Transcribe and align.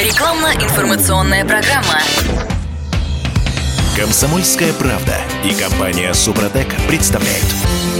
Рекламно-информационная 0.00 1.44
программа. 1.44 2.00
Комсомольская 3.94 4.72
правда 4.72 5.18
и 5.44 5.52
компания 5.52 6.14
Супротек 6.14 6.68
представляют. 6.88 7.44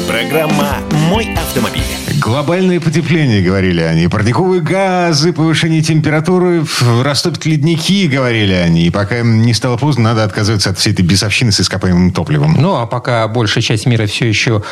Программа 0.08 0.78
«Мой 1.10 1.28
автомобиль». 1.34 1.82
Глобальное 2.18 2.80
потепление, 2.80 3.42
говорили 3.42 3.82
они. 3.82 4.08
Парниковые 4.08 4.62
газы, 4.62 5.34
повышение 5.34 5.82
температуры, 5.82 6.64
растопят 7.02 7.44
ледники, 7.44 8.08
говорили 8.08 8.54
они. 8.54 8.86
И 8.86 8.90
пока 8.90 9.20
не 9.20 9.52
стало 9.52 9.76
поздно, 9.76 10.04
надо 10.04 10.24
отказываться 10.24 10.70
от 10.70 10.78
всей 10.78 10.94
этой 10.94 11.02
бесовщины 11.02 11.52
с 11.52 11.60
ископаемым 11.60 12.12
топливом. 12.12 12.56
Ну, 12.58 12.76
а 12.76 12.86
пока 12.86 13.28
большая 13.28 13.62
часть 13.62 13.84
мира 13.84 14.06
все 14.06 14.26
еще 14.26 14.62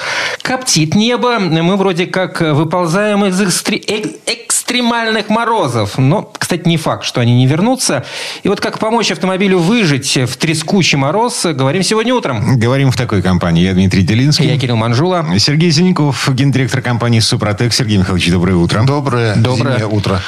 коптит 0.41 0.95
небо, 0.95 1.39
мы 1.39 1.77
вроде 1.77 2.07
как 2.07 2.41
выползаем 2.41 3.27
из 3.27 3.39
экстре- 3.39 3.85
э- 3.87 4.17
экстремальных 4.69 5.31
морозов. 5.31 5.97
Но, 5.97 6.31
кстати, 6.39 6.69
не 6.69 6.77
факт, 6.77 7.03
что 7.05 7.23
они 7.23 7.35
не 7.35 7.47
вернутся. 7.47 8.05
И 8.43 8.49
вот 8.49 8.61
как 8.61 8.79
помочь 8.79 9.11
автомобилю 9.11 9.59
выжить 9.61 10.15
в 10.15 10.37
трескучий 10.37 10.99
мороз, 10.99 11.47
говорим 11.47 11.83
сегодня 11.83 12.15
утром. 12.15 12.59
Говорим 12.59 12.91
в 12.91 12.97
такой 12.97 13.23
компании. 13.23 13.65
Я 13.65 13.73
Дмитрий 13.73 14.03
Делинский. 14.03 14.47
Я 14.47 14.59
Кирилл 14.59 14.77
Манжула. 14.77 15.27
Сергей 15.39 15.71
Зеленков, 15.71 16.29
гендиректор 16.35 16.83
компании 16.83 17.21
«Супротек». 17.21 17.73
Сергей 17.73 17.97
Михайлович, 17.97 18.31
доброе 18.31 18.57
утро. 18.57 18.83
Доброе, 18.83 19.37
Доброе. 19.37 19.79
зимнее 19.79 19.87
утро. 19.87 20.21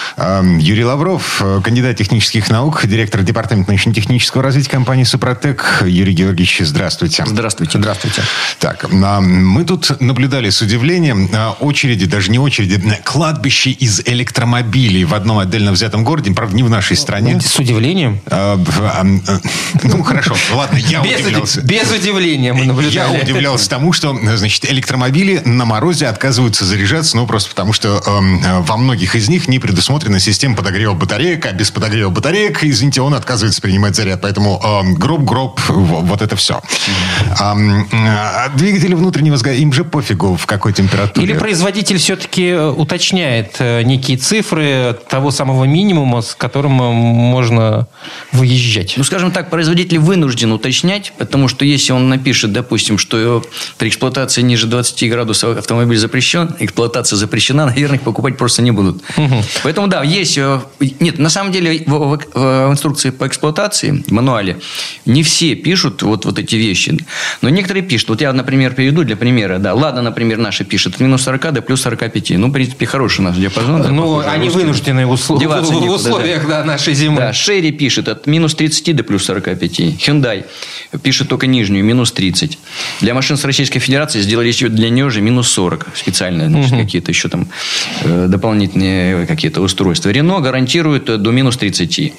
Юрий 0.58 0.86
Лавров, 0.86 1.42
кандидат 1.62 1.98
технических 1.98 2.48
наук, 2.48 2.86
директор 2.86 3.22
департамента 3.22 3.70
научно-технического 3.72 4.42
развития 4.42 4.70
компании 4.70 5.04
«Супротек». 5.04 5.82
Юрий 5.86 6.14
Георгиевич, 6.14 6.60
здравствуйте. 6.60 7.24
Здравствуйте. 7.26 7.76
Здравствуйте. 7.76 8.22
Так, 8.58 8.90
мы 8.90 9.64
тут 9.64 10.00
наблюдали 10.00 10.48
с 10.48 10.62
удивлением 10.62 11.28
а, 11.34 11.56
очереди, 11.60 12.06
даже 12.06 12.30
не 12.30 12.38
очереди, 12.38 12.80
кладбище 13.04 13.70
из 13.72 14.00
электромобилей 14.30 15.04
в 15.04 15.14
одном 15.14 15.38
отдельно 15.38 15.72
взятом 15.72 16.04
городе, 16.04 16.32
правда, 16.32 16.54
не 16.56 16.62
в 16.62 16.70
нашей 16.70 16.96
стране. 16.96 17.40
С 17.40 17.58
удивлением. 17.58 18.20
А, 18.26 18.56
а, 18.78 19.06
а, 19.26 19.40
Ну, 19.82 20.02
хорошо, 20.02 20.36
ладно, 20.54 20.76
я 20.78 21.02
без, 21.02 21.20
удивлялся. 21.20 21.60
без 21.62 21.90
удивления 21.90 22.52
мы 22.52 22.64
наблюдали. 22.64 23.16
Я 23.16 23.22
удивлялся 23.22 23.68
тому, 23.68 23.92
что, 23.92 24.16
значит, 24.36 24.70
электромобили 24.70 25.42
на 25.44 25.64
морозе 25.64 26.06
отказываются 26.06 26.64
заряжаться, 26.64 27.16
ну, 27.16 27.26
просто 27.26 27.50
потому 27.50 27.72
что 27.72 28.00
эм, 28.06 28.42
э, 28.42 28.60
во 28.60 28.76
многих 28.76 29.14
из 29.16 29.28
них 29.28 29.48
не 29.48 29.58
предусмотрена 29.58 30.20
система 30.20 30.56
подогрева 30.56 30.94
батареек, 30.94 31.46
а 31.46 31.52
без 31.52 31.70
подогрева 31.70 32.10
батареек, 32.10 32.62
извините, 32.62 33.00
он 33.02 33.14
отказывается 33.14 33.60
принимать 33.60 33.96
заряд. 33.96 34.20
Поэтому 34.22 34.60
эм, 34.62 34.94
гроб-гроб, 34.94 35.60
во- 35.68 36.00
вот 36.00 36.22
это 36.22 36.36
все. 36.36 36.60
Ам, 37.38 37.88
а 37.92 38.48
двигатели 38.54 38.94
внутреннего 38.94 39.36
сгорания, 39.36 39.62
им 39.62 39.72
же 39.72 39.84
пофигу, 39.84 40.36
в 40.36 40.46
какой 40.46 40.72
температуре. 40.72 41.26
Или 41.26 41.38
производитель 41.38 41.98
все-таки 41.98 42.52
уточняет 42.54 43.56
э, 43.58 43.82
некие 43.82 44.18
цифры 44.20 44.96
того 45.08 45.30
самого 45.30 45.64
минимума, 45.64 46.20
с 46.22 46.34
которым 46.34 46.80
э, 46.80 46.92
можно 46.92 47.86
выезжать. 48.32 48.94
Ну, 48.96 49.04
скажем 49.04 49.30
так, 49.32 49.50
производитель 49.50 49.98
вынужден 49.98 50.52
уточнять, 50.52 51.12
потому 51.18 51.48
что 51.48 51.64
если 51.64 51.92
он 51.92 52.08
напишет, 52.08 52.52
допустим, 52.52 52.98
что 52.98 53.42
при 53.78 53.88
эксплуатации 53.88 54.42
ниже 54.42 54.66
20 54.66 55.10
градусов 55.10 55.56
автомобиль 55.58 55.98
запрещен, 55.98 56.54
эксплуатация 56.58 57.16
запрещена, 57.16 57.66
наверное, 57.70 57.96
их 57.96 58.02
покупать 58.02 58.36
просто 58.36 58.62
не 58.62 58.70
будут. 58.70 59.02
Поэтому, 59.62 59.88
да, 59.88 60.02
есть... 60.02 60.38
э, 60.38 60.60
Нет, 61.00 61.18
на 61.18 61.28
самом 61.30 61.52
деле 61.52 61.82
в, 61.86 61.90
в- 61.92 62.20
в 62.34 62.70
инструкции 62.72 63.10
по 63.10 63.26
эксплуатации, 63.26 64.02
в 64.06 64.10
мануале, 64.12 64.58
не 65.06 65.22
все 65.22 65.54
пишут 65.54 66.02
вот, 66.02 66.24
вот 66.24 66.38
эти 66.38 66.56
вещи. 66.56 66.96
Но 67.42 67.48
некоторые 67.48 67.82
пишут. 67.82 68.08
Вот 68.08 68.20
я, 68.20 68.32
например, 68.32 68.74
приведу 68.74 69.04
для 69.04 69.16
примера. 69.16 69.58
Да, 69.58 69.74
Лада, 69.74 70.02
например, 70.02 70.38
наша 70.38 70.64
пишет 70.64 70.94
от 70.94 71.00
минус 71.00 71.22
40 71.22 71.52
до 71.52 71.62
плюс 71.62 71.80
45. 71.82 72.30
Ну, 72.38 72.48
в 72.48 72.52
принципе, 72.52 72.86
хороший 72.86 73.20
наш 73.22 73.36
диапазон. 73.36 73.82
да, 73.82 73.88
Ну, 74.18 74.28
они 74.28 74.44
русский. 74.46 74.60
вынуждены 74.60 75.06
в, 75.06 75.12
усл- 75.12 75.38
Деваться 75.38 75.72
в- 75.72 75.76
в 75.76 75.80
некуда, 75.82 75.94
условиях 75.94 76.48
да, 76.48 76.64
нашей 76.64 76.94
зимы. 76.94 77.16
Да, 77.18 77.32
Шерри 77.32 77.70
пишет 77.72 78.08
от 78.08 78.26
минус 78.26 78.54
30 78.54 78.94
до 78.96 79.02
плюс 79.04 79.24
45. 79.24 79.80
Hyundai 79.80 80.44
пишет 81.02 81.28
только 81.28 81.46
нижнюю, 81.46 81.84
минус 81.84 82.12
30. 82.12 82.58
Для 83.00 83.14
машин 83.14 83.36
с 83.36 83.44
Российской 83.44 83.78
Федерации 83.80 84.20
сделали 84.20 84.48
еще 84.48 84.68
для 84.68 84.90
нее 84.90 85.10
же 85.10 85.20
минус 85.20 85.48
40 85.50 85.86
специально. 85.94 86.48
Значит, 86.48 86.70
какие-то 86.72 87.10
еще 87.10 87.28
там 87.28 87.48
э, 88.02 88.26
дополнительные 88.28 89.26
какие-то 89.26 89.60
устройства. 89.60 90.10
Рено 90.10 90.40
гарантирует 90.40 91.08
э, 91.08 91.16
до 91.16 91.30
минус 91.30 91.56
30. 91.56 92.12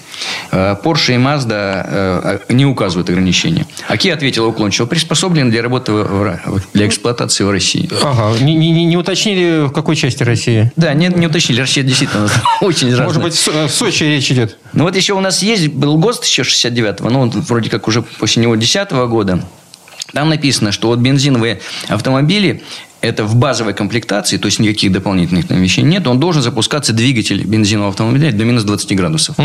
Э, 0.52 0.76
Porsche 0.84 1.16
и 1.16 1.18
Mazda 1.18 2.40
э, 2.48 2.54
не 2.54 2.66
указывают 2.66 3.10
ограничения. 3.10 3.66
А 3.88 3.96
Kia 3.96 4.14
ответила 4.14 4.48
уклончиво, 4.48 4.86
приспособлен 4.86 5.50
для 5.52 5.62
работы 5.62 5.92
в- 5.92 6.38
для 6.74 6.88
эксплуатации 6.88 7.44
в 7.44 7.52
России. 7.52 7.90
Ага, 8.04 8.40
не, 8.44 8.56
не- 8.56 8.72
не- 8.72 8.86
не 8.86 8.98
уточнили, 8.98 9.66
в 9.68 9.72
какой 9.72 9.96
части 9.96 10.24
России? 10.24 10.72
Да, 10.76 10.94
не, 10.94 11.08
не 11.08 11.28
уточнили. 11.28 11.60
Россия 11.62 11.81
действительно 11.84 12.30
очень 12.62 12.90
разная. 12.90 13.06
Может 13.08 13.22
быть, 13.24 13.34
в 13.34 13.40
Со- 13.40 13.68
в 13.68 13.72
Сочи 13.72 14.04
речь 14.04 14.32
идет? 14.32 14.58
Ну 14.74 14.84
вот 14.84 14.96
еще 14.96 15.14
у 15.14 15.20
нас 15.20 15.42
есть, 15.42 15.68
был 15.70 15.98
ГОСТ 15.98 16.26
еще 16.26 16.42
69-го, 16.44 17.10
ну 17.10 17.22
он 17.22 17.30
вроде 17.30 17.70
как 17.70 17.88
уже 17.88 18.02
после 18.02 18.44
него 18.44 18.56
10 18.56 18.92
года. 18.92 19.44
Там 20.14 20.30
написано, 20.30 20.72
что 20.72 20.88
вот 20.90 21.00
бензиновые 21.00 21.62
автомобили 21.88 22.64
это 23.02 23.24
в 23.24 23.36
базовой 23.36 23.74
комплектации, 23.74 24.38
то 24.38 24.46
есть 24.46 24.60
никаких 24.60 24.92
дополнительных 24.92 25.48
там 25.48 25.60
вещей 25.62 25.82
нет, 25.84 26.08
он 26.08 26.20
должен 26.20 26.42
запускаться 26.42 26.94
двигатель 26.94 27.44
бензинового 27.44 27.90
автомобиля 27.92 28.32
до 28.32 28.44
минус 28.46 28.64
20 28.64 28.96
градусов. 28.96 29.36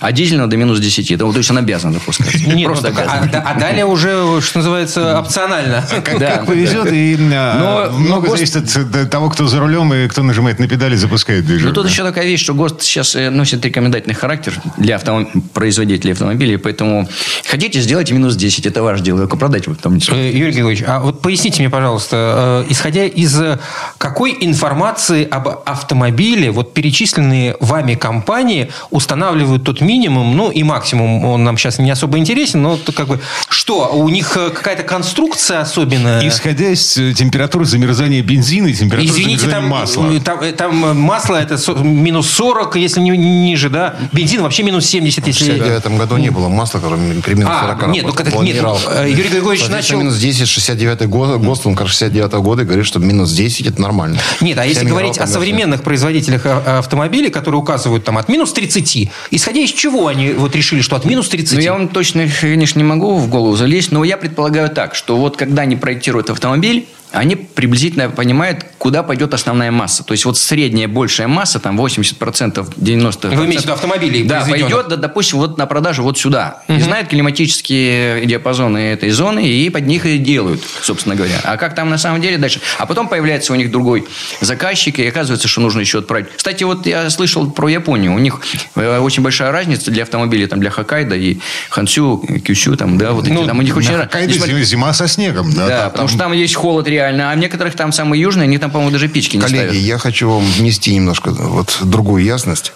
А 0.00 0.12
дизельного 0.12 0.48
до 0.48 0.56
минус 0.56 0.80
10. 0.80 1.10
Это, 1.12 1.30
то 1.30 1.38
есть 1.38 1.50
он 1.50 1.58
обязан 1.58 1.92
запускаться. 1.92 2.38
Нет, 2.48 2.66
Просто 2.66 2.90
ну, 2.90 2.98
а, 2.98 3.02
обязан. 3.02 3.30
да- 3.30 3.42
а 3.46 3.58
далее 3.58 3.86
уже, 3.86 4.40
что 4.40 4.58
называется, 4.58 5.18
опционально. 5.20 5.84
Как, 6.04 6.18
Да, 6.18 6.30
как 6.38 6.46
повезет, 6.46 6.92
и 6.92 7.16
а, 7.32 7.88
Но- 7.90 7.98
много 7.98 8.28
но 8.28 8.36
зависит 8.36 8.56
от 8.56 8.94
э, 8.94 9.06
того, 9.06 9.30
кто 9.30 9.46
за 9.46 9.60
рулем 9.60 9.92
и 9.94 10.08
кто 10.08 10.22
нажимает 10.22 10.58
на 10.58 10.66
педали, 10.68 10.96
запускает 10.96 11.44
движение. 11.46 11.68
Ну, 11.68 11.74
тут 11.74 11.88
еще 11.88 12.02
такая 12.02 12.26
вещь, 12.26 12.40
что 12.42 12.54
ГОСТ 12.54 12.82
сейчас 12.82 13.14
э, 13.16 13.30
носит 13.30 13.64
рекомендательный 13.64 14.14
характер 14.14 14.54
для 14.76 14.96
автом- 14.96 15.28
производителей 15.52 16.12
автомобилей, 16.12 16.56
поэтому 16.56 17.08
хотите, 17.48 17.80
сделайте 17.80 18.12
минус 18.14 18.34
10, 18.36 18.66
это 18.66 18.82
ваше 18.82 19.02
дело, 19.02 19.20
только 19.20 19.36
продать 19.36 19.66
вы 19.68 19.74
там 19.76 19.94
Э, 20.08 20.30
Юрий 20.32 20.52
Георгиевич, 20.52 20.84
а 20.86 21.00
вот 21.00 21.22
поясните 21.22 21.60
мне, 21.62 21.70
пожалуйста, 21.70 22.64
э, 22.68 22.72
исходя 23.04 23.06
из 23.06 23.40
э, 23.40 23.58
какой 23.98 24.36
информации 24.40 25.26
об 25.28 25.48
автомобиле 25.48 26.50
вот 26.50 26.74
перечисленные 26.74 27.56
вами 27.60 27.94
компании 27.94 28.70
устанавливают 28.90 29.64
тот 29.64 29.80
минимум, 29.80 30.36
ну 30.36 30.50
и 30.50 30.62
максимум, 30.62 31.24
он 31.24 31.44
нам 31.44 31.56
сейчас 31.56 31.78
не 31.78 31.90
особо 31.90 32.18
интересен, 32.18 32.62
но 32.62 32.76
то 32.76 32.92
как 32.92 33.08
бы 33.08 33.20
что, 33.48 33.90
у 33.94 34.08
них 34.08 34.36
э, 34.36 34.50
какая-то 34.50 34.82
конструкция 34.82 35.60
особенная? 35.60 36.26
Исходя 36.26 36.70
из 36.70 36.96
э, 36.96 37.12
температуры 37.14 37.64
замерзания 37.64 38.22
бензина 38.22 38.68
и 38.68 38.74
температуры 38.74 39.10
Извините, 39.10 39.42
замерзания 39.42 39.62
там, 39.62 39.70
масла. 39.70 40.20
там, 40.20 40.52
там, 40.54 41.00
масло 41.00 41.36
это 41.36 41.56
минус 41.82 42.30
40, 42.30 42.76
если 42.76 43.00
не 43.00 43.10
ниже, 43.10 43.70
да? 43.70 43.96
Бензин 44.12 44.42
вообще 44.42 44.62
минус 44.62 44.86
70, 44.86 45.24
В 45.24 45.26
если... 45.26 45.44
69 45.44 45.98
году 45.98 46.16
не 46.16 46.30
было 46.30 46.48
масла, 46.48 46.78
которое 46.78 47.20
при 47.20 47.34
минус 47.34 47.52
А, 47.54 47.76
40 47.78 47.86
нет, 47.88 48.04
ну, 48.06 48.42
нет, 48.42 48.56
Юрий 48.56 49.28
Григорьевич 49.28 49.68
начал- 49.68 49.98
минус 49.98 50.16
10, 50.16 50.48
69 50.48 51.06
год, 51.08 51.40
ГОСТ, 51.40 51.66
он, 51.66 51.74
кажется, 51.74 51.98
69 52.04 52.32
года 52.34 52.62
и 52.62 52.64
говорит, 52.64 52.86
что 52.86 52.93
минус 52.98 53.32
10 53.32 53.66
это 53.66 53.80
нормально. 53.80 54.18
Нет, 54.40 54.58
а 54.58 54.62
Вся 54.62 54.70
если 54.70 54.86
говорить 54.86 55.18
о 55.18 55.26
современных 55.26 55.82
производителях 55.82 56.42
а- 56.46 56.78
автомобилей, 56.78 57.30
которые 57.30 57.60
указывают 57.60 58.04
там 58.04 58.18
от 58.18 58.28
минус 58.28 58.52
30, 58.52 59.10
исходя 59.30 59.60
из 59.60 59.70
чего 59.70 60.08
они 60.08 60.32
вот 60.32 60.54
решили, 60.54 60.80
что 60.80 60.96
от 60.96 61.04
минус 61.04 61.28
30? 61.28 61.54
Ну, 61.54 61.60
я 61.60 61.72
вам 61.72 61.88
точно, 61.88 62.28
конечно, 62.40 62.78
не 62.78 62.84
могу 62.84 63.16
в 63.16 63.28
голову 63.28 63.56
залезть, 63.56 63.92
но 63.92 64.04
я 64.04 64.16
предполагаю 64.16 64.68
так, 64.68 64.94
что 64.94 65.16
вот 65.16 65.36
когда 65.36 65.62
они 65.62 65.76
проектируют 65.76 66.30
автомобиль, 66.30 66.86
они 67.14 67.36
приблизительно 67.36 68.10
понимают, 68.10 68.64
куда 68.78 69.02
пойдет 69.02 69.32
основная 69.34 69.70
масса. 69.70 70.02
То 70.04 70.12
есть, 70.12 70.24
вот 70.24 70.36
средняя 70.36 70.88
большая 70.88 71.28
масса, 71.28 71.58
там 71.60 71.80
80%, 71.80 72.74
90%. 72.76 73.34
Вы 73.36 73.46
имеете 73.46 73.70
автомобилей 73.72 74.24
Да, 74.24 74.44
пойдет, 74.48 74.88
да, 74.88 74.96
допустим, 74.96 75.38
вот 75.38 75.56
на 75.58 75.66
продажу 75.66 76.02
вот 76.02 76.18
сюда. 76.18 76.62
И 76.68 76.80
знают 76.80 77.08
климатические 77.08 78.26
диапазоны 78.26 78.78
этой 78.78 79.10
зоны, 79.10 79.46
и 79.46 79.70
под 79.70 79.86
них 79.86 80.06
и 80.06 80.18
делают, 80.18 80.60
собственно 80.82 81.14
говоря. 81.14 81.40
А 81.44 81.56
как 81.56 81.74
там 81.74 81.88
на 81.88 81.98
самом 81.98 82.20
деле 82.20 82.36
дальше? 82.38 82.60
А 82.78 82.86
потом 82.86 83.08
появляется 83.08 83.52
у 83.52 83.56
них 83.56 83.70
другой 83.70 84.06
заказчик, 84.40 84.98
и 84.98 85.06
оказывается, 85.06 85.48
что 85.48 85.60
нужно 85.60 85.80
еще 85.80 85.98
отправить. 86.00 86.26
Кстати, 86.36 86.64
вот 86.64 86.86
я 86.86 87.08
слышал 87.10 87.50
про 87.50 87.68
Японию. 87.68 88.12
У 88.14 88.18
них 88.18 88.40
э, 88.74 88.98
очень 88.98 89.22
большая 89.22 89.52
разница 89.52 89.90
для 89.90 90.02
автомобилей, 90.02 90.46
там, 90.46 90.60
для 90.60 90.70
Хоккайдо 90.70 91.14
и 91.14 91.38
Хансю, 91.70 92.18
Кюсю, 92.44 92.76
там, 92.76 92.98
да, 92.98 93.12
вот 93.12 93.26
эти, 93.26 93.32
Ну, 93.32 93.46
там 93.46 93.58
у 93.58 93.62
них 93.62 93.76
очень... 93.76 93.94
Хоккайдо 93.94 94.32
зима- 94.34 94.92
со 94.92 95.08
снегом. 95.08 95.52
Да, 95.52 95.66
Да, 95.68 95.80
там- 95.82 95.90
потому 95.92 96.08
что 96.08 96.18
там 96.18 96.32
есть 96.32 96.54
холод 96.54 96.88
реально, 96.88 97.03
а 97.08 97.34
в 97.34 97.38
некоторых 97.38 97.74
там 97.74 97.92
самые 97.92 98.20
южные, 98.20 98.44
они 98.44 98.58
там, 98.58 98.70
по-моему, 98.70 98.92
даже 98.92 99.08
печки 99.08 99.36
не 99.36 99.42
Коллеги, 99.42 99.62
ставят. 99.66 99.74
я 99.74 99.98
хочу 99.98 100.30
вам 100.30 100.44
внести 100.44 100.94
немножко 100.94 101.30
вот 101.30 101.78
другую 101.82 102.24
ясность. 102.24 102.72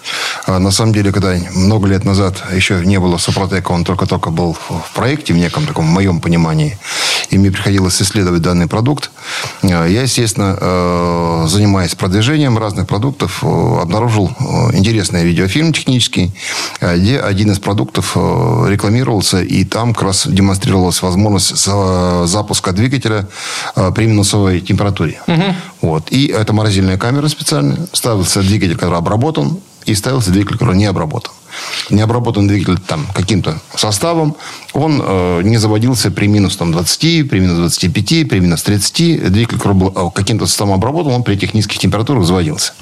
А, 0.47 0.59
На 0.59 0.71
самом 0.71 0.93
деле, 0.93 1.13
когда 1.13 1.35
много 1.55 1.89
лет 1.89 2.05
назад 2.05 2.43
еще 2.55 2.83
не 2.85 2.99
было 2.99 3.19
Супротека, 3.19 3.73
он 3.73 3.85
только-только 3.85 4.31
был 4.31 4.55
в 4.55 4.79
в 4.79 4.93
проекте, 4.95 5.33
в 5.33 5.37
неком 5.37 5.67
таком 5.67 5.85
моем 5.87 6.21
понимании, 6.21 6.79
и 7.31 7.39
мне 7.39 7.51
приходилось 7.51 8.01
исследовать 8.01 8.43
данный 8.43 8.67
продукт, 8.67 9.11
а, 9.63 9.87
я, 9.87 10.03
естественно, 10.03 10.57
э, 10.61 11.45
занимаясь 11.49 11.95
продвижением 11.95 12.59
разных 12.59 12.87
продуктов, 12.87 13.41
э, 13.43 13.47
обнаружил 13.83 14.31
э, 14.39 14.77
интересный 14.77 15.25
видеофильм 15.25 15.73
технический, 15.73 16.33
э, 16.81 16.97
где 16.99 17.19
один 17.19 17.51
из 17.51 17.59
продуктов 17.59 18.13
э, 18.17 18.67
рекламировался, 18.69 19.43
и 19.43 19.65
там 19.65 19.95
как 19.95 20.05
раз 20.05 20.27
демонстрировалась 20.27 21.03
возможность 21.03 21.57
за- 21.57 22.27
запуска 22.27 22.73
двигателя 22.73 23.27
э, 23.77 23.93
при 23.95 24.07
минусовой 24.07 24.61
температуре. 24.61 25.21
Вот. 25.81 26.11
И 26.11 26.27
это 26.27 26.53
морозильная 26.53 26.97
камера 26.97 27.29
специальная. 27.29 27.87
Ставился 27.93 28.41
двигатель, 28.43 28.77
который 28.77 28.99
обработан, 28.99 29.59
и 29.87 29.95
ставился 29.95 30.31
двигатель, 30.31 30.59
который 30.59 30.77
не 30.77 30.87
обработан. 30.87 31.33
Необработанный 31.91 32.49
двигатель 32.49 32.79
там 32.81 33.07
каким-то 33.15 33.61
составом, 33.75 34.37
он 34.73 35.03
э, 35.05 35.43
не 35.43 35.57
заводился 35.57 36.11
при 36.11 36.27
минус 36.27 36.57
там, 36.57 36.73
20, 36.73 37.29
при 37.29 37.41
минус 37.41 37.59
25, 37.59 38.29
при 38.29 38.41
минус 38.41 38.63
30. 38.63 39.31
Двигатель 39.31 39.61
э, 39.61 40.11
каким-то 40.15 40.47
составом 40.47 40.75
обработан, 40.75 41.13
он 41.13 41.23
при 41.23 41.35
этих 41.35 41.55
низких 41.55 41.79
температурах 41.79 42.25
заводился. 42.25 42.73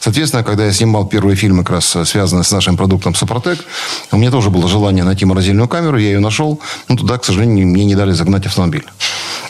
Соответственно, 0.00 0.44
когда 0.44 0.66
я 0.66 0.72
снимал 0.72 1.06
первые 1.06 1.36
фильмы, 1.36 1.62
как 1.62 1.76
раз 1.76 1.96
связанные 2.04 2.44
с 2.44 2.52
нашим 2.52 2.76
продуктом 2.76 3.14
Сопротек, 3.14 3.64
у 4.12 4.16
меня 4.16 4.30
тоже 4.30 4.50
было 4.50 4.68
желание 4.68 5.04
найти 5.04 5.24
морозильную 5.24 5.68
камеру, 5.68 5.98
я 5.98 6.08
ее 6.08 6.20
нашел, 6.20 6.60
но 6.88 6.96
туда, 6.96 7.18
к 7.18 7.24
сожалению, 7.24 7.66
мне 7.66 7.84
не 7.84 7.94
дали 7.94 8.12
загнать 8.12 8.46
автомобиль. 8.46 8.84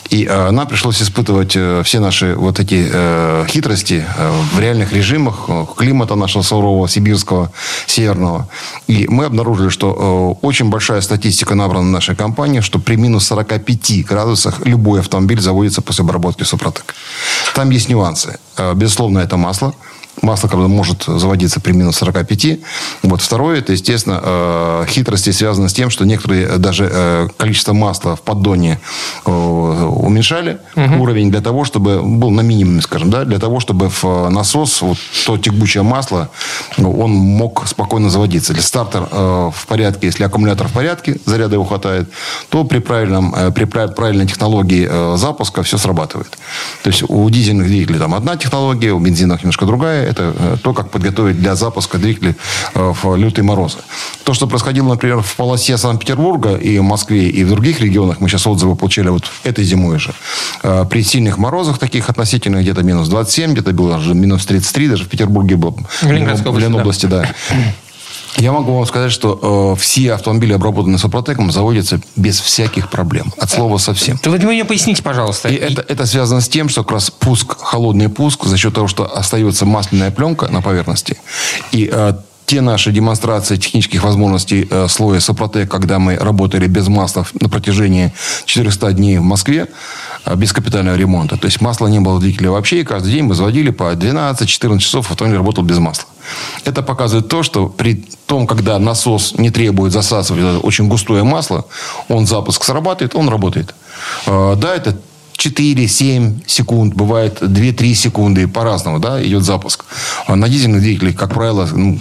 И 0.09 0.25
э, 0.25 0.51
нам 0.51 0.67
пришлось 0.67 1.01
испытывать 1.01 1.55
э, 1.55 1.81
все 1.83 1.99
наши 1.99 2.35
вот 2.35 2.59
эти 2.59 2.89
э, 2.91 3.45
хитрости 3.47 4.05
э, 4.17 4.31
в 4.53 4.59
реальных 4.59 4.93
режимах 4.93 5.45
э, 5.47 5.65
климата 5.75 6.15
нашего 6.15 6.43
сурового, 6.43 6.87
сибирского, 6.87 7.51
северного. 7.87 8.47
И 8.87 9.07
мы 9.09 9.25
обнаружили, 9.25 9.69
что 9.69 10.37
э, 10.41 10.45
очень 10.45 10.69
большая 10.69 11.01
статистика 11.01 11.55
набрана 11.55 11.89
нашей 11.91 12.15
компании, 12.15 12.61
что 12.61 12.79
при 12.79 12.95
минус 12.95 13.25
45 13.27 14.05
градусах 14.05 14.65
любой 14.65 15.01
автомобиль 15.01 15.41
заводится 15.41 15.81
после 15.81 16.03
обработки 16.03 16.43
Супротек. 16.43 16.95
Там 17.53 17.69
есть 17.71 17.89
нюансы. 17.89 18.39
Э, 18.57 18.73
безусловно, 18.73 19.19
это 19.19 19.37
масло. 19.37 19.73
Масло, 20.21 20.47
правда, 20.47 20.67
может 20.67 21.03
заводиться 21.03 21.59
при 21.59 21.73
минус 21.73 21.97
45. 21.97 22.59
Вот. 23.03 23.21
Второе, 23.21 23.59
это, 23.59 23.73
естественно, 23.73 24.19
э, 24.23 24.85
хитрости 24.87 25.31
связаны 25.31 25.69
с 25.69 25.73
тем, 25.73 25.89
что 25.89 26.05
некоторые 26.05 26.57
даже 26.57 26.89
э, 26.91 27.27
количество 27.37 27.73
масла 27.73 28.15
в 28.15 28.21
поддоне 28.21 28.79
э, 29.25 29.31
уменьшали 29.31 30.57
угу. 30.75 31.03
уровень 31.03 31.29
для 31.29 31.41
того, 31.41 31.65
чтобы 31.65 32.01
был 32.01 32.31
на 32.31 32.41
минимуме, 32.41 32.81
скажем, 32.81 33.11
да, 33.11 33.25
для 33.25 33.37
того, 33.37 33.59
чтобы 33.59 33.89
в 33.89 34.29
насос 34.29 34.81
вот 34.81 34.97
то 35.25 35.37
текучее 35.37 35.83
масло, 35.83 36.29
он 36.77 37.11
мог 37.11 37.67
спокойно 37.67 38.09
заводиться. 38.09 38.53
Если 38.53 38.65
стартер 38.65 39.07
в 39.11 39.65
порядке, 39.67 40.07
если 40.07 40.23
аккумулятор 40.23 40.67
в 40.67 40.73
порядке, 40.73 41.17
заряда 41.25 41.55
его 41.55 41.65
хватает, 41.65 42.09
то 42.49 42.63
при, 42.63 42.79
правильном, 42.79 43.33
при 43.53 43.65
правильной 43.65 44.25
технологии 44.25 45.17
запуска 45.17 45.63
все 45.63 45.77
срабатывает. 45.77 46.37
То 46.83 46.89
есть 46.89 47.03
у 47.07 47.29
дизельных 47.29 47.67
двигателей 47.67 47.99
там 47.99 48.13
одна 48.13 48.35
технология, 48.37 48.91
у 48.93 48.99
бензинов 48.99 49.41
немножко 49.41 49.65
другая, 49.65 50.06
это 50.07 50.33
э, 50.37 50.57
то, 50.61 50.73
как 50.73 50.89
подготовить 50.89 51.39
для 51.39 51.55
запуска 51.55 51.97
двигателей 51.97 52.35
э, 52.73 52.93
в 53.01 53.15
лютые 53.15 53.45
морозы. 53.45 53.77
То, 54.23 54.33
что 54.33 54.47
происходило, 54.47 54.87
например, 54.87 55.21
в 55.21 55.35
полосе 55.35 55.77
Санкт-Петербурга 55.77 56.55
и 56.55 56.79
в 56.79 56.83
Москве, 56.83 57.29
и 57.29 57.43
в 57.43 57.49
других 57.49 57.79
регионах, 57.81 58.19
мы 58.19 58.29
сейчас 58.29 58.47
отзывы 58.47 58.75
получили 58.75 59.09
вот 59.09 59.25
этой 59.43 59.63
зимой 59.63 59.99
же, 59.99 60.13
э, 60.63 60.85
при 60.89 61.03
сильных 61.03 61.37
морозах 61.37 61.77
таких 61.77 62.09
относительно 62.09 62.61
где-то 62.61 62.83
минус 62.83 63.07
27, 63.09 63.53
где-то 63.53 63.71
было 63.71 63.93
даже 63.97 64.13
минус 64.13 64.45
33, 64.45 64.89
даже 64.89 65.05
в 65.05 65.07
Петербурге 65.07 65.55
было. 65.55 65.75
В 66.01 66.11
Ленинградской 66.11 66.51
области, 66.51 66.73
области 66.73 67.05
да. 67.05 67.29
Я 68.37 68.51
могу 68.51 68.75
вам 68.75 68.85
сказать, 68.85 69.11
что 69.11 69.75
э, 69.75 69.81
все 69.81 70.13
автомобили, 70.13 70.53
обработанные 70.53 70.99
Супротеком, 70.99 71.51
заводятся 71.51 71.99
без 72.15 72.39
всяких 72.39 72.89
проблем. 72.89 73.33
От 73.37 73.49
слова 73.49 73.77
совсем. 73.79 74.19
Вы 74.23 74.37
мне 74.37 74.63
поясните, 74.63 75.01
пожалуйста. 75.01 75.49
И, 75.49 75.55
и... 75.55 75.57
Это, 75.57 75.83
это 75.87 76.05
связано 76.05 76.41
с 76.41 76.47
тем, 76.47 76.69
что 76.69 76.83
как 76.83 76.91
раз 76.93 77.09
пуск, 77.09 77.57
холодный 77.59 78.09
пуск, 78.09 78.45
за 78.45 78.57
счет 78.57 78.75
того, 78.75 78.87
что 78.87 79.11
остается 79.11 79.65
масляная 79.65 80.11
пленка 80.11 80.47
на 80.49 80.61
поверхности. 80.61 81.17
И 81.71 81.89
э, 81.91 82.13
те 82.47 82.61
наши 82.61 82.93
демонстрации 82.93 83.57
технических 83.57 84.03
возможностей 84.03 84.67
э, 84.69 84.87
слоя 84.87 85.19
Сопротек, 85.19 85.69
когда 85.69 85.99
мы 85.99 86.15
работали 86.15 86.67
без 86.67 86.87
масла 86.87 87.27
на 87.41 87.49
протяжении 87.49 88.13
400 88.45 88.93
дней 88.93 89.17
в 89.17 89.23
Москве, 89.23 89.67
э, 90.25 90.35
без 90.35 90.53
капитального 90.53 90.95
ремонта. 90.95 91.35
То 91.35 91.47
есть 91.47 91.59
масла 91.59 91.87
не 91.87 91.99
было 91.99 92.15
в 92.15 92.19
двигателе 92.21 92.49
вообще, 92.49 92.79
и 92.79 92.83
каждый 92.85 93.11
день 93.11 93.23
мы 93.23 93.35
заводили 93.35 93.71
по 93.71 93.91
12-14 93.91 94.79
часов, 94.79 95.11
автомобиль 95.11 95.37
работал 95.37 95.65
без 95.65 95.77
масла. 95.77 96.05
Это 96.63 96.81
показывает 96.83 97.27
то, 97.27 97.43
что 97.43 97.67
при 97.67 98.05
том, 98.25 98.47
когда 98.47 98.79
насос 98.79 99.33
не 99.37 99.49
требует 99.49 99.91
засасывать 99.91 100.63
очень 100.63 100.87
густое 100.87 101.23
масло, 101.23 101.65
он 102.07 102.25
запуск 102.25 102.63
срабатывает, 102.63 103.13
он 103.15 103.27
работает. 103.27 103.75
Э, 104.25 104.55
да, 104.57 104.73
это 104.73 104.97
4-7 105.37 106.43
секунд, 106.47 106.93
бывает 106.95 107.41
2-3 107.41 107.93
секунды, 107.93 108.47
по-разному, 108.47 108.99
да, 108.99 109.21
идет 109.21 109.43
запуск. 109.43 109.85
А 110.27 110.35
на 110.35 110.49
дизельных 110.49 110.81
двигателях, 110.81 111.15
как 111.15 111.33
правило, 111.33 111.67
ну, 111.73 111.99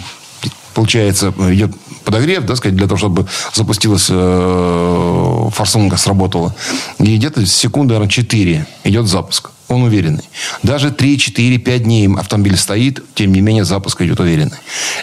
получается, 0.76 1.32
идет 1.38 1.73
подогрев, 2.05 2.44
да, 2.44 2.55
сказать, 2.55 2.76
для 2.76 2.87
того, 2.87 2.99
чтобы 2.99 3.26
запустилась 3.55 4.08
э, 4.11 5.49
форсунка, 5.52 5.96
сработала. 5.96 6.55
И 6.99 7.17
где-то 7.17 7.46
секунды, 7.46 7.94
наверное, 7.94 8.11
4 8.11 8.67
идет 8.84 9.06
запуск 9.06 9.50
он 9.69 9.83
уверенный. 9.83 10.25
Даже 10.63 10.91
3, 10.91 11.19
4, 11.19 11.59
5 11.59 11.83
дней 11.83 12.09
автомобиль 12.17 12.57
стоит, 12.57 13.03
тем 13.15 13.33
не 13.33 13.41
менее 13.41 13.65
запуск 13.65 14.01
идет 14.03 14.21
уверенный. 14.21 14.59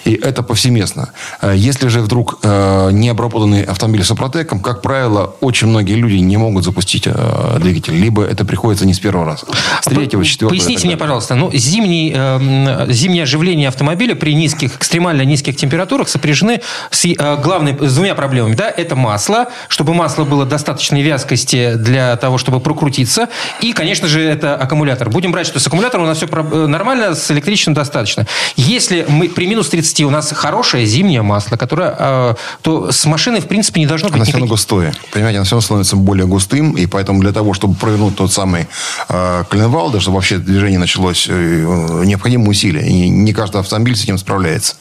И 0.05 0.13
это 0.13 0.43
повсеместно. 0.43 1.09
Э, 1.41 1.53
если 1.55 1.87
же 1.87 2.01
вдруг 2.01 2.39
э, 2.43 2.89
не 2.91 3.09
обработанный 3.09 3.63
автомобиль 3.63 4.03
Супротеком, 4.03 4.59
как 4.59 4.81
правило, 4.81 5.35
очень 5.41 5.67
многие 5.67 5.95
люди 5.95 6.15
не 6.15 6.37
могут 6.37 6.63
запустить 6.63 7.07
э, 7.07 7.57
двигатель. 7.59 7.93
Либо 7.93 8.23
это 8.23 8.45
приходится 8.45 8.85
не 8.85 8.93
с 8.93 8.99
первого 8.99 9.25
раза. 9.25 9.45
С 9.81 9.85
третьего, 9.85 10.23
четвертого. 10.23 10.49
Поясните 10.49 10.87
мне, 10.87 10.97
пожалуйста, 10.97 11.35
ну, 11.35 11.51
зимний, 11.53 12.13
э, 12.15 12.87
зимнее 12.89 13.23
оживление 13.23 13.67
автомобиля 13.67 14.15
при 14.15 14.33
низких, 14.33 14.75
экстремально 14.75 15.23
низких 15.23 15.55
температурах 15.55 16.09
сопряжены 16.09 16.61
с, 16.91 17.05
главной, 17.41 17.77
с 17.79 17.95
двумя 17.95 18.15
проблемами. 18.15 18.55
Да? 18.55 18.69
Это 18.69 18.95
масло, 18.95 19.49
чтобы 19.67 19.93
масло 19.93 20.23
было 20.23 20.45
достаточной 20.45 21.01
вязкости 21.01 21.73
для 21.75 22.15
того, 22.17 22.37
чтобы 22.37 22.59
прокрутиться. 22.59 23.29
И, 23.61 23.73
конечно 23.73 24.07
же, 24.07 24.21
это 24.21 24.52
аккумулятор. 24.55 25.09
Будем 25.09 25.31
брать, 25.31 25.47
что 25.47 25.59
с 25.59 25.67
аккумулятором 25.67 26.05
у 26.05 26.07
нас 26.07 26.17
все 26.17 26.27
э, 26.27 26.67
нормально, 26.67 27.15
с 27.15 27.31
электричеством 27.31 27.73
достаточно. 27.73 28.25
Если 28.55 29.05
мы 29.07 29.29
при 29.29 29.47
минус 29.47 29.69
30 29.69 30.01
у 30.01 30.09
нас 30.09 30.31
хорошее 30.31 30.85
зимнее 30.85 31.21
масло, 31.21 31.57
которое, 31.57 31.95
э, 31.97 32.35
то 32.61 32.91
с 32.91 33.05
машиной, 33.05 33.41
в 33.41 33.47
принципе, 33.47 33.79
не 33.79 33.87
должно 33.87 34.09
быть 34.09 34.15
Оно 34.15 34.25
все 34.25 34.33
равно 34.33 34.47
густое. 34.47 34.93
Понимаете, 35.11 35.37
оно 35.37 35.45
все 35.45 35.55
равно 35.55 35.61
становится 35.61 35.95
более 35.95 36.25
густым, 36.25 36.73
и 36.73 36.85
поэтому 36.85 37.21
для 37.21 37.31
того, 37.31 37.53
чтобы 37.53 37.75
провернуть 37.75 38.15
тот 38.15 38.31
самый 38.31 38.67
э, 39.09 39.43
коленвал, 39.49 39.91
да, 39.91 39.99
чтобы 39.99 40.15
вообще 40.15 40.37
движение 40.37 40.79
началось, 40.79 41.27
э, 41.29 42.03
необходимы 42.05 42.49
усилия. 42.49 42.87
И 42.87 43.09
не 43.09 43.33
каждый 43.33 43.61
автомобиль 43.61 43.95
с 43.95 44.03
этим 44.03 44.17
справляется. 44.17 44.75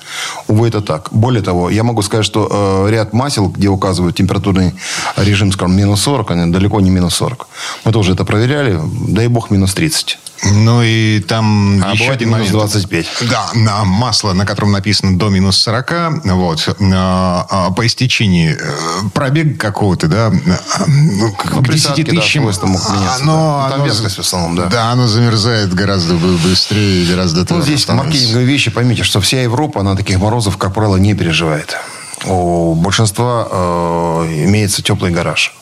Увы, 0.48 0.68
это 0.68 0.80
так. 0.80 1.08
Более 1.12 1.42
того, 1.42 1.70
я 1.70 1.82
могу 1.84 2.02
сказать, 2.02 2.25
что 2.25 2.86
э, 2.86 2.90
ряд 2.90 3.12
масел, 3.12 3.48
где 3.48 3.68
указывают 3.68 4.16
температурный 4.16 4.75
режим, 5.16 5.52
скажем, 5.52 5.76
минус 5.76 6.02
40, 6.02 6.30
они 6.32 6.52
далеко 6.52 6.80
не 6.80 6.90
минус 6.90 7.14
40. 7.14 7.48
Мы 7.84 7.92
тоже 7.92 8.12
это 8.12 8.25
проверяли. 8.25 8.78
Дай 9.08 9.28
бог 9.28 9.50
минус 9.50 9.62
минус 9.62 9.75
30. 9.75 10.19
Ну 10.44 10.82
и 10.82 11.20
там 11.20 11.81
а 11.85 11.93
еще 11.93 12.11
один 12.11 12.31
минус 12.31 12.50
момент. 12.53 12.73
25. 12.73 13.06
Да, 13.31 13.50
на 13.55 13.85
масло, 13.85 14.32
на 14.32 14.44
котором 14.44 14.73
написано 14.73 15.17
до 15.17 15.29
минус 15.29 15.56
40, 15.59 16.25
вот, 16.25 16.69
а, 16.93 17.47
а, 17.49 17.70
по 17.70 17.87
истечении 17.87 18.56
э, 18.59 19.09
пробег 19.14 19.61
какого-то, 19.61 20.09
да, 20.09 20.33
ну, 20.88 21.33
к 21.33 21.62
10 21.62 21.95
тысячам. 22.07 22.50
Да, 22.50 22.66
мог 22.66 22.90
меняться, 22.90 23.23
оно, 23.23 23.66
да. 23.69 23.71
Там 23.71 23.83
оно, 23.83 23.92
в 23.92 24.19
основном, 24.19 24.57
да. 24.57 24.66
Да, 24.66 24.90
оно 24.90 25.07
замерзает 25.07 25.73
гораздо 25.73 26.14
быстрее, 26.14 27.07
гораздо 27.07 27.47
Ну, 27.49 27.62
здесь 27.62 27.87
маркетинговые 27.87 28.47
вещи, 28.47 28.73
поймите, 28.73 29.04
что 29.04 29.21
вся 29.21 29.42
Европа 29.42 29.83
на 29.83 29.97
таких 29.97 30.19
морозов, 30.19 30.57
как 30.57 30.75
правило, 30.75 30.97
не 30.97 31.14
переживает. 31.14 31.76
У 32.25 32.75
большинства 32.75 33.47
э, 33.49 34.45
имеется 34.45 34.83
теплый 34.83 35.12
гараж. 35.12 35.54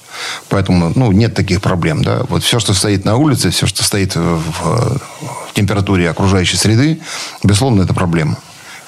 Поэтому 0.49 0.93
ну, 0.95 1.13
нет 1.13 1.35
таких 1.35 1.61
проблем. 1.61 2.03
Да? 2.03 2.23
Вот 2.29 2.43
все, 2.43 2.59
что 2.59 2.75
стоит 2.75 3.05
на 3.05 3.17
улице, 3.17 3.51
все, 3.51 3.67
что 3.67 3.83
стоит 3.83 4.17
в, 4.17 4.21
в 4.21 5.53
температуре 5.55 6.11
окружающей 6.11 6.57
среды, 6.57 7.01
безусловно, 7.43 7.83
это 7.83 7.95
проблема. 7.95 8.37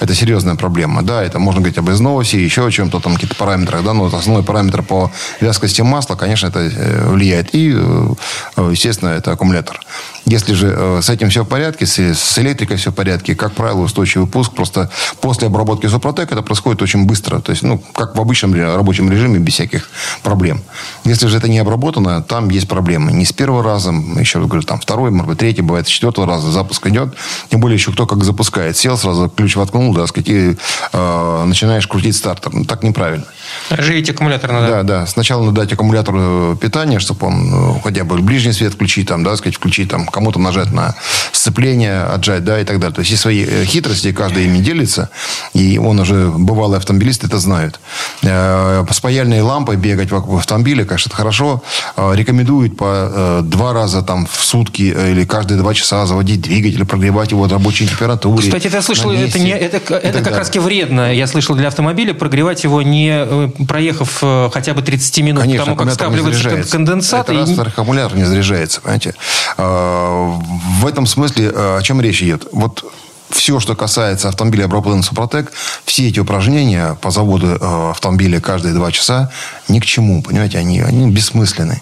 Это 0.02 0.14
серьезная 0.14 0.56
проблема. 0.56 1.02
Да, 1.02 1.22
это 1.22 1.38
можно 1.38 1.60
говорить 1.60 1.78
об 1.78 1.88
износе, 1.88 2.44
еще 2.44 2.66
о 2.66 2.70
чем-то, 2.72 2.98
там 2.98 3.14
какие-то 3.14 3.36
параметрах. 3.36 3.84
Да, 3.84 3.92
но 3.92 4.06
основной 4.06 4.42
параметр 4.42 4.82
по 4.82 5.12
вязкости 5.40 5.80
масла, 5.80 6.16
конечно, 6.16 6.48
это 6.48 6.58
э, 6.58 7.08
влияет. 7.08 7.54
И, 7.54 7.72
э, 7.72 8.70
естественно, 8.72 9.10
это 9.10 9.30
аккумулятор. 9.30 9.80
Если 10.24 10.54
же 10.54 10.74
э, 10.76 11.00
с 11.02 11.08
этим 11.08 11.30
все 11.30 11.44
в 11.44 11.48
порядке, 11.48 11.86
с, 11.86 12.38
электрикой 12.38 12.78
все 12.78 12.90
в 12.90 12.94
порядке, 12.94 13.36
как 13.36 13.52
правило, 13.52 13.82
устойчивый 13.82 14.26
пуск, 14.26 14.52
просто 14.54 14.90
после 15.20 15.46
обработки 15.46 15.86
Супротек 15.86 16.32
это 16.32 16.42
происходит 16.42 16.82
очень 16.82 17.06
быстро. 17.06 17.38
То 17.38 17.52
есть, 17.52 17.62
ну, 17.62 17.78
как 17.78 18.16
в 18.16 18.20
обычном 18.20 18.54
рабочем 18.54 19.08
режиме, 19.08 19.38
без 19.38 19.54
всяких 19.54 19.88
проблем. 20.24 20.62
Если 21.04 21.28
же 21.28 21.36
это 21.36 21.48
не 21.48 21.60
обработано, 21.60 22.22
там 22.22 22.50
есть 22.50 22.66
проблемы. 22.66 23.12
Не 23.12 23.24
с 23.24 23.32
первого 23.32 23.62
раза, 23.62 23.92
еще 24.18 24.40
говорю, 24.40 24.62
там 24.62 24.80
второй, 24.80 25.12
может 25.12 25.28
быть, 25.28 25.38
третий, 25.38 25.62
бывает, 25.62 25.86
с 25.86 25.90
четвертого 25.90 26.26
раза 26.26 26.50
запуск 26.50 26.84
идет. 26.88 27.14
Тем 27.50 27.60
более 27.60 27.76
еще 27.76 27.92
кто 27.92 28.06
как 28.06 28.24
запускает. 28.24 28.76
Сел, 28.76 28.98
сразу 28.98 29.28
ключ 29.28 29.54
воткнул, 29.54 29.91
да, 29.94 30.06
сказать, 30.06 30.28
и 30.28 30.56
э, 30.92 31.44
начинаешь 31.44 31.86
крутить 31.86 32.16
стартер. 32.16 32.52
Ну, 32.52 32.64
так 32.64 32.82
неправильно. 32.82 33.26
Живить 33.70 34.10
аккумулятор 34.10 34.52
надо. 34.52 34.68
Да, 34.68 34.82
да. 34.82 35.06
Сначала 35.06 35.44
надо 35.44 35.62
дать 35.62 35.72
аккумулятору 35.72 36.56
питание, 36.56 36.98
чтобы 36.98 37.26
он 37.26 37.50
ну, 37.50 37.80
хотя 37.82 38.04
бы 38.04 38.18
ближний 38.18 38.52
свет 38.52 38.74
включить, 38.74 39.08
там, 39.08 39.24
да, 39.24 39.36
сказать, 39.36 39.56
включить 39.56 39.90
там 39.90 40.06
кому-то 40.06 40.38
нажать 40.38 40.72
на 40.72 40.94
сцепление, 41.32 42.02
отжать, 42.02 42.44
да, 42.44 42.60
и 42.60 42.64
так 42.64 42.78
далее. 42.78 42.94
То 42.94 43.00
есть 43.00 43.10
есть 43.10 43.22
свои 43.22 43.44
э, 43.44 43.64
хитрости, 43.64 44.12
каждый 44.12 44.44
ими 44.46 44.58
делится, 44.58 45.10
и 45.54 45.78
он 45.78 45.98
уже, 46.00 46.30
бывалый 46.30 46.78
автомобилист, 46.78 47.24
это 47.24 47.38
знает. 47.38 47.80
Э, 48.22 48.84
с 48.90 49.00
паяльной 49.00 49.40
лампой 49.40 49.76
бегать 49.76 50.10
вокруг 50.10 50.38
автомобиля, 50.38 50.84
конечно, 50.84 51.08
это 51.08 51.16
хорошо. 51.16 51.62
Э, 51.96 52.12
рекомендуют 52.14 52.76
по 52.76 53.10
э, 53.10 53.40
два 53.42 53.72
раза 53.72 54.02
там 54.02 54.26
в 54.26 54.44
сутки 54.44 54.82
или 54.82 55.24
каждые 55.24 55.58
два 55.58 55.74
часа 55.74 56.06
заводить 56.06 56.42
двигатель, 56.42 56.84
прогревать 56.84 57.30
его 57.30 57.44
от 57.44 57.52
рабочей 57.52 57.86
температуры. 57.86 58.42
Кстати, 58.42 58.66
это 58.66 58.76
я 58.76 58.82
слышал, 58.82 59.10
это, 59.10 59.38
не, 59.38 59.50
это, 59.50 59.94
это 59.94 60.20
как 60.22 60.36
раз 60.36 60.50
вредно. 60.54 61.12
Я 61.12 61.26
слышал 61.26 61.54
для 61.56 61.68
автомобиля 61.68 62.14
прогревать 62.14 62.64
его 62.64 62.82
не 62.82 63.41
проехав 63.48 64.22
хотя 64.52 64.74
бы 64.74 64.82
30 64.82 65.18
минут, 65.18 65.42
Конечно, 65.42 65.66
потому 65.66 65.86
как 65.86 65.94
скапливается 65.94 66.70
конденсат. 66.70 67.28
Это 67.28 67.32
и... 67.32 67.56
раз 67.56 67.58
аккумулятор 67.58 68.16
не 68.16 68.24
заряжается, 68.24 68.80
понимаете. 68.80 69.14
В 69.56 70.86
этом 70.86 71.06
смысле 71.06 71.50
о 71.50 71.80
чем 71.82 72.00
речь 72.00 72.22
идет? 72.22 72.46
Вот 72.52 72.84
все, 73.32 73.60
что 73.60 73.74
касается 73.74 74.28
автомобиля 74.28 74.66
обработанного 74.66 75.02
Супротек, 75.02 75.52
все 75.84 76.08
эти 76.08 76.20
упражнения 76.20 76.96
по 77.00 77.10
заводу 77.10 77.46
э, 77.46 77.90
автомобиля 77.90 78.40
каждые 78.40 78.74
два 78.74 78.92
часа 78.92 79.30
ни 79.72 79.80
к 79.80 79.86
чему, 79.86 80.22
понимаете, 80.22 80.58
они, 80.58 80.80
они 80.80 81.10
бессмысленны. 81.10 81.80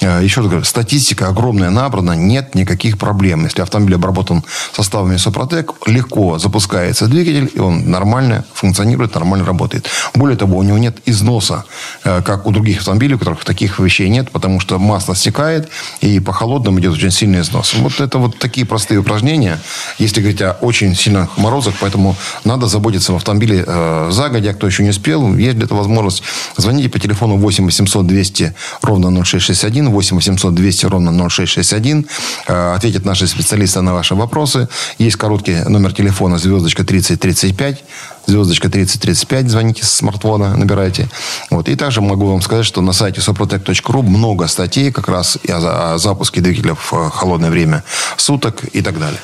Э, 0.00 0.20
еще 0.22 0.40
раз 0.40 0.50
говорю, 0.50 0.64
статистика 0.64 1.28
огромная 1.28 1.70
набрана, 1.70 2.12
нет 2.12 2.54
никаких 2.54 2.98
проблем. 2.98 3.44
Если 3.44 3.62
автомобиль 3.62 3.94
обработан 3.94 4.44
составами 4.72 5.16
Супротек, 5.16 5.74
легко 5.86 6.38
запускается 6.38 7.06
двигатель, 7.06 7.50
и 7.54 7.60
он 7.60 7.90
нормально 7.90 8.44
функционирует, 8.52 9.14
нормально 9.14 9.46
работает. 9.46 9.88
Более 10.14 10.36
того, 10.36 10.58
у 10.58 10.62
него 10.62 10.78
нет 10.78 10.98
износа, 11.06 11.64
э, 12.04 12.22
как 12.22 12.46
у 12.46 12.50
других 12.50 12.78
автомобилей, 12.78 13.14
у 13.14 13.18
которых 13.18 13.44
таких 13.44 13.78
вещей 13.78 14.08
нет, 14.08 14.30
потому 14.32 14.60
что 14.60 14.78
масло 14.78 15.14
стекает, 15.14 15.68
и 16.00 16.20
по 16.20 16.32
холодным 16.32 16.78
идет 16.80 16.94
очень 16.94 17.10
сильный 17.10 17.40
износ. 17.40 17.74
Вот 17.74 18.00
это 18.00 18.18
вот 18.18 18.38
такие 18.38 18.66
простые 18.66 18.98
упражнения. 18.98 19.58
Если 19.98 20.20
говорить 20.20 20.42
о 20.42 20.52
очень 20.60 20.94
сильных 20.94 21.38
морозах, 21.38 21.74
поэтому 21.80 22.16
надо 22.44 22.66
заботиться 22.66 23.12
в 23.12 23.16
автомобиле 23.16 23.64
э, 23.66 24.08
загодя. 24.10 24.52
Кто 24.54 24.66
еще 24.66 24.82
не 24.82 24.90
успел, 24.90 25.36
есть 25.36 25.56
для 25.56 25.66
этого 25.66 25.78
возможность. 25.78 26.22
Звоните 26.56 26.88
по 26.88 26.98
телефону 26.98 27.27
8 27.36 27.64
800 27.64 28.06
200 28.06 28.54
ровно 28.82 29.24
0661, 29.24 29.90
8 29.90 30.16
800 30.16 30.54
200 30.54 30.86
ровно 30.86 31.28
0661. 31.28 32.06
Э, 32.46 32.74
ответят 32.74 33.04
наши 33.04 33.26
специалисты 33.26 33.80
на 33.80 33.94
ваши 33.94 34.14
вопросы. 34.14 34.68
Есть 34.98 35.16
короткий 35.16 35.56
номер 35.68 35.92
телефона 35.92 36.38
звездочка 36.38 36.84
3035 36.84 37.84
звездочка 38.28 38.68
3035, 38.68 39.48
звоните 39.48 39.84
с 39.84 39.90
смартфона, 39.90 40.56
набирайте. 40.56 41.08
Вот. 41.50 41.68
И 41.68 41.74
также 41.76 42.00
могу 42.00 42.26
вам 42.26 42.42
сказать, 42.42 42.66
что 42.66 42.82
на 42.82 42.92
сайте 42.92 43.20
soprotec.ru 43.20 44.02
много 44.02 44.46
статей 44.46 44.92
как 44.92 45.08
раз 45.08 45.38
о 45.48 45.96
запуске 45.98 46.40
двигателя 46.40 46.74
в 46.74 46.92
э, 46.92 47.10
холодное 47.10 47.50
время 47.50 47.84
суток 48.16 48.64
и 48.72 48.82
так 48.82 48.98
далее. 48.98 49.20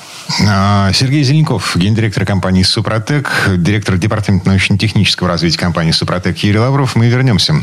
А, 0.49 0.93
Сергей 0.93 1.23
Зеленков, 1.23 1.77
гендиректор 1.77 2.25
компании 2.25 2.63
«Супротек», 2.63 3.31
директор 3.57 3.99
департамента 3.99 4.49
научно-технического 4.49 5.29
развития 5.29 5.59
компании 5.59 5.93
«Супротек» 5.93 6.39
Юрий 6.39 6.59
Лавров. 6.59 6.97
Мы 6.97 7.09
вернемся. 7.09 7.63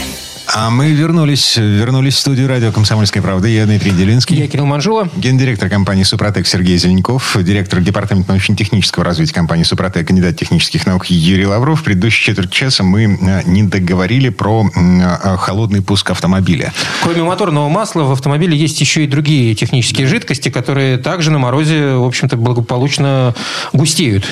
А 0.53 0.69
мы 0.69 0.91
вернулись, 0.91 1.55
вернулись 1.55 2.15
в 2.15 2.19
студию 2.19 2.49
радио 2.49 2.73
«Комсомольская 2.73 3.23
правда». 3.23 3.47
Я 3.47 3.65
Дмитрий 3.65 3.91
Делинский. 3.91 4.35
Я 4.35 4.47
Кирилл 4.47 4.65
Манжула. 4.65 5.07
Гендиректор 5.15 5.69
компании 5.69 6.03
«Супротек» 6.03 6.45
Сергей 6.45 6.77
Зеленков. 6.77 7.37
Директор 7.39 7.79
департамента 7.79 8.31
научно-технического 8.31 9.05
развития 9.05 9.33
компании 9.33 9.63
«Супротек», 9.63 10.07
кандидат 10.07 10.35
технических 10.35 10.85
наук 10.85 11.05
Юрий 11.05 11.45
Лавров. 11.45 11.79
В 11.79 11.83
предыдущей 11.83 12.25
четверть 12.25 12.51
часа 12.51 12.83
мы 12.83 13.17
не 13.45 13.63
договорили 13.63 14.27
про 14.27 14.69
э, 14.75 15.37
холодный 15.37 15.81
пуск 15.81 16.09
автомобиля. 16.09 16.73
Кроме 17.01 17.23
моторного 17.23 17.69
масла 17.69 18.03
в 18.03 18.11
автомобиле 18.11 18.57
есть 18.57 18.81
еще 18.81 19.05
и 19.05 19.07
другие 19.07 19.55
технические 19.55 20.07
жидкости, 20.07 20.49
которые 20.49 20.97
также 20.97 21.31
на 21.31 21.39
морозе, 21.39 21.93
в 21.93 22.03
общем-то, 22.03 22.35
благополучно 22.35 23.33
густеют. 23.71 24.25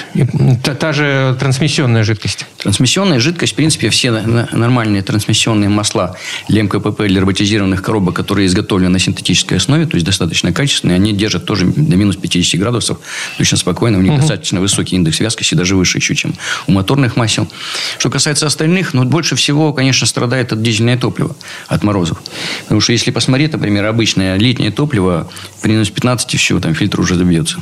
Та, 0.64 0.76
та 0.76 0.92
же 0.92 1.38
трансмиссионная 1.40 2.04
жидкость. 2.04 2.46
Трансмиссионная 2.58 3.22
жидкость, 3.22 3.54
в 3.54 3.56
принципе, 3.56 3.90
все 3.90 4.12
нормальные 4.12 5.02
трансмиссионные 5.02 5.70
масла 5.70 6.09
для 6.48 6.64
МКПП, 6.64 7.08
для 7.08 7.22
роботизированных 7.22 7.82
коробок, 7.82 8.16
которые 8.16 8.48
изготовлены 8.48 8.90
на 8.90 9.00
синтетической 9.00 9.58
основе, 9.58 9.86
то 9.86 9.96
есть 9.96 10.06
достаточно 10.06 10.54
качественные, 10.54 10.96
они 10.96 11.14
держат 11.14 11.46
тоже 11.46 11.66
до 11.66 11.96
минус 11.96 12.16
50 12.16 12.60
градусов 12.60 13.00
точно 13.38 13.58
спокойно. 13.58 13.98
У 13.98 14.02
них 14.02 14.14
угу. 14.14 14.20
достаточно 14.20 14.60
высокий 14.60 14.96
индекс 14.96 15.20
вязкости, 15.20 15.56
даже 15.56 15.76
выше 15.76 15.98
еще, 15.98 16.16
чем 16.16 16.34
у 16.68 16.72
моторных 16.72 17.16
масел. 17.16 17.48
Что 17.98 18.10
касается 18.10 18.48
остальных, 18.48 18.94
ну, 18.94 19.04
больше 19.06 19.36
всего, 19.36 19.74
конечно, 19.74 20.08
страдает 20.08 20.54
от 20.54 20.62
дизельное 20.62 20.98
топливо, 20.98 21.36
от 21.68 21.84
морозов. 21.84 22.22
Потому 22.64 22.82
что 22.82 22.92
если 22.92 23.12
посмотреть, 23.12 23.54
например, 23.54 23.86
обычное 23.86 24.38
летнее 24.38 24.72
топливо, 24.72 25.30
при 25.62 25.72
минус 25.72 25.90
15 25.90 26.40
все, 26.40 26.60
там 26.60 26.74
фильтр 26.74 27.00
уже 27.00 27.16
добьется. 27.16 27.62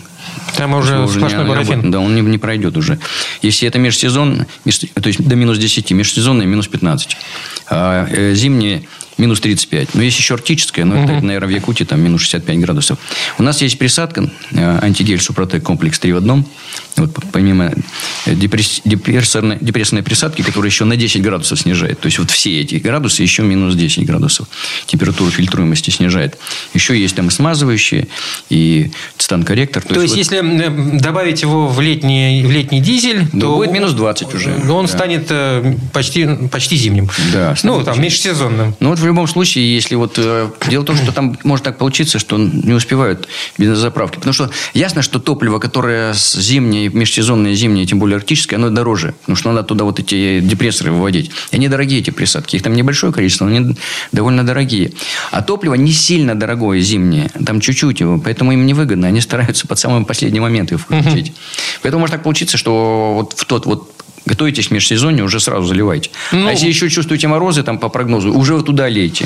Там 0.56 0.74
уже, 0.74 1.00
уже 1.00 1.20
сплошной 1.20 1.44
не, 1.44 1.50
парафин. 1.50 1.92
Да, 1.92 2.00
он 2.00 2.16
не, 2.16 2.22
не 2.22 2.38
пройдет 2.38 2.78
уже. 2.78 3.00
Если 3.42 3.68
это 3.68 3.80
межсезон, 3.80 4.46
то 4.66 5.08
есть 5.08 5.24
до 5.24 5.36
минус 5.36 5.58
10, 5.58 5.92
межсезонный 5.92 6.46
минус 6.46 6.68
15. 6.68 7.18
А 7.70 8.08
э, 8.10 8.34
зимние 8.34 8.84
минус 9.18 9.40
35. 9.40 9.96
Но 9.96 10.02
есть 10.02 10.18
еще 10.18 10.34
арктическая, 10.36 10.86
но 10.86 10.96
угу. 10.96 11.12
это, 11.12 11.26
наверное, 11.26 11.48
в 11.48 11.52
Якутии 11.52 11.84
там 11.84 12.02
минус 12.02 12.22
65 12.22 12.60
градусов. 12.60 13.00
У 13.38 13.44
нас 13.44 13.62
есть 13.62 13.78
присадка 13.78 14.30
э, 14.52 14.80
антигель 14.82 15.20
Супротек 15.20 15.64
комплекс 15.64 16.00
3 16.00 16.14
в 16.14 16.18
одном. 16.18 16.46
Вот, 16.96 17.12
помимо 17.32 17.74
э, 18.26 18.36
депресс, 18.36 18.82
депрессорной, 18.86 19.58
депрессорной 19.62 20.04
присадки, 20.04 20.42
которая 20.42 20.70
еще 20.70 20.86
на 20.86 20.96
10 20.96 21.22
градусов 21.22 21.60
снижает. 21.60 22.00
То 22.00 22.08
есть, 22.08 22.20
вот 22.20 22.32
все 22.32 22.62
эти 22.62 22.76
градусы 22.76 23.24
еще 23.24 23.44
минус 23.44 23.76
10 23.76 24.06
градусов. 24.06 24.48
Температуру 24.86 25.32
фильтруемости 25.32 25.90
снижает. 25.90 26.38
Еще 26.74 27.00
есть 27.00 27.16
там 27.16 27.28
и 27.28 27.32
смазывающие, 27.32 28.08
и 28.50 28.92
цитан-корректор. 29.18 29.84
То, 29.84 29.96
то 29.96 30.02
есть, 30.02 30.16
есть 30.16 30.32
вот... 30.32 30.44
если 30.44 30.98
добавить 31.00 31.42
его 31.42 31.68
в 31.68 31.80
летний, 31.82 32.44
в 32.44 32.52
летний 32.52 32.82
дизель, 32.82 33.28
то... 33.30 33.58
Будет 33.58 33.72
минус 33.72 33.94
20 33.94 34.34
уже. 34.34 34.56
Он 34.70 34.86
да. 34.86 34.92
станет 34.92 35.32
почти, 35.92 36.28
почти 36.52 36.76
зимним. 36.76 37.10
Да. 37.34 37.56
Ну, 37.64 37.84
там, 37.84 38.02
межсезонным. 38.02 38.76
Ну, 38.80 38.90
вот 38.90 39.00
любом 39.08 39.28
случае, 39.28 39.74
если 39.74 39.96
вот... 39.96 40.16
Э, 40.18 40.50
дело 40.70 40.84
в 40.84 40.86
том, 40.86 40.96
что 40.96 41.12
там 41.12 41.38
может 41.44 41.66
так 41.66 41.78
получиться, 41.78 42.20
что 42.20 42.38
не 42.38 42.74
успевают 42.74 43.28
бензозаправки. 43.58 44.16
Потому 44.16 44.34
что 44.34 44.50
ясно, 44.74 45.02
что 45.02 45.20
топливо, 45.20 45.60
которое 45.60 46.14
зимнее, 46.14 46.90
межсезонное 46.90 47.54
зимнее, 47.54 47.86
тем 47.86 48.00
более 48.00 48.18
арктическое, 48.18 48.60
оно 48.60 48.70
дороже. 48.70 49.16
Потому 49.22 49.36
что 49.36 49.52
надо 49.52 49.64
туда 49.64 49.84
вот 49.84 50.00
эти 50.00 50.40
депрессоры 50.40 50.92
выводить. 50.92 51.32
И 51.52 51.56
они 51.56 51.68
дорогие, 51.68 52.00
эти 52.00 52.12
присадки. 52.12 52.56
Их 52.56 52.64
там 52.64 52.74
небольшое 52.74 53.12
количество, 53.12 53.46
но 53.46 53.56
они 53.56 53.76
довольно 54.12 54.46
дорогие. 54.46 54.92
А 55.32 55.42
топливо 55.42 55.76
не 55.76 55.92
сильно 55.92 56.36
дорогое 56.36 56.80
зимнее. 56.82 57.30
Там 57.46 57.62
чуть-чуть 57.62 58.00
его. 58.00 58.20
Поэтому 58.20 58.52
им 58.52 58.66
невыгодно. 58.66 59.08
Они 59.08 59.22
стараются 59.22 59.68
под 59.68 59.80
самый 59.80 60.06
последний 60.06 60.40
момент 60.40 60.72
его 60.72 60.80
включить. 60.80 61.34
Поэтому 61.82 62.02
может 62.02 62.16
так 62.16 62.24
получиться, 62.24 62.58
что 62.58 63.14
вот 63.16 63.34
в 63.34 63.46
тот 63.46 63.66
вот 63.66 63.97
готовитесь 64.28 64.68
к 64.68 64.72
межсезонье, 64.72 65.24
уже 65.24 65.40
сразу 65.40 65.68
заливайте. 65.68 66.12
Ну, 66.32 66.48
а 66.48 66.52
если 66.52 66.68
еще 66.68 66.90
чувствуете 66.90 67.28
морозы 67.28 67.64
там 67.64 67.80
по 67.80 67.90
прогнозу, 67.90 68.34
уже 68.34 68.62
туда 68.62 68.88
лейте. 68.88 69.26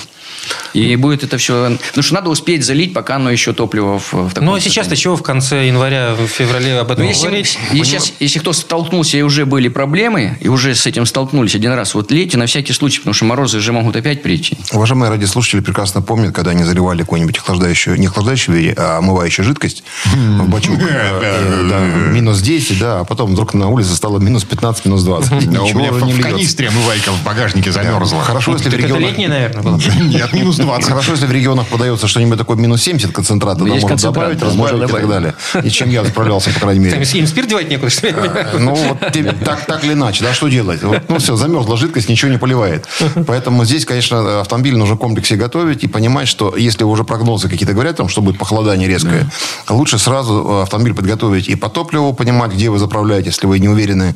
И 0.73 0.95
будет 0.95 1.23
это 1.23 1.37
все... 1.37 1.77
Потому 1.87 2.03
что 2.03 2.13
надо 2.13 2.29
успеть 2.29 2.63
залить, 2.65 2.93
пока 2.93 3.17
оно 3.17 3.29
еще 3.29 3.53
топливо 3.53 3.99
в, 3.99 4.13
в 4.13 4.29
таком 4.29 4.45
Ну, 4.45 4.53
а 4.53 4.59
сейчас-то 4.59 4.95
чего 4.95 5.15
в 5.15 5.23
конце 5.23 5.67
января, 5.67 6.15
в 6.15 6.27
феврале 6.27 6.79
об 6.79 6.91
этом 6.91 7.03
ну, 7.03 7.09
если, 7.09 7.27
говорить? 7.27 7.57
Если, 7.71 7.99
если 8.19 8.39
кто 8.39 8.53
столкнулся 8.53 9.17
и 9.17 9.21
уже 9.21 9.45
были 9.45 9.67
проблемы, 9.67 10.37
и 10.39 10.47
уже 10.47 10.75
с 10.75 10.85
этим 10.85 11.05
столкнулись 11.05 11.55
один 11.55 11.73
раз, 11.73 11.93
вот 11.93 12.11
лейте 12.11 12.37
на 12.37 12.45
всякий 12.45 12.73
случай, 12.73 12.99
потому 12.99 13.13
что 13.13 13.25
морозы 13.25 13.59
же 13.59 13.71
могут 13.71 13.95
опять 13.95 14.21
прийти. 14.21 14.57
Уважаемые 14.71 15.09
радиослушатели 15.09 15.59
прекрасно 15.61 16.01
помнят, 16.01 16.33
когда 16.33 16.51
они 16.51 16.63
заливали 16.63 16.99
какую-нибудь 16.99 17.37
охлаждающую, 17.37 17.99
не 17.99 18.07
охлаждающую, 18.07 18.73
а 18.77 18.99
омывающую 18.99 19.45
жидкость 19.45 19.83
в 20.05 20.49
бачок. 20.49 20.77
Э, 21.21 22.09
минус 22.11 22.41
10, 22.41 22.79
да, 22.79 22.99
а 23.01 23.03
потом 23.03 23.31
вдруг 23.31 23.53
на 23.53 23.69
улице 23.69 23.95
стало 23.95 24.19
минус 24.19 24.43
15, 24.43 24.85
минус 24.91 25.03
20. 25.03 25.31
У 25.47 25.77
меня 25.77 25.91
в 25.91 26.21
канистре 26.21 26.67
омывайка 26.67 27.11
в 27.11 27.23
багажнике 27.23 27.71
замерзла. 27.71 28.21
Хорошо, 28.23 28.53
если 28.53 28.69
в 28.69 28.73
регионах... 28.73 28.97
Это 28.97 29.09
летняя, 29.09 29.29
наверное? 29.29 29.79
Нет, 30.01 30.33
минус 30.33 30.57
20. 30.57 30.89
Хорошо, 30.89 31.11
если 31.13 31.25
в 31.25 31.31
регионах 31.31 31.67
подается 31.67 32.07
что-нибудь 32.07 32.37
такое 32.37 32.57
минус 32.57 32.81
70 32.81 33.11
концентрата, 33.11 33.59
тогда 33.59 33.73
можно 33.73 33.95
добавить, 33.95 34.41
разбавить 34.41 34.89
и 34.89 34.91
так 34.91 35.07
далее. 35.07 35.33
И 35.63 35.69
чем 35.69 35.89
я 35.89 36.03
справлялся, 36.05 36.51
по 36.51 36.59
крайней 36.59 36.85
мере. 36.85 37.03
Им 37.03 37.27
спирт 37.27 37.47
девать 37.47 37.69
некуда, 37.69 37.89
что 37.89 38.07
ли? 38.07 38.15
Ну, 38.59 38.75
вот 38.75 38.99
так, 39.45 39.65
так 39.65 39.83
или 39.83 39.93
иначе, 39.93 40.23
да, 40.23 40.33
что 40.33 40.47
делать? 40.47 40.81
Ну, 40.81 41.19
все, 41.19 41.35
замерзла 41.35 41.77
жидкость, 41.77 42.09
ничего 42.09 42.31
не 42.31 42.37
поливает. 42.37 42.87
Поэтому 43.27 43.65
здесь, 43.65 43.85
конечно, 43.85 44.41
автомобиль 44.41 44.75
нужно 44.77 44.95
в 44.95 44.99
комплексе 44.99 45.35
готовить 45.35 45.83
и 45.83 45.87
понимать, 45.87 46.27
что 46.27 46.55
если 46.55 46.83
уже 46.83 47.03
прогнозы 47.03 47.49
какие-то 47.49 47.73
говорят, 47.73 47.97
там, 47.97 48.09
что 48.09 48.21
будет 48.21 48.37
похолодание 48.37 48.87
резкое, 48.87 49.29
лучше 49.69 49.97
сразу 49.97 50.61
автомобиль 50.61 50.93
подготовить 50.93 51.47
и 51.47 51.55
по 51.55 51.69
топливу, 51.69 52.13
понимать, 52.13 52.51
где 52.51 52.69
вы 52.69 52.79
заправляете, 52.79 53.29
если 53.29 53.47
вы 53.47 53.59
не 53.59 53.69
уверены. 53.69 54.15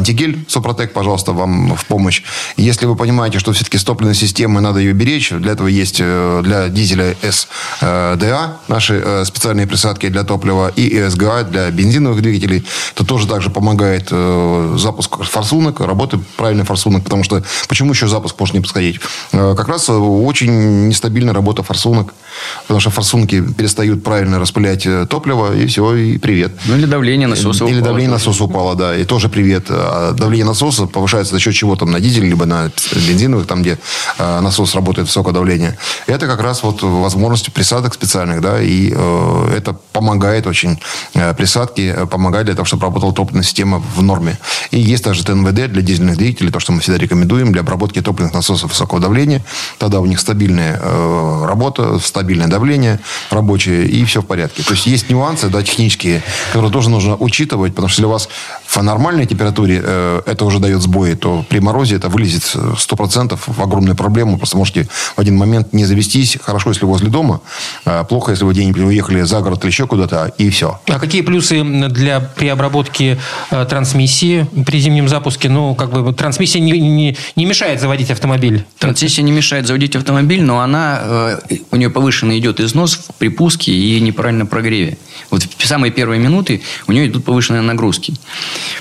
Антигель 0.00 0.46
Супротек, 0.48 0.94
пожалуйста, 0.94 1.32
вам 1.32 1.76
в 1.76 1.84
помощь. 1.84 2.22
Если 2.56 2.86
вы 2.86 2.96
понимаете, 2.96 3.38
что 3.38 3.52
все-таки 3.52 3.76
с 3.76 3.84
топливной 3.84 4.14
системой 4.14 4.62
надо 4.62 4.78
ее 4.78 4.94
беречь, 4.94 5.30
для 5.30 5.52
этого 5.52 5.68
есть 5.68 5.98
э, 6.00 6.40
для 6.42 6.68
дизеля 6.68 7.14
СДА, 7.22 8.56
наши 8.68 9.02
э, 9.04 9.24
специальные 9.26 9.66
присадки 9.66 10.08
для 10.08 10.24
топлива, 10.24 10.68
и 10.68 11.06
СГА 11.10 11.44
для 11.44 11.70
бензиновых 11.70 12.22
двигателей. 12.22 12.64
Это 12.94 13.04
тоже 13.04 13.28
также 13.28 13.50
помогает 13.50 14.08
э, 14.10 14.76
запуск 14.78 15.22
форсунок, 15.22 15.80
работы 15.80 16.18
правильный 16.36 16.64
форсунок, 16.64 17.04
потому 17.04 17.22
что 17.22 17.44
почему 17.68 17.92
еще 17.92 18.08
запуск 18.08 18.40
может 18.40 18.54
не 18.54 18.60
происходить? 18.60 19.00
Как 19.32 19.68
раз 19.68 19.90
очень 19.90 20.88
нестабильная 20.88 21.34
работа 21.34 21.62
форсунок. 21.62 22.14
Потому 22.62 22.80
что 22.80 22.90
форсунки 22.90 23.42
перестают 23.42 24.02
правильно 24.04 24.38
распылять 24.38 24.86
э, 24.86 25.06
топливо, 25.06 25.54
и 25.54 25.66
все, 25.66 25.94
и 25.94 26.18
привет. 26.18 26.52
Ну, 26.66 26.76
или 26.76 26.86
давление 26.86 27.28
насоса 27.28 27.64
Или 27.64 27.74
упало. 27.74 27.84
давление 27.84 28.12
насоса 28.12 28.44
упало, 28.44 28.74
да, 28.74 28.96
и 28.96 29.04
тоже 29.04 29.28
привет. 29.28 29.66
А 29.68 30.12
давление 30.12 30.46
насоса 30.46 30.86
повышается 30.86 31.34
за 31.34 31.40
счет 31.40 31.54
чего 31.54 31.76
там, 31.76 31.90
на 31.90 32.00
дизеле, 32.00 32.28
либо 32.28 32.46
на 32.46 32.70
бензиновых, 32.92 33.46
там, 33.46 33.62
где 33.62 33.78
э, 34.18 34.40
насос 34.40 34.74
работает 34.74 35.08
высокое 35.08 35.34
давление. 35.34 35.78
Это 36.06 36.26
как 36.26 36.40
раз 36.40 36.62
вот 36.62 36.82
возможность 36.82 37.52
присадок 37.52 37.94
специальных, 37.94 38.40
да, 38.40 38.60
и 38.60 38.92
э, 38.94 39.54
это 39.56 39.76
помогает 39.92 40.46
очень. 40.46 40.78
Э, 41.14 41.34
присадки 41.34 41.92
э, 41.94 42.06
помогают 42.06 42.46
для 42.46 42.54
того, 42.54 42.64
чтобы 42.64 42.82
работала 42.82 43.12
топливная 43.12 43.44
система 43.44 43.82
в 43.96 44.02
норме. 44.02 44.38
И 44.70 44.80
есть 44.80 45.04
также 45.04 45.24
ТНВД 45.24 45.70
для 45.72 45.82
дизельных 45.82 46.16
двигателей, 46.16 46.50
то, 46.50 46.60
что 46.60 46.72
мы 46.72 46.80
всегда 46.80 46.98
рекомендуем 46.98 47.52
для 47.52 47.62
обработки 47.62 48.00
топливных 48.00 48.34
насосов 48.34 48.70
высокого 48.70 49.00
давления. 49.00 49.42
Тогда 49.78 50.00
у 50.00 50.06
них 50.06 50.20
стабильная 50.20 50.78
э, 50.82 51.44
работа, 51.46 51.98
стабильное 52.20 52.48
давление 52.48 53.00
рабочее, 53.30 53.86
и 53.86 54.04
все 54.04 54.20
в 54.20 54.26
порядке. 54.26 54.62
То 54.62 54.72
есть 54.72 54.86
есть 54.86 55.08
нюансы, 55.08 55.48
да, 55.48 55.62
технические, 55.62 56.22
которые 56.52 56.70
тоже 56.70 56.90
нужно 56.90 57.16
учитывать, 57.16 57.72
потому 57.72 57.88
что 57.88 58.00
если 58.00 58.06
у 58.06 58.10
вас 58.10 58.28
в 58.66 58.82
нормальной 58.82 59.24
температуре 59.24 59.80
э, 59.82 60.20
это 60.26 60.44
уже 60.44 60.58
дает 60.58 60.82
сбои, 60.82 61.14
то 61.14 61.44
при 61.48 61.60
морозе 61.60 61.96
это 61.96 62.10
вылезет 62.10 62.42
100% 62.42 63.38
в 63.46 63.62
огромную 63.62 63.96
проблему. 63.96 64.36
Просто 64.36 64.58
можете 64.58 64.86
в 65.16 65.18
один 65.18 65.36
момент 65.38 65.72
не 65.72 65.86
завестись. 65.86 66.36
Хорошо, 66.42 66.68
если 66.70 66.84
возле 66.84 67.08
дома. 67.08 67.40
а 67.86 68.04
Плохо, 68.04 68.32
если 68.32 68.44
вы 68.44 68.52
где-нибудь 68.52 68.82
уехали 68.82 69.22
за 69.22 69.40
город 69.40 69.64
или 69.64 69.70
еще 69.70 69.86
куда-то, 69.86 70.32
и 70.36 70.50
все. 70.50 70.78
А 70.88 70.98
какие 70.98 71.22
плюсы 71.22 71.64
для 71.88 72.20
при 72.20 72.48
обработке 72.48 73.18
э, 73.50 73.64
трансмиссии 73.64 74.46
при 74.66 74.78
зимнем 74.78 75.08
запуске? 75.08 75.48
Ну, 75.48 75.74
как 75.74 75.90
бы 75.90 76.12
трансмиссия 76.12 76.60
не, 76.60 76.72
не, 76.72 77.16
не 77.34 77.46
мешает 77.46 77.80
заводить 77.80 78.10
автомобиль. 78.10 78.66
Трансмиссия 78.78 79.24
не 79.24 79.32
мешает 79.32 79.66
заводить 79.66 79.96
автомобиль, 79.96 80.42
но 80.42 80.60
она, 80.60 81.00
э, 81.02 81.38
у 81.70 81.76
нее 81.76 81.88
повышенный 82.10 82.40
идет 82.40 82.58
износ 82.58 83.06
при 83.18 83.28
пуске 83.28 83.70
и 83.72 84.00
неправильном 84.00 84.48
прогреве. 84.48 84.98
Вот 85.30 85.44
в 85.56 85.66
самые 85.66 85.92
первые 85.92 86.20
минуты 86.20 86.60
у 86.88 86.92
нее 86.92 87.06
идут 87.06 87.24
повышенные 87.24 87.62
нагрузки. 87.62 88.14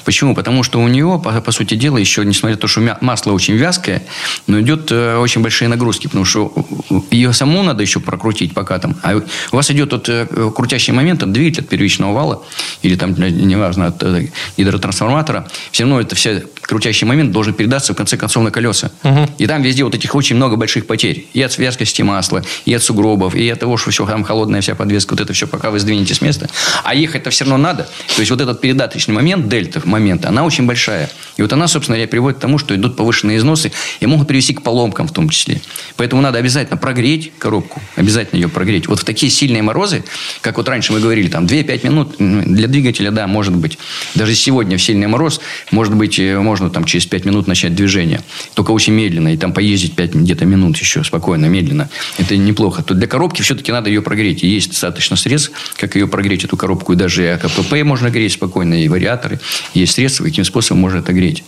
Почему? 0.03 0.33
Потому 0.33 0.63
что 0.63 0.79
у 0.79 0.87
нее, 0.87 1.21
по, 1.23 1.41
по 1.41 1.51
сути 1.51 1.75
дела, 1.75 1.99
еще, 1.99 2.25
несмотря 2.25 2.55
на 2.55 2.61
то, 2.61 2.67
что 2.67 2.97
масло 3.01 3.33
очень 3.33 3.53
вязкое, 3.53 4.01
но 4.47 4.59
идет 4.61 4.91
э, 4.91 5.17
очень 5.17 5.41
большие 5.41 5.67
нагрузки, 5.67 6.07
потому 6.07 6.25
что 6.25 6.51
ее 7.11 7.31
саму 7.33 7.61
надо 7.61 7.83
еще 7.83 7.99
прокрутить 7.99 8.53
пока 8.55 8.79
там. 8.79 8.95
А 9.03 9.21
у 9.51 9.55
вас 9.55 9.69
идет 9.69 9.91
вот, 9.91 10.09
э, 10.09 10.25
крутящий 10.55 10.93
момент 10.93 11.21
от 11.21 11.31
двигателя, 11.31 11.63
от 11.63 11.69
первичного 11.69 12.13
вала, 12.13 12.43
или 12.81 12.95
там, 12.95 13.13
неважно, 13.13 13.87
от 13.87 14.01
э, 14.01 14.29
гидротрансформатора, 14.57 15.47
все 15.71 15.83
равно 15.83 16.01
это 16.01 16.15
все 16.15 16.45
крутящий 16.69 17.07
момент 17.07 17.31
должен 17.31 17.55
передаться 17.55 17.93
в 17.93 17.95
конце 17.95 18.15
концов 18.15 18.43
на 18.43 18.51
колеса. 18.51 18.91
И 19.39 19.47
там 19.47 19.63
везде 19.63 19.83
вот 19.83 19.95
этих 19.95 20.13
очень 20.13 20.35
много 20.35 20.55
больших 20.55 20.85
потерь. 20.85 21.25
И 21.33 21.41
от 21.41 21.57
вязкости 21.57 22.03
масла, 22.03 22.43
и 22.65 22.73
от 22.75 22.83
сугробов, 22.83 23.33
и 23.33 23.49
от 23.49 23.59
того, 23.59 23.75
что 23.77 23.89
все 23.89 24.05
там 24.05 24.23
холодная 24.23 24.61
вся 24.61 24.75
подвеска, 24.75 25.13
вот 25.13 25.21
это 25.21 25.33
все, 25.33 25.47
пока 25.47 25.71
вы 25.71 25.79
сдвинете 25.79 26.13
с 26.13 26.21
места. 26.21 26.47
А 26.83 26.93
ехать-то 26.93 27.31
все 27.31 27.45
равно 27.45 27.57
надо. 27.57 27.89
То 28.15 28.19
есть 28.19 28.29
вот 28.29 28.39
этот 28.39 28.61
передаточный 28.61 29.15
момент, 29.15 29.49
дельта 29.49 29.81
момент, 29.83 30.25
она 30.25 30.43
очень 30.43 30.67
большая. 30.67 31.09
И 31.37 31.41
вот 31.41 31.51
она, 31.53 31.67
собственно 31.67 31.97
говоря, 31.97 32.07
приводит 32.07 32.37
к 32.37 32.41
тому, 32.41 32.59
что 32.59 32.75
идут 32.75 32.95
повышенные 32.95 33.37
износы 33.37 33.71
и 33.99 34.05
могут 34.05 34.27
привести 34.27 34.53
к 34.53 34.61
поломкам 34.61 35.07
в 35.07 35.11
том 35.11 35.29
числе. 35.29 35.61
Поэтому 35.95 36.21
надо 36.21 36.37
обязательно 36.37 36.77
прогреть 36.77 37.31
коробку, 37.39 37.81
обязательно 37.95 38.39
ее 38.39 38.49
прогреть. 38.49 38.87
Вот 38.87 38.99
в 38.99 39.03
такие 39.03 39.31
сильные 39.31 39.63
морозы, 39.63 40.03
как 40.41 40.57
вот 40.57 40.69
раньше 40.69 40.93
мы 40.93 40.99
говорили, 40.99 41.29
там 41.29 41.45
2-5 41.45 41.85
минут 41.85 42.15
для 42.19 42.67
двигателя, 42.67 43.09
да, 43.09 43.25
может 43.25 43.55
быть. 43.55 43.79
Даже 44.13 44.35
сегодня 44.35 44.77
в 44.77 44.81
сильный 44.83 45.07
мороз, 45.07 45.41
может 45.71 45.95
быть, 45.95 46.19
э, 46.19 46.37
можно 46.59 46.73
там 46.73 46.85
через 46.85 47.05
5 47.05 47.25
минут 47.25 47.47
начать 47.47 47.73
движение. 47.75 48.21
Только 48.53 48.71
очень 48.71 48.93
медленно. 48.93 49.33
И 49.33 49.37
там 49.37 49.53
поездить 49.53 49.95
5 49.95 50.15
где-то 50.15 50.45
минут 50.45 50.77
еще 50.77 51.03
спокойно, 51.03 51.45
медленно. 51.45 51.89
Это 52.17 52.35
неплохо. 52.37 52.83
То 52.83 52.93
для 52.93 53.07
коробки 53.07 53.41
все-таки 53.41 53.71
надо 53.71 53.89
ее 53.89 54.01
прогреть. 54.01 54.43
И 54.43 54.47
есть 54.47 54.71
достаточно 54.71 55.15
средств, 55.15 55.51
как 55.77 55.95
ее 55.95 56.07
прогреть, 56.07 56.43
эту 56.43 56.57
коробку. 56.57 56.93
И 56.93 56.95
даже 56.95 57.33
АКПП 57.33 57.83
можно 57.83 58.09
греть 58.09 58.33
спокойно, 58.33 58.83
и 58.83 58.87
вариаторы. 58.87 59.39
Есть 59.73 59.93
средства, 59.93 60.23
каким 60.23 60.43
способом 60.43 60.81
можно 60.81 60.99
это 60.99 61.13
греть. 61.13 61.43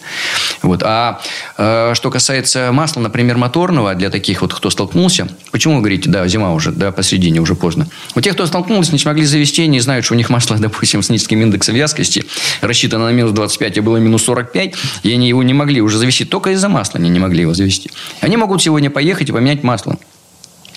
Вот. 0.62 0.82
А 0.84 1.22
э, 1.58 1.94
что 1.96 2.10
касается 2.10 2.72
масла, 2.72 3.02
например, 3.02 3.38
моторного, 3.38 3.96
для 3.96 4.10
таких 4.10 4.42
вот, 4.42 4.54
кто 4.54 4.70
столкнулся, 4.70 5.28
почему 5.52 5.76
вы 5.76 5.80
говорите, 5.82 6.10
да, 6.10 6.28
зима 6.28 6.54
уже, 6.54 6.72
да, 6.72 6.92
посередине, 6.92 7.42
уже 7.42 7.56
поздно. 7.56 7.88
У 8.16 8.22
тех, 8.22 8.34
кто 8.34 8.46
столкнулся, 8.46 8.94
не 8.94 9.00
смогли 9.00 9.26
завести, 9.26 9.68
не 9.68 9.80
знают, 9.80 10.06
что 10.06 10.14
у 10.14 10.18
них 10.18 10.30
масло, 10.30 10.58
допустим, 10.60 11.02
с 11.04 11.10
низким 11.10 11.42
индексом 11.42 11.76
вязкости, 11.76 12.26
рассчитано 12.62 13.06
на 13.06 13.12
минус 13.12 13.32
25, 13.32 13.78
а 13.78 13.82
было 13.82 13.98
минус 13.98 14.24
45, 14.24 14.76
и 15.04 15.12
они 15.14 15.28
его 15.28 15.44
не 15.44 15.54
могли 15.54 15.82
уже 15.82 15.98
завести. 15.98 16.26
Только 16.26 16.52
из-за 16.52 16.70
масла 16.70 17.00
они 17.00 17.10
не 17.10 17.20
могли 17.20 17.42
его 17.42 17.54
завести. 17.54 17.90
Они 18.20 18.38
могут 18.38 18.62
сегодня 18.62 18.90
поехать 18.90 19.30
и 19.30 19.32
поменять 19.32 19.64
масло 19.64 19.98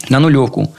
на 0.09 0.21
нулевку. 0.21 0.75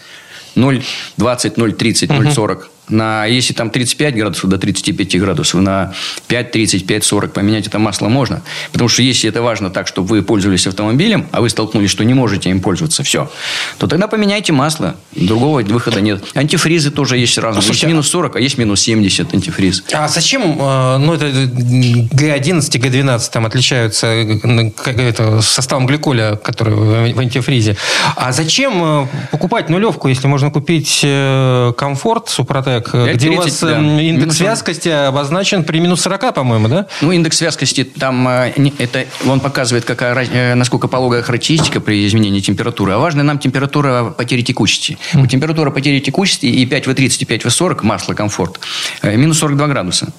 0,20, 0.56 1.56
0,30, 1.56 2.08
0,40. 2.08 2.64
На, 2.89 3.26
если 3.26 3.54
там 3.54 3.69
35 3.69 4.15
градусов 4.15 4.50
до 4.50 4.58
35 4.58 5.19
градусов, 5.19 5.62
на 5.62 5.93
5,30, 6.30 6.86
5,40 6.86 7.28
поменять 7.30 7.67
это 7.67 7.80
масло 7.80 8.08
можно. 8.08 8.41
Потому 8.71 8.89
что 8.89 9.02
если 9.02 9.30
это 9.30 9.41
важно 9.41 9.69
так, 9.69 9.88
чтобы 9.88 10.08
вы 10.08 10.21
пользовались 10.21 10.67
автомобилем, 10.67 11.28
а 11.32 11.41
вы 11.41 11.50
столкнулись, 11.50 11.89
что 11.89 12.04
не 12.04 12.13
можете 12.13 12.50
им 12.50 12.62
пользоваться, 12.62 13.04
все, 13.04 13.32
то 13.78 13.88
тогда 13.88 14.08
поменяйте 14.08 14.54
масло. 14.54 14.95
Другого 15.15 15.62
выхода 15.62 16.02
нет. 16.02 16.24
Антифризы 16.36 16.91
тоже 16.91 17.17
есть 17.17 17.38
разные. 17.38 17.58
Есть 17.58 17.67
Слушайте, 17.67 17.88
минус 17.88 18.10
40, 18.10 18.36
а 18.36 18.39
есть 18.39 18.58
минус 18.58 18.82
70 18.82 19.34
антифриз. 19.34 19.84
А 19.93 20.08
зачем, 20.08 20.58
э, 20.60 20.98
ну, 20.98 21.13
это 21.13 21.28
Г11, 21.28 22.60
Г12 22.60 23.30
там 23.32 23.45
отличаются 23.45 24.08
э, 24.08 24.71
это, 24.86 25.41
составом 25.41 25.86
гликоля, 25.86 26.36
который 26.36 27.13
в 27.13 27.19
антифризе. 27.19 27.78
А 28.15 28.32
зачем 28.32 29.04
э, 29.04 29.08
покупать 29.32 29.69
нулевку, 29.69 30.08
если 30.08 30.28
можно 30.28 30.52
купить 30.52 31.02
э, 31.04 31.74
комфорт, 31.78 32.30
Супротек, 32.30 32.75
э, 32.94 33.14
где 33.14 33.30
у 33.30 33.34
5,30, 33.34 33.38
вас 33.38 33.60
да. 33.60 33.80
э, 33.80 34.02
индекс 34.02 34.22
Минус 34.22 34.40
вязкости 34.40 34.90
обозначен 34.90 35.64
при 35.64 35.80
минус 35.80 36.02
40, 36.02 36.34
по-моему, 36.34 36.68
да? 36.68 36.88
Ну, 37.02 37.12
индекс 37.12 37.42
вязкости, 37.42 37.84
там, 37.84 38.28
э, 38.28 38.54
это, 38.78 39.06
он 39.28 39.40
показывает, 39.40 39.86
какая, 39.86 40.16
э, 40.26 40.56
насколько 40.56 40.88
пологая 40.88 41.22
характеристика 41.22 41.80
при 41.80 42.08
изменении 42.08 42.40
температуры. 42.40 42.94
А 42.94 42.98
важная 42.98 43.24
нам 43.24 43.40
температура 43.40 44.14
потери 44.18 44.42
текучести. 44.42 44.98
Температура 45.30 45.72
потери 45.72 46.00
текучести 46.00 46.46
и 46.46 46.66
5В30, 46.66 47.18
и 47.20 47.26
5В40, 47.26 47.84
масло 47.84 48.14
комфорт, 48.14 48.60
э, 49.02 49.16
минус 49.16 49.40
42 49.40 49.68
градуса. 49.68 50.14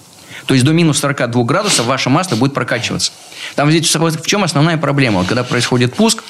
То 0.46 0.54
есть 0.54 0.64
до 0.64 0.72
минус 0.72 0.98
42 0.98 1.44
градусов 1.44 1.87
ваше 1.87 2.09
масло 2.09 2.37
будет 2.37 2.54
прокачиваться. 2.54 3.12
Там 3.54 3.70
здесь 3.70 3.94
в 3.94 4.26
чем 4.26 4.44
основная 4.44 4.76
проблема? 4.76 5.18
Вот 5.18 5.28
когда 5.28 5.44
происходит 5.44 5.94
пуск, 5.94 6.22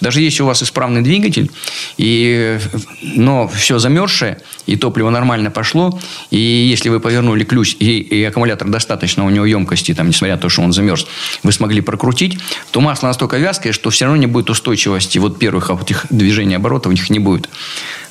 даже 0.00 0.20
если 0.20 0.42
у 0.42 0.46
вас 0.46 0.62
исправный 0.62 1.02
двигатель, 1.02 1.50
и, 1.96 2.58
но 3.02 3.48
все 3.48 3.78
замерзшее, 3.78 4.38
и 4.66 4.76
топливо 4.76 5.10
нормально 5.10 5.50
пошло, 5.50 5.98
и 6.30 6.38
если 6.38 6.88
вы 6.88 7.00
повернули 7.00 7.44
ключ, 7.44 7.76
и, 7.78 7.98
и 7.98 8.24
аккумулятор 8.24 8.68
достаточно, 8.68 9.24
у 9.24 9.30
него 9.30 9.46
емкости, 9.46 9.94
там, 9.94 10.08
несмотря 10.08 10.36
на 10.36 10.40
то, 10.40 10.48
что 10.48 10.62
он 10.62 10.72
замерз, 10.72 11.06
вы 11.42 11.52
смогли 11.52 11.80
прокрутить, 11.80 12.38
то 12.70 12.80
масло 12.80 13.06
настолько 13.06 13.38
вязкое, 13.38 13.72
что 13.72 13.90
все 13.90 14.04
равно 14.04 14.20
не 14.20 14.26
будет 14.26 14.50
устойчивости 14.50 15.18
вот 15.18 15.38
первых 15.38 15.70
вот 15.70 15.82
этих 15.82 16.06
движений 16.10 16.54
оборотов, 16.54 16.90
у 16.90 16.92
них 16.92 17.08
не 17.10 17.18
будет. 17.18 17.48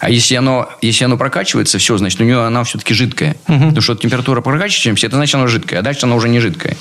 А 0.02 0.10
если 0.10 0.34
оно, 0.34 0.68
если 0.82 1.06
оно 1.06 1.16
прокачивается, 1.16 1.78
все, 1.78 1.96
значит, 1.98 2.20
у 2.20 2.24
нее 2.24 2.44
она 2.44 2.64
все-таки 2.64 2.96
жидкая. 2.96 3.36
Потому 3.46 3.82
что 3.82 3.96
температура 3.96 4.42
прокачиваемся, 4.42 5.06
это 5.06 5.16
значит, 5.16 5.36
она 5.36 5.48
жидкая, 5.52 5.80
а 5.80 5.84
дальше 5.84 6.06
она 6.06 6.16
уже 6.16 6.30
не 6.30 6.40
жидкая. 6.40 6.76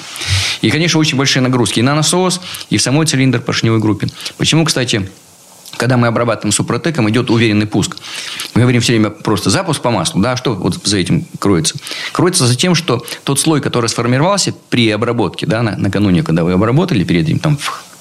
И, 0.63 0.71
конечно, 0.71 0.99
очень 0.99 1.19
большие 1.19 1.43
нагрузки 1.43 1.81
и 1.81 1.83
на 1.83 1.95
насос, 1.95 2.41
и 2.71 2.77
в 2.79 2.83
самой 2.83 3.07
цилиндр 3.07 3.41
поршневой 3.41 3.81
группе. 3.81 4.09
Почему, 4.39 4.65
кстати, 4.65 5.11
когда 5.77 5.97
мы 5.97 6.09
обрабатываем 6.09 6.53
супротеком, 6.53 7.09
идет 7.09 7.31
уверенный 7.31 7.67
пуск. 7.67 7.97
Мы 8.55 8.63
говорим 8.63 8.81
все 8.81 8.93
время 8.93 9.11
просто 9.11 9.51
запуск 9.51 9.81
по 9.81 9.91
маслу. 9.91 10.21
Да, 10.21 10.37
что 10.37 10.55
вот 10.55 10.79
за 10.85 10.99
этим 10.99 11.25
кроется? 11.39 11.77
Кроется 12.13 12.47
за 12.47 12.55
тем, 12.55 12.75
что 12.75 13.05
тот 13.25 13.41
слой, 13.41 13.61
который 13.61 13.89
сформировался 13.89 14.53
при 14.69 14.91
обработке, 14.91 15.47
да, 15.47 15.63
на- 15.63 15.77
накануне, 15.77 16.23
когда 16.23 16.45
вы 16.45 16.53
обработали 16.53 17.05
перед 17.05 17.25
этим, 17.25 17.39
там, 17.39 17.59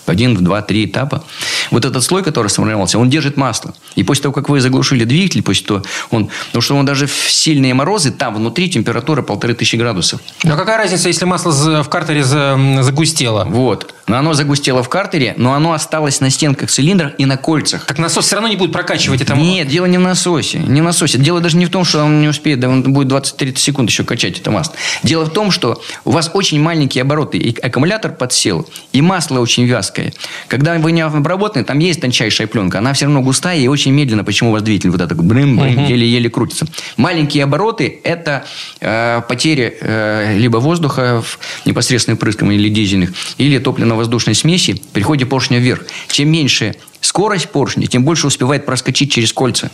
один, 0.10 0.36
в 0.36 0.42
два, 0.42 0.62
три 0.62 0.86
этапа. 0.86 1.24
Вот 1.72 1.86
этот 1.86 2.04
слой, 2.04 2.24
который 2.24 2.48
сформировался, 2.48 3.00
он 3.00 3.10
держит 3.10 3.38
масло. 3.38 3.74
И 3.96 4.04
после 4.04 4.24
того, 4.24 4.34
как 4.34 4.50
вы 4.50 4.60
заглушили 4.62 5.04
двигатель, 5.04 5.42
после 5.44 5.66
того, 5.66 5.84
он, 6.12 6.30
потому 6.48 6.62
что 6.62 6.76
он 6.76 6.86
даже 6.86 7.08
в 7.08 7.32
сильные 7.32 7.74
морозы, 7.74 8.12
там 8.12 8.36
внутри 8.36 8.70
температура 8.70 9.22
полторы 9.22 9.54
тысячи 9.54 9.76
градусов. 9.76 10.22
Ну, 10.44 10.54
а 10.54 10.58
какая 10.58 10.78
разница, 10.78 11.08
если 11.08 11.26
масло 11.26 11.52
в 11.84 11.90
картере 11.90 12.24
за- 12.24 12.58
загустело? 12.82 13.46
Вот. 13.46 13.94
Но 14.08 14.18
оно 14.18 14.34
загустело 14.34 14.82
в 14.82 14.90
картере, 14.90 15.36
но 15.38 15.54
оно 15.54 15.74
осталось 15.74 16.20
на 16.20 16.30
стенках 16.30 16.70
цилиндрах 16.72 17.14
и 17.18 17.26
на 17.26 17.38
кольцах. 17.38 17.86
Так 17.86 18.00
насос 18.00 18.26
все 18.26 18.36
равно 18.36 18.50
не 18.50 18.56
будет 18.56 18.72
прокачивать 18.72 19.22
это 19.22 19.36
Нет, 19.36 19.68
дело 19.68 19.86
не 19.86 19.98
в 19.98 20.02
насосе. 20.02 20.58
Не 20.60 20.82
в 20.82 20.84
насосе. 20.84 21.18
Дело 21.20 21.40
даже 21.42 21.58
не 21.58 21.66
в 21.66 21.70
том, 21.70 21.86
что 21.86 22.04
он 22.04 22.22
не 22.22 22.28
успеет, 22.28 22.60
да 22.60 22.70
он 22.70 22.82
будет 22.82 23.12
20-30 23.12 23.58
секунд 23.58 23.90
еще 23.90 24.04
качать 24.04 24.40
это 24.40 24.50
масло. 24.50 24.74
Дело 25.04 25.26
в 25.26 25.30
том, 25.30 25.52
что 25.52 25.82
у 26.06 26.12
вас 26.12 26.32
очень 26.34 26.60
маленькие 26.60 27.04
обороты, 27.04 27.38
и 27.38 27.60
аккумулятор 27.60 28.12
подсел, 28.14 28.68
и 28.94 29.02
масло 29.02 29.40
очень 29.40 29.66
вязкое. 29.66 29.99
Когда 30.48 30.78
вы 30.78 30.92
не 30.92 31.02
обработаны, 31.02 31.64
там 31.64 31.80
есть 31.80 32.02
тончайшая 32.02 32.48
пленка, 32.48 32.80
она 32.80 32.94
все 32.94 33.06
равно 33.06 33.22
густая 33.22 33.60
и 33.60 33.68
очень 33.68 33.92
медленно, 33.92 34.24
почему 34.24 34.50
у 34.50 34.54
вас 34.54 34.64
двигатель 34.64 34.90
вот 34.90 35.00
так 35.00 35.24
брым, 35.24 35.58
брым, 35.58 35.86
еле-еле 35.86 36.30
крутится. 36.30 36.66
Маленькие 36.98 37.44
обороты– 37.44 38.00
это 38.04 38.46
э, 38.80 39.22
потери 39.28 39.78
э, 39.80 40.38
либо 40.38 40.58
воздуха 40.58 41.22
в 41.22 41.40
непосредственным 41.66 42.18
прыском 42.18 42.52
или 42.52 42.70
дизельных, 42.70 43.12
или 43.38 43.58
топливно-воздушной 43.58 44.36
смеси 44.36 44.82
при 44.94 45.02
ходе 45.02 45.26
поршня 45.26 45.60
вверх. 45.60 45.84
Чем 46.10 46.30
меньше 46.30 46.76
скорость 47.02 47.50
поршня, 47.50 47.88
тем 47.88 48.04
больше 48.04 48.28
успевает 48.28 48.66
проскочить 48.66 49.12
через 49.12 49.34
кольца. 49.34 49.70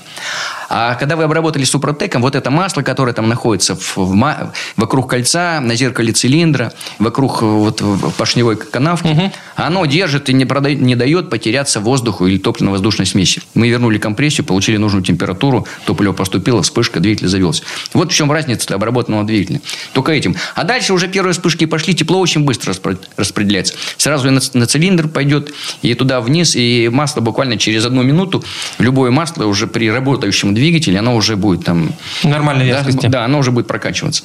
А 0.69 0.95
когда 0.95 1.15
вы 1.15 1.23
обработали 1.23 1.63
супротеком, 1.63 2.21
вот 2.21 2.35
это 2.35 2.49
масло, 2.49 2.81
которое 2.81 3.13
там 3.13 3.29
находится 3.29 3.75
в, 3.75 3.97
в, 3.97 4.53
вокруг 4.77 5.09
кольца, 5.09 5.59
на 5.61 5.75
зеркале 5.75 6.11
цилиндра, 6.11 6.73
вокруг 6.99 7.41
вот, 7.41 7.81
поршневой 8.17 8.55
канавки, 8.55 9.07
угу. 9.07 9.31
оно 9.55 9.85
держит 9.85 10.29
и 10.29 10.33
не, 10.33 10.45
продает, 10.45 10.81
не 10.81 10.95
дает 10.95 11.29
потеряться 11.29 11.79
воздуху 11.79 12.25
или 12.27 12.37
топливно-воздушной 12.37 13.05
смеси. 13.05 13.41
Мы 13.53 13.69
вернули 13.69 13.97
компрессию, 13.97 14.45
получили 14.45 14.77
нужную 14.77 15.03
температуру, 15.03 15.67
топливо 15.85 16.13
поступило, 16.13 16.61
вспышка, 16.63 16.99
двигатель 16.99 17.27
завелся. 17.27 17.63
Вот 17.93 18.11
в 18.11 18.15
чем 18.15 18.31
разница 18.31 18.73
обработанного 18.73 19.23
двигателя. 19.23 19.61
Только 19.93 20.11
этим. 20.11 20.35
А 20.55 20.63
дальше 20.63 20.93
уже 20.93 21.07
первые 21.07 21.33
вспышки 21.33 21.65
пошли, 21.65 21.93
тепло 21.93 22.19
очень 22.19 22.43
быстро 22.43 22.73
распределяется. 23.17 23.75
Сразу 23.97 24.31
на, 24.31 24.41
на 24.53 24.65
цилиндр 24.65 25.07
пойдет, 25.07 25.53
и 25.81 25.93
туда 25.93 26.21
вниз, 26.21 26.55
и 26.55 26.89
масло 26.91 27.14
буквально 27.21 27.57
через 27.57 27.85
одну 27.85 28.03
минуту, 28.03 28.43
любое 28.79 29.11
масло 29.11 29.45
уже 29.45 29.67
при 29.67 29.89
работающем 29.89 30.53
двигателе, 30.53 30.99
оно 30.99 31.15
уже 31.15 31.35
будет 31.35 31.65
там... 31.65 31.93
Нормальной 32.23 32.67
вязкости. 32.67 33.07
Да, 33.07 33.09
да, 33.19 33.25
оно 33.25 33.39
уже 33.39 33.51
будет 33.51 33.67
прокачиваться. 33.67 34.23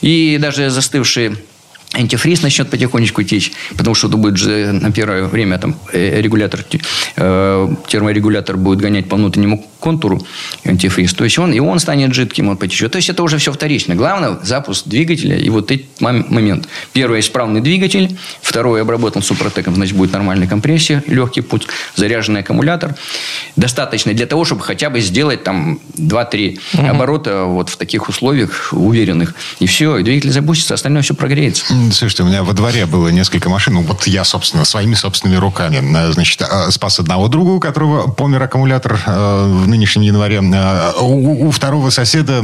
И 0.00 0.38
даже 0.40 0.70
застывшие 0.70 1.36
антифриз 1.94 2.42
начнет 2.42 2.70
потихонечку 2.70 3.22
течь, 3.22 3.52
потому 3.76 3.94
что 3.94 4.08
будет 4.08 4.36
же 4.36 4.72
на 4.72 4.90
первое 4.92 5.24
время 5.24 5.58
там 5.58 5.76
э, 5.92 6.20
регулятор, 6.20 6.64
э, 7.16 7.68
терморегулятор 7.86 8.56
будет 8.56 8.80
гонять 8.80 9.08
по 9.08 9.16
внутреннему 9.16 9.64
контуру 9.80 10.26
антифриз. 10.64 11.12
То 11.12 11.24
есть 11.24 11.38
он, 11.38 11.52
и 11.52 11.60
он 11.60 11.78
станет 11.78 12.14
жидким, 12.14 12.48
он 12.48 12.56
потечет. 12.56 12.92
То 12.92 12.96
есть 12.96 13.10
это 13.10 13.22
уже 13.22 13.36
все 13.36 13.52
вторично. 13.52 13.94
Главное 13.94 14.38
запуск 14.42 14.86
двигателя 14.86 15.36
и 15.36 15.50
вот 15.50 15.70
этот 15.70 16.00
момент. 16.00 16.68
Первый 16.92 17.20
исправный 17.20 17.60
двигатель, 17.60 18.16
второй 18.40 18.80
обработан 18.80 19.22
супротеком, 19.22 19.74
значит 19.74 19.96
будет 19.96 20.12
нормальная 20.12 20.48
компрессия, 20.48 21.02
легкий 21.06 21.42
путь, 21.42 21.66
заряженный 21.96 22.40
аккумулятор. 22.40 22.94
Достаточно 23.56 24.14
для 24.14 24.26
того, 24.26 24.44
чтобы 24.44 24.62
хотя 24.62 24.88
бы 24.88 25.00
сделать 25.00 25.44
там 25.44 25.78
2-3 25.98 26.58
угу. 26.74 26.86
оборота 26.86 27.44
вот 27.44 27.68
в 27.68 27.76
таких 27.76 28.08
условиях 28.08 28.72
уверенных. 28.72 29.34
И 29.60 29.66
все, 29.66 29.98
и 29.98 30.02
двигатель 30.02 30.30
запустится, 30.30 30.74
остальное 30.74 31.02
все 31.02 31.14
прогреется. 31.14 31.66
Слушайте, 31.92 32.22
у 32.22 32.26
меня 32.26 32.42
во 32.42 32.52
дворе 32.52 32.86
было 32.86 33.08
несколько 33.08 33.48
машин. 33.48 33.74
Ну, 33.74 33.82
вот 33.82 34.06
я, 34.06 34.24
собственно, 34.24 34.64
своими 34.64 34.94
собственными 34.94 35.38
руками. 35.38 35.82
Э, 35.96 36.12
значит, 36.12 36.40
э, 36.42 36.70
спас 36.70 36.98
одного 37.00 37.28
друга, 37.28 37.50
у 37.50 37.60
которого 37.60 38.10
помер 38.10 38.42
аккумулятор 38.42 39.00
э, 39.04 39.46
в 39.46 39.68
нынешнем 39.68 40.02
январе. 40.02 40.40
У, 41.00 41.48
у 41.48 41.50
второго 41.50 41.90
соседа 41.90 42.42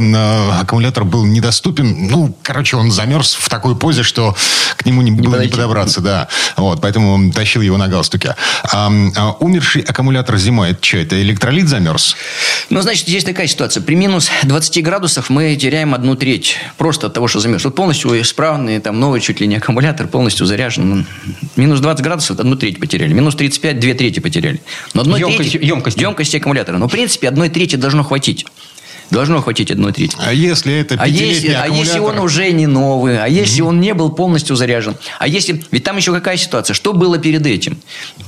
аккумулятор 0.59 1.05
был 1.05 1.25
недоступен. 1.25 2.07
Ну, 2.07 2.35
короче, 2.43 2.77
он 2.77 2.91
замерз 2.91 3.35
в 3.35 3.49
такой 3.49 3.75
позе, 3.75 4.03
что 4.03 4.35
к 4.77 4.85
нему 4.85 5.01
не, 5.01 5.11
не 5.11 5.21
было 5.21 5.41
не 5.41 5.47
подобраться. 5.47 6.01
Да. 6.01 6.27
Вот, 6.57 6.81
поэтому 6.81 7.31
тащил 7.31 7.61
его 7.61 7.77
на 7.77 7.87
галстуке. 7.87 8.35
А, 8.71 8.91
а 9.15 9.31
умерший 9.39 9.81
аккумулятор 9.81 10.37
зимой, 10.37 10.71
это 10.71 10.85
что, 10.85 10.97
это 10.97 11.21
электролит 11.21 11.67
замерз? 11.67 12.15
Ну, 12.69 12.81
значит, 12.81 13.07
есть 13.07 13.25
такая 13.25 13.47
ситуация. 13.47 13.81
При 13.81 13.95
минус 13.95 14.29
20 14.43 14.83
градусов 14.83 15.29
мы 15.29 15.55
теряем 15.55 15.93
одну 15.93 16.15
треть. 16.15 16.57
Просто 16.77 17.07
от 17.07 17.13
того, 17.13 17.27
что 17.27 17.39
замерз. 17.39 17.65
Вот 17.65 17.75
полностью 17.75 18.19
исправный, 18.21 18.79
там, 18.79 18.99
новый 18.99 19.21
чуть 19.31 19.39
ли 19.39 19.47
не 19.47 19.55
аккумулятор 19.55 20.07
полностью 20.07 20.45
заряжен. 20.45 21.05
Минус 21.55 21.79
20 21.79 22.03
градусов, 22.03 22.39
одну 22.39 22.57
треть 22.57 22.79
потеряли. 22.79 23.13
Минус 23.13 23.35
35, 23.35 23.79
две 23.79 23.93
трети 23.93 24.19
потеряли. 24.19 24.59
Но 24.93 25.01
одной 25.01 25.21
емкость, 25.21 25.51
трети, 25.51 25.65
емкость. 25.65 26.01
емкости 26.01 26.37
аккумулятора. 26.37 26.77
Но, 26.77 26.89
в 26.89 26.91
принципе, 26.91 27.29
одной 27.29 27.47
трети 27.47 27.77
должно 27.77 28.03
хватить 28.03 28.45
должно 29.11 29.41
хватить 29.41 29.69
одной 29.71 29.91
трети. 29.93 30.15
А 30.19 30.33
если 30.33 30.73
это 30.73 30.95
а 30.97 31.07
если, 31.07 31.49
а 31.49 31.67
если 31.67 31.99
он 31.99 32.17
уже 32.19 32.51
не 32.51 32.65
новый, 32.65 33.21
а 33.21 33.27
если 33.27 33.63
mm-hmm. 33.63 33.67
он 33.67 33.81
не 33.81 33.93
был 33.93 34.09
полностью 34.09 34.55
заряжен, 34.55 34.95
а 35.19 35.27
если... 35.27 35.63
Ведь 35.71 35.83
там 35.83 35.97
еще 35.97 36.13
какая 36.13 36.37
ситуация? 36.37 36.73
Что 36.73 36.93
было 36.93 37.17
перед 37.17 37.45
этим? 37.45 37.77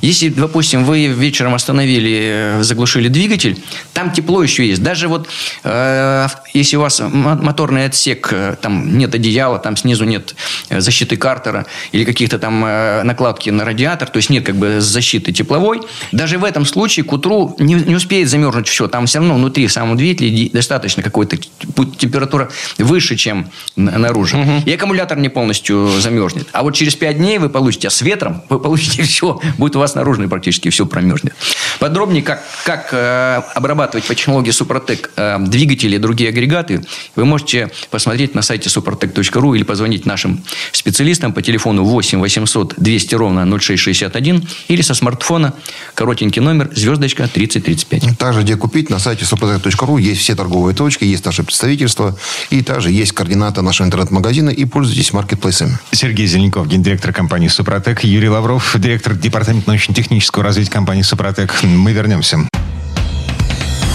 Если, 0.01 0.29
допустим, 0.29 0.83
вы 0.83 1.07
вечером 1.07 1.53
остановили, 1.53 2.59
э, 2.59 2.63
заглушили 2.63 3.07
двигатель, 3.07 3.57
там 3.93 4.11
тепло 4.11 4.43
еще 4.43 4.67
есть. 4.67 4.83
Даже 4.83 5.07
вот 5.07 5.29
э, 5.63 6.27
если 6.53 6.75
у 6.75 6.81
вас 6.81 7.01
моторный 7.01 7.85
отсек, 7.85 8.29
э, 8.31 8.55
там 8.61 8.97
нет 8.97 9.15
одеяла, 9.15 9.59
там 9.59 9.77
снизу 9.77 10.03
нет 10.03 10.35
э, 10.69 10.81
защиты 10.81 11.15
картера 11.15 11.65
или 11.93 12.03
каких-то 12.03 12.39
там 12.39 12.63
э, 12.65 13.03
накладки 13.03 13.49
на 13.49 13.63
радиатор, 13.63 14.09
то 14.09 14.17
есть 14.17 14.29
нет 14.29 14.45
как 14.45 14.57
бы 14.57 14.81
защиты 14.81 15.31
тепловой, 15.31 15.81
даже 16.11 16.37
в 16.37 16.43
этом 16.43 16.65
случае 16.65 17.05
к 17.05 17.13
утру 17.13 17.55
не, 17.57 17.75
не 17.75 17.95
успеет 17.95 18.29
замерзнуть 18.29 18.67
все. 18.67 18.87
Там 18.89 19.05
все 19.05 19.19
равно 19.19 19.35
внутри 19.35 19.67
самого 19.69 19.95
двигателя 19.95 20.49
достаточно 20.51 20.72
достаточно 20.73 21.03
какой-то 21.03 21.37
температура 21.37 22.49
выше, 22.79 23.15
чем 23.15 23.49
наружу. 23.75 24.37
Угу. 24.37 24.63
И 24.65 24.73
аккумулятор 24.73 25.17
не 25.19 25.29
полностью 25.29 25.87
замерзнет. 25.99 26.47
А 26.51 26.63
вот 26.63 26.73
через 26.75 26.95
5 26.95 27.17
дней 27.17 27.37
вы 27.37 27.49
получите, 27.49 27.89
а 27.89 27.91
с 27.91 28.01
ветром 28.01 28.41
вы 28.49 28.59
получите 28.59 29.03
все. 29.03 29.39
Будет 29.57 29.75
у 29.75 29.79
вас 29.79 29.95
наружный 29.95 30.27
практически 30.27 30.69
все 30.69 30.85
промерзнет. 30.85 31.35
Подробнее, 31.79 32.23
как, 32.23 32.43
как 32.65 32.89
э, 32.91 33.41
обрабатывать 33.55 34.05
по 34.05 34.15
технологии 34.15 34.51
Супротек 34.51 35.11
э, 35.15 35.37
двигатели 35.39 35.95
и 35.95 35.99
другие 35.99 36.29
агрегаты, 36.29 36.83
вы 37.15 37.25
можете 37.25 37.69
посмотреть 37.91 38.33
на 38.35 38.41
сайте 38.41 38.69
suprotec.ru 38.69 39.55
или 39.55 39.63
позвонить 39.63 40.05
нашим 40.05 40.43
специалистам 40.71 41.33
по 41.33 41.41
телефону 41.41 41.83
8 41.83 42.19
800 42.19 42.75
200 42.77 43.15
ровно 43.15 43.59
0661 43.59 44.47
или 44.69 44.81
со 44.81 44.93
смартфона 44.93 45.53
коротенький 45.93 46.41
номер 46.41 46.69
звездочка 46.73 47.27
3035. 47.27 48.17
Также 48.17 48.41
где 48.41 48.55
купить 48.55 48.89
на 48.89 48.99
сайте 48.99 49.25
suprotec.ru 49.25 50.01
есть 50.01 50.21
все 50.21 50.35
торговые 50.35 50.62
торговая 50.63 50.75
точка, 50.75 51.03
есть 51.03 51.25
наше 51.25 51.43
представительство, 51.43 52.15
и 52.49 52.61
также 52.61 52.89
есть 52.89 53.11
координаты 53.11 53.61
нашего 53.61 53.87
интернет-магазина, 53.87 54.49
и 54.49 54.63
пользуйтесь 54.63 55.11
маркетплейсами. 55.11 55.77
Сергей 55.91 56.25
Зеленков, 56.25 56.67
гендиректор 56.67 57.11
компании 57.11 57.49
«Супротек», 57.49 58.03
Юрий 58.05 58.29
Лавров, 58.29 58.75
директор 58.79 59.13
департамента 59.13 59.69
научно-технического 59.69 60.43
развития 60.43 60.71
компании 60.71 61.01
«Супротек». 61.01 61.53
Мы 61.63 61.91
вернемся. 61.91 62.47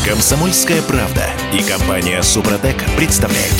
Комсомольская 0.06 0.82
правда 0.82 1.26
и 1.54 1.62
компания 1.62 2.22
«Супротек» 2.22 2.76
представляют. 2.96 3.54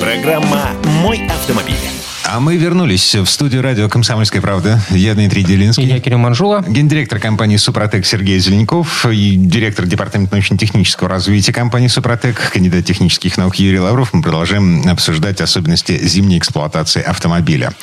Программа 0.00 0.72
«Мой 1.02 1.26
автомобиль». 1.28 2.01
А 2.34 2.40
мы 2.40 2.56
вернулись 2.56 3.14
в 3.14 3.26
студию 3.26 3.60
радио 3.60 3.90
«Комсомольская 3.90 4.40
правда». 4.40 4.80
Я 4.88 5.12
Дмитрий 5.12 5.44
Делинский. 5.44 5.84
Я 5.84 6.00
Кирилл 6.00 6.16
Манжула. 6.16 6.64
Гендиректор 6.66 7.18
компании 7.18 7.58
«Супротек» 7.58 8.06
Сергей 8.06 8.38
Зеленков. 8.38 9.04
И 9.04 9.36
директор 9.36 9.84
департамента 9.84 10.36
научно-технического 10.36 11.10
развития 11.10 11.52
компании 11.52 11.88
«Супротек», 11.88 12.50
кандидат 12.50 12.86
технических 12.86 13.36
наук 13.36 13.56
Юрий 13.56 13.80
Лавров. 13.80 14.14
Мы 14.14 14.22
продолжаем 14.22 14.88
обсуждать 14.88 15.42
особенности 15.42 15.98
зимней 16.02 16.38
эксплуатации 16.38 17.02
автомобиля. 17.02 17.74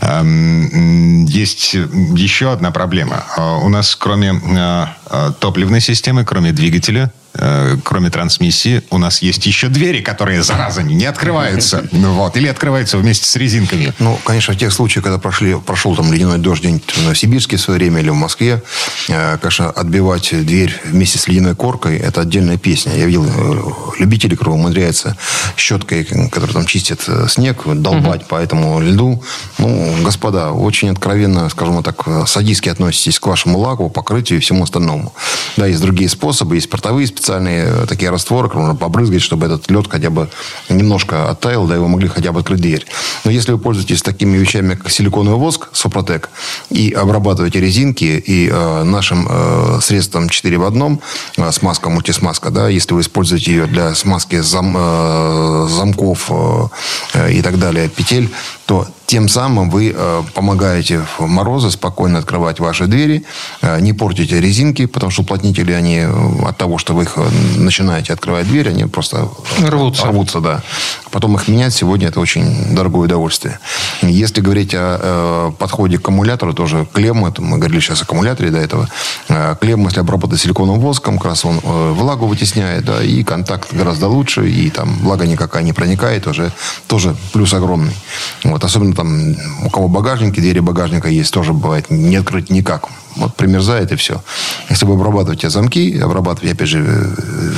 Есть 0.00 1.74
еще 1.74 2.52
одна 2.52 2.70
проблема. 2.70 3.24
А, 3.36 3.56
у 3.56 3.68
нас 3.68 3.96
кроме 3.96 4.40
а, 4.56 4.96
а, 5.06 5.32
топливной 5.32 5.80
системы, 5.80 6.24
кроме 6.24 6.52
двигателя, 6.52 7.10
Э, 7.38 7.76
кроме 7.82 8.10
трансмиссии, 8.10 8.82
у 8.90 8.98
нас 8.98 9.20
есть 9.22 9.46
еще 9.46 9.68
двери, 9.68 10.00
которые, 10.00 10.42
зараза, 10.42 10.82
не 10.82 11.04
открываются. 11.04 11.84
Ну 11.96 12.12
вот. 12.12 12.36
Или 12.36 12.46
открываются 12.48 12.98
вместе 12.98 13.26
с 13.26 13.36
резинками. 13.36 13.92
Ну, 13.98 14.18
конечно, 14.24 14.52
в 14.52 14.58
тех 14.58 14.72
случаях, 14.72 15.04
когда 15.04 15.18
прошли, 15.18 15.54
прошел 15.54 15.96
там 15.96 16.12
ледяной 16.12 16.38
дождь 16.38 16.60
где-нибудь 16.60 16.94
в 16.96 17.14
Сибирске 17.14 17.56
в 17.56 17.60
свое 17.60 17.78
время 17.78 18.00
или 18.00 18.10
в 18.10 18.14
Москве, 18.14 18.62
э, 19.08 19.38
конечно, 19.38 19.70
отбивать 19.70 20.30
дверь 20.46 20.78
вместе 20.84 21.18
с 21.18 21.26
ледяной 21.26 21.54
коркой– 21.54 21.96
это 21.98 22.20
отдельная 22.20 22.58
песня. 22.58 22.94
Я 22.96 23.06
видел 23.06 23.24
э, 23.26 24.00
любителей, 24.00 24.36
которые 24.36 24.56
умудряются 24.56 25.16
щеткой, 25.56 26.04
которая 26.04 26.52
там 26.52 26.66
чистит 26.66 27.08
снег, 27.28 27.62
долбать 27.66 28.22
угу. 28.22 28.28
по 28.28 28.36
этому 28.36 28.80
льду. 28.80 29.22
Ну, 29.58 29.96
господа, 30.02 30.52
очень 30.52 30.90
откровенно, 30.90 31.48
скажем 31.48 31.82
так, 31.82 32.28
садистски 32.28 32.68
относитесь 32.68 33.18
к 33.18 33.26
вашему 33.26 33.58
лаку, 33.58 33.88
покрытию 33.88 34.38
и 34.38 34.42
всему 34.42 34.64
остальному. 34.64 35.14
Да, 35.56 35.66
есть 35.66 35.80
другие 35.80 36.10
способы, 36.10 36.56
есть 36.56 36.68
портовые 36.68 37.06
специалисты, 37.06 37.25
специальные 37.26 37.66
э, 37.66 37.86
такие 37.88 38.10
растворы, 38.10 38.48
которые 38.48 38.66
можно 38.66 38.78
побрызгать, 38.78 39.20
чтобы 39.20 39.46
этот 39.46 39.68
лед 39.68 39.86
хотя 39.90 40.10
бы 40.10 40.28
немножко 40.68 41.28
оттаял, 41.28 41.66
да, 41.66 41.78
вы 41.78 41.88
могли 41.88 42.06
хотя 42.08 42.30
бы 42.30 42.38
открыть 42.38 42.60
дверь. 42.60 42.86
Но 43.24 43.32
если 43.32 43.50
вы 43.52 43.58
пользуетесь 43.58 44.02
такими 44.02 44.36
вещами, 44.36 44.76
как 44.76 44.90
силиконовый 44.90 45.38
воск, 45.38 45.68
Сопротек, 45.72 46.30
и 46.70 46.92
обрабатываете 46.92 47.60
резинки, 47.60 48.04
и 48.04 48.48
э, 48.48 48.82
нашим 48.84 49.26
э, 49.28 49.80
средством 49.82 50.28
4 50.28 50.56
в 50.58 50.64
одном, 50.64 51.00
э, 51.36 51.50
смазка, 51.50 51.90
мультисмазка, 51.90 52.50
да, 52.50 52.68
если 52.68 52.94
вы 52.94 53.00
используете 53.00 53.50
ее 53.50 53.66
для 53.66 53.94
смазки 53.96 54.40
зам, 54.40 54.76
э, 54.78 55.68
замков 55.68 56.30
э, 56.30 57.32
и 57.32 57.42
так 57.42 57.58
далее, 57.58 57.88
петель, 57.88 58.30
то 58.66 58.86
тем 59.06 59.28
самым 59.28 59.70
вы 59.70 59.94
э, 59.96 60.22
помогаете 60.34 61.00
в 61.18 61.26
морозы 61.26 61.70
спокойно 61.70 62.18
открывать 62.18 62.60
ваши 62.60 62.86
двери, 62.86 63.24
э, 63.62 63.80
не 63.80 63.92
портите 63.92 64.40
резинки, 64.40 64.86
потому 64.86 65.10
что 65.10 65.22
уплотнители, 65.22 65.72
они 65.72 65.98
э, 65.98 66.48
от 66.48 66.56
того, 66.56 66.78
что 66.78 66.94
вы 66.94 67.04
их 67.04 67.16
начинаете 67.56 68.12
открывать 68.12 68.48
дверь, 68.48 68.68
они 68.68 68.84
просто 68.86 69.28
рвутся. 69.58 70.06
рвутся 70.06 70.40
да. 70.40 70.62
Потом 71.16 71.34
их 71.34 71.48
менять 71.48 71.72
сегодня 71.72 72.08
это 72.08 72.20
очень 72.20 72.74
дорогое 72.74 73.06
удовольствие. 73.06 73.58
Если 74.02 74.42
говорить 74.42 74.74
о 74.74 74.98
э, 75.00 75.52
подходе 75.58 75.96
к 75.96 76.02
аккумулятору, 76.02 76.52
тоже 76.52 76.86
клемму, 76.92 77.26
это 77.26 77.40
мы 77.40 77.56
говорили 77.56 77.80
сейчас 77.80 78.02
о 78.02 78.04
аккумуляторе 78.04 78.50
до 78.50 78.58
этого, 78.58 78.86
э, 79.30 79.56
клемму, 79.58 79.86
если 79.86 80.00
обработать 80.00 80.38
силиконовым 80.38 80.78
воском, 80.78 81.16
как 81.16 81.28
раз 81.28 81.46
он 81.46 81.58
э, 81.62 81.92
влагу 81.92 82.26
вытесняет, 82.26 82.84
да, 82.84 83.02
и 83.02 83.22
контакт 83.22 83.72
гораздо 83.72 84.08
лучше, 84.08 84.46
и 84.46 84.68
там 84.68 84.92
влага 84.98 85.26
никакая 85.26 85.62
не 85.62 85.72
проникает, 85.72 86.26
уже 86.26 86.52
тоже 86.86 87.16
плюс 87.32 87.54
огромный. 87.54 87.96
Вот, 88.44 88.62
особенно 88.62 88.94
там 88.94 89.36
у 89.64 89.70
кого 89.70 89.88
багажники, 89.88 90.40
двери 90.40 90.60
багажника 90.60 91.08
есть, 91.08 91.32
тоже 91.32 91.54
бывает 91.54 91.88
не 91.88 92.16
открыть 92.16 92.50
никак. 92.50 92.90
Вот 93.16 93.34
примерзает 93.34 93.92
и 93.92 93.96
все. 93.96 94.22
Если 94.70 94.84
вы 94.86 94.94
обрабатываете 94.94 95.48
замки, 95.50 95.98
обрабатываете, 95.98 96.54
опять 96.54 96.68
же, 96.68 96.84
э, 96.86 97.52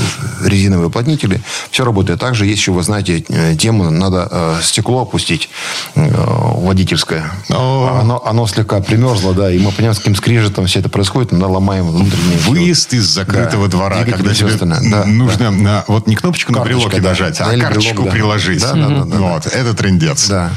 резиновые 0.49 0.87
уплотнители, 0.88 1.42
все 1.71 1.85
работает. 1.85 2.21
Также 2.21 2.47
есть 2.47 2.59
еще, 2.61 2.73
вы 2.73 2.83
знаете, 2.83 3.25
э, 3.29 3.57
тему, 3.57 3.90
надо 3.90 4.29
э, 4.31 4.57
стекло 4.62 5.03
опустить 5.03 5.51
э, 5.94 6.09
водительское. 6.09 7.25
О. 7.51 7.99
Оно, 8.01 8.23
оно 8.25 8.47
слегка 8.47 8.81
примерзло, 8.81 9.35
да, 9.35 9.51
и 9.51 9.59
мы 9.59 9.73
понимаем, 9.73 9.94
с 9.94 9.99
каким 9.99 10.14
скрежетом 10.14 10.66
все 10.66 10.81
это 10.81 10.88
происходит, 10.88 11.33
мы 11.33 11.47
ломаем 11.47 11.88
внутренние... 11.88 12.38
Выезд 12.38 12.94
из 12.94 13.05
закрытого 13.07 13.66
Да. 13.66 13.71
двора, 13.77 14.03
Двигатель 14.03 14.25
когда 14.25 14.35
тебе. 14.35 14.90
Да, 14.90 15.05
нужно 15.05 15.51
на- 15.51 15.85
вот 15.88 16.07
не 16.07 16.14
кнопочку 16.14 16.53
на 16.53 16.59
Карточка, 16.59 16.79
брелоке 16.88 17.01
да. 17.03 17.09
нажать, 17.11 17.38
Да, 17.38 17.51
а 17.51 17.59
карточку 17.59 17.92
брелок, 17.94 18.07
да. 18.07 18.11
приложить. 18.12 18.61
Да, 18.62 18.73
да, 18.75 18.88
да, 18.88 19.05
да, 19.05 19.18
Вот, 19.18 19.47
это 19.47 19.75
трендец. 19.75 20.29
Да. 20.29 20.51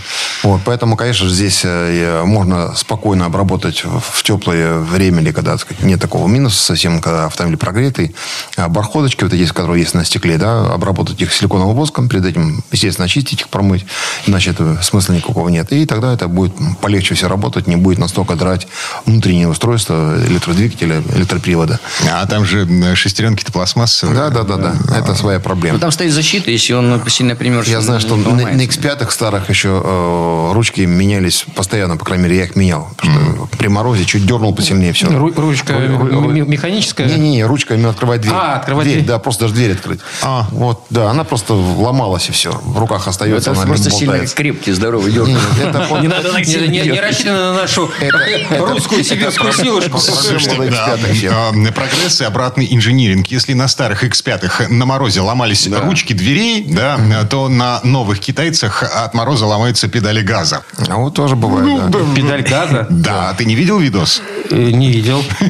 Вот, 0.44 0.62
поэтому, 0.66 0.96
конечно 0.96 1.26
же, 1.28 1.34
здесь 1.34 1.62
э, 1.64 2.24
можно 2.24 2.76
спокойно 2.76 3.26
обработать 3.26 3.84
в 3.84 4.24
теплое 4.24 4.80
время, 4.92 5.22
или 5.22 5.32
когда 5.32 5.52
так 5.54 5.62
сказать, 5.62 5.84
нет 5.84 6.00
такого 6.00 6.28
минуса 6.28 6.62
совсем, 6.62 7.02
когда 7.02 7.26
автомобиль 7.26 7.58
прогретый. 7.58 8.16
А 8.56 8.70
барходочки, 8.70 9.24
вот 9.24 9.34
эти, 9.34 9.48
которые 9.52 9.82
есть 9.82 9.94
на 9.94 10.06
стекле, 10.06 10.38
да, 10.38 10.74
обработать 10.74 11.20
их 11.22 11.34
силиконовым 11.34 11.76
воском, 11.76 12.10
перед 12.10 12.26
этим, 12.26 12.64
естественно, 12.72 13.06
очистить 13.06 13.42
их, 13.42 13.50
промыть, 13.50 13.86
иначе 14.28 14.52
это 14.52 14.82
смысла 14.84 15.14
никакого 15.14 15.50
нет. 15.50 15.72
И 15.72 15.86
тогда 15.86 16.14
это 16.14 16.28
будет 16.28 16.54
полегче 16.82 17.16
все 17.16 17.28
работать, 17.28 17.68
не 17.68 17.76
будет 17.76 17.98
настолько 17.98 18.36
драть 18.36 18.68
внутреннее 19.06 19.48
устройство 19.48 20.16
электродвигателя, 20.28 21.02
электропривода. 21.16 21.80
А 22.10 22.26
там 22.28 22.46
же 22.46 22.68
шестеренки-то 22.96 23.52
пластмассовые. 23.52 24.18
Да, 24.18 24.30
да, 24.30 24.44
да, 24.44 24.58
да. 24.58 24.98
Это 24.98 25.16
своя 25.16 25.40
проблема. 25.40 25.76
Ну, 25.76 25.80
там 25.80 25.92
стоит 25.92 26.14
защита, 26.14 26.52
если 26.52 26.74
он 26.74 27.02
сильно 27.08 27.36
примерз. 27.36 27.68
Я 27.68 27.82
знаю, 27.82 28.00
что 28.00 28.16
на, 28.16 28.24
на 28.24 28.30
ломается. 28.30 28.80
X5 28.80 29.12
старых 29.12 29.50
еще 29.50 29.82
э, 29.84 30.52
ручки 30.54 30.82
менялись 30.82 31.46
постоянно, 31.56 31.98
по 31.98 32.06
крайней 32.06 32.26
мере, 32.26 32.38
я 32.38 32.44
их 32.46 32.56
менял. 32.56 32.90
Потому 32.98 33.48
что 33.48 33.58
при 33.58 33.68
морозе 33.68 34.06
чуть 34.06 34.26
дернул 34.26 34.54
посильнее 34.82 34.94
все. 34.94 35.08
Ру- 35.08 35.40
ручка 35.40 35.74
м- 35.74 36.28
м- 36.42 36.50
механическая? 36.50 37.08
Не-не-не, 37.08 37.46
ручка 37.46 37.76
именно 37.76 37.90
открывать 37.90 38.22
дверь. 38.22 38.34
А, 38.36 38.56
открывать 38.56 38.86
дверь. 38.86 38.98
дверь. 38.98 39.08
Да, 39.08 39.20
просто 39.20 39.44
даже 39.44 39.54
дверь 39.54 39.74
открыть. 39.74 40.00
А. 40.24 40.48
Вот, 40.52 40.86
да, 40.90 41.10
она 41.10 41.24
просто 41.24 41.54
ломалась 41.54 42.30
и 42.30 42.32
все. 42.32 42.52
В 42.64 42.78
руках 42.80 43.08
остается, 43.08 43.52
Это 43.52 43.60
она 43.60 43.68
просто 43.68 43.92
сильно 43.92 44.26
крепкий, 44.26 44.72
здоровый 44.72 45.12
Не, 45.12 45.16
дерн. 45.18 45.28
не, 45.30 45.64
это 45.64 45.86
вот- 45.90 46.02
Не 46.02 46.08
надо 46.08 46.30
не, 46.32 47.00
рассчитано 47.00 47.54
на 47.54 47.62
нашу 47.62 47.90
русскую 48.60 49.04
сибирскую 49.04 49.54
силушку. 49.54 49.98
Слушайте, 50.00 50.56
Было 50.58 50.70
да, 50.70 50.96
X5 50.96 51.14
еще. 51.14 51.30
а, 51.30 51.52
прогресс 51.72 52.22
и 52.22 52.24
обратный 52.24 52.68
инжиниринг. 52.72 53.28
Если 53.28 53.54
на 53.54 53.68
старых 53.68 54.04
X5 54.04 54.68
на 54.70 54.86
морозе 54.86 55.22
ломались 55.22 55.68
ручки 55.68 56.14
дверей, 56.14 56.66
да, 56.68 56.98
то 57.30 57.48
на 57.50 57.80
новых 57.84 58.20
китайцах 58.20 58.84
от 58.84 59.14
мороза 59.14 59.46
ломаются 59.46 59.88
педали 59.88 60.22
газа. 60.22 60.64
А 60.88 60.96
вот 60.96 61.14
тоже 61.16 61.36
бывает, 61.36 61.90
да. 61.90 62.00
Педаль 62.16 62.44
газа? 62.44 62.88
Да, 62.90 63.34
ты 63.38 63.46
не 63.46 63.56
видел 63.56 63.80
видос? 63.80 64.22
Не 64.70 64.92
видел. 64.92 65.24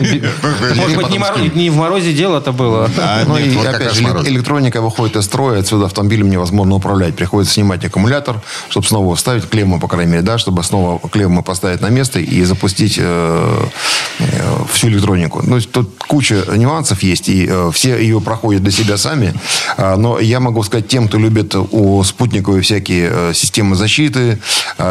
Может 0.76 0.97
быть, 1.36 1.56
не 1.56 1.69
в 1.69 1.76
морозе 1.76 2.13
дело-то 2.13 2.52
было. 2.52 2.89
А, 2.97 3.24
Ну 3.26 3.38
и 3.38 3.56
опять 3.58 3.93
же, 3.93 4.04
электроника 4.04 4.82
выходит 4.82 5.15
из 5.15 5.26
строя, 5.26 5.60
отсюда 5.60 5.86
автомобилем 5.86 6.30
невозможно 6.30 6.76
управлять. 6.76 7.15
Приходится 7.15 7.54
снимать 7.54 7.84
аккумулятор, 7.84 8.41
чтобы 8.69 8.88
снова 8.88 9.15
вставить 9.15 9.47
клемму, 9.50 9.80
по 9.80 9.88
крайней 9.88 10.12
мере, 10.12 10.24
да, 10.24 10.38
чтобы 10.38 10.63
снова 10.63 11.00
клемму 11.10 11.43
поставить 11.43 11.82
на 11.82 11.89
место 11.89 12.19
и 12.19 12.43
запустить 12.43 12.97
э, 13.00 13.65
э, 14.19 14.26
всю 14.71 14.88
электронику. 14.88 15.41
Ну, 15.43 15.60
тут 15.62 15.91
куча 16.08 16.43
нюансов 16.56 17.04
есть, 17.04 17.30
и 17.30 17.47
э, 17.50 17.71
все 17.74 17.97
ее 17.97 18.21
проходят 18.21 18.63
для 18.63 18.71
себя 18.71 18.97
сами. 18.97 19.34
А, 19.78 19.95
но 19.97 20.19
я 20.19 20.39
могу 20.39 20.63
сказать 20.63 20.88
тем, 20.88 21.08
кто 21.08 21.17
любит 21.17 21.56
у 21.56 22.04
спутниковые 22.04 22.62
всякие 22.62 23.34
системы 23.34 23.76
защиты, 23.76 24.39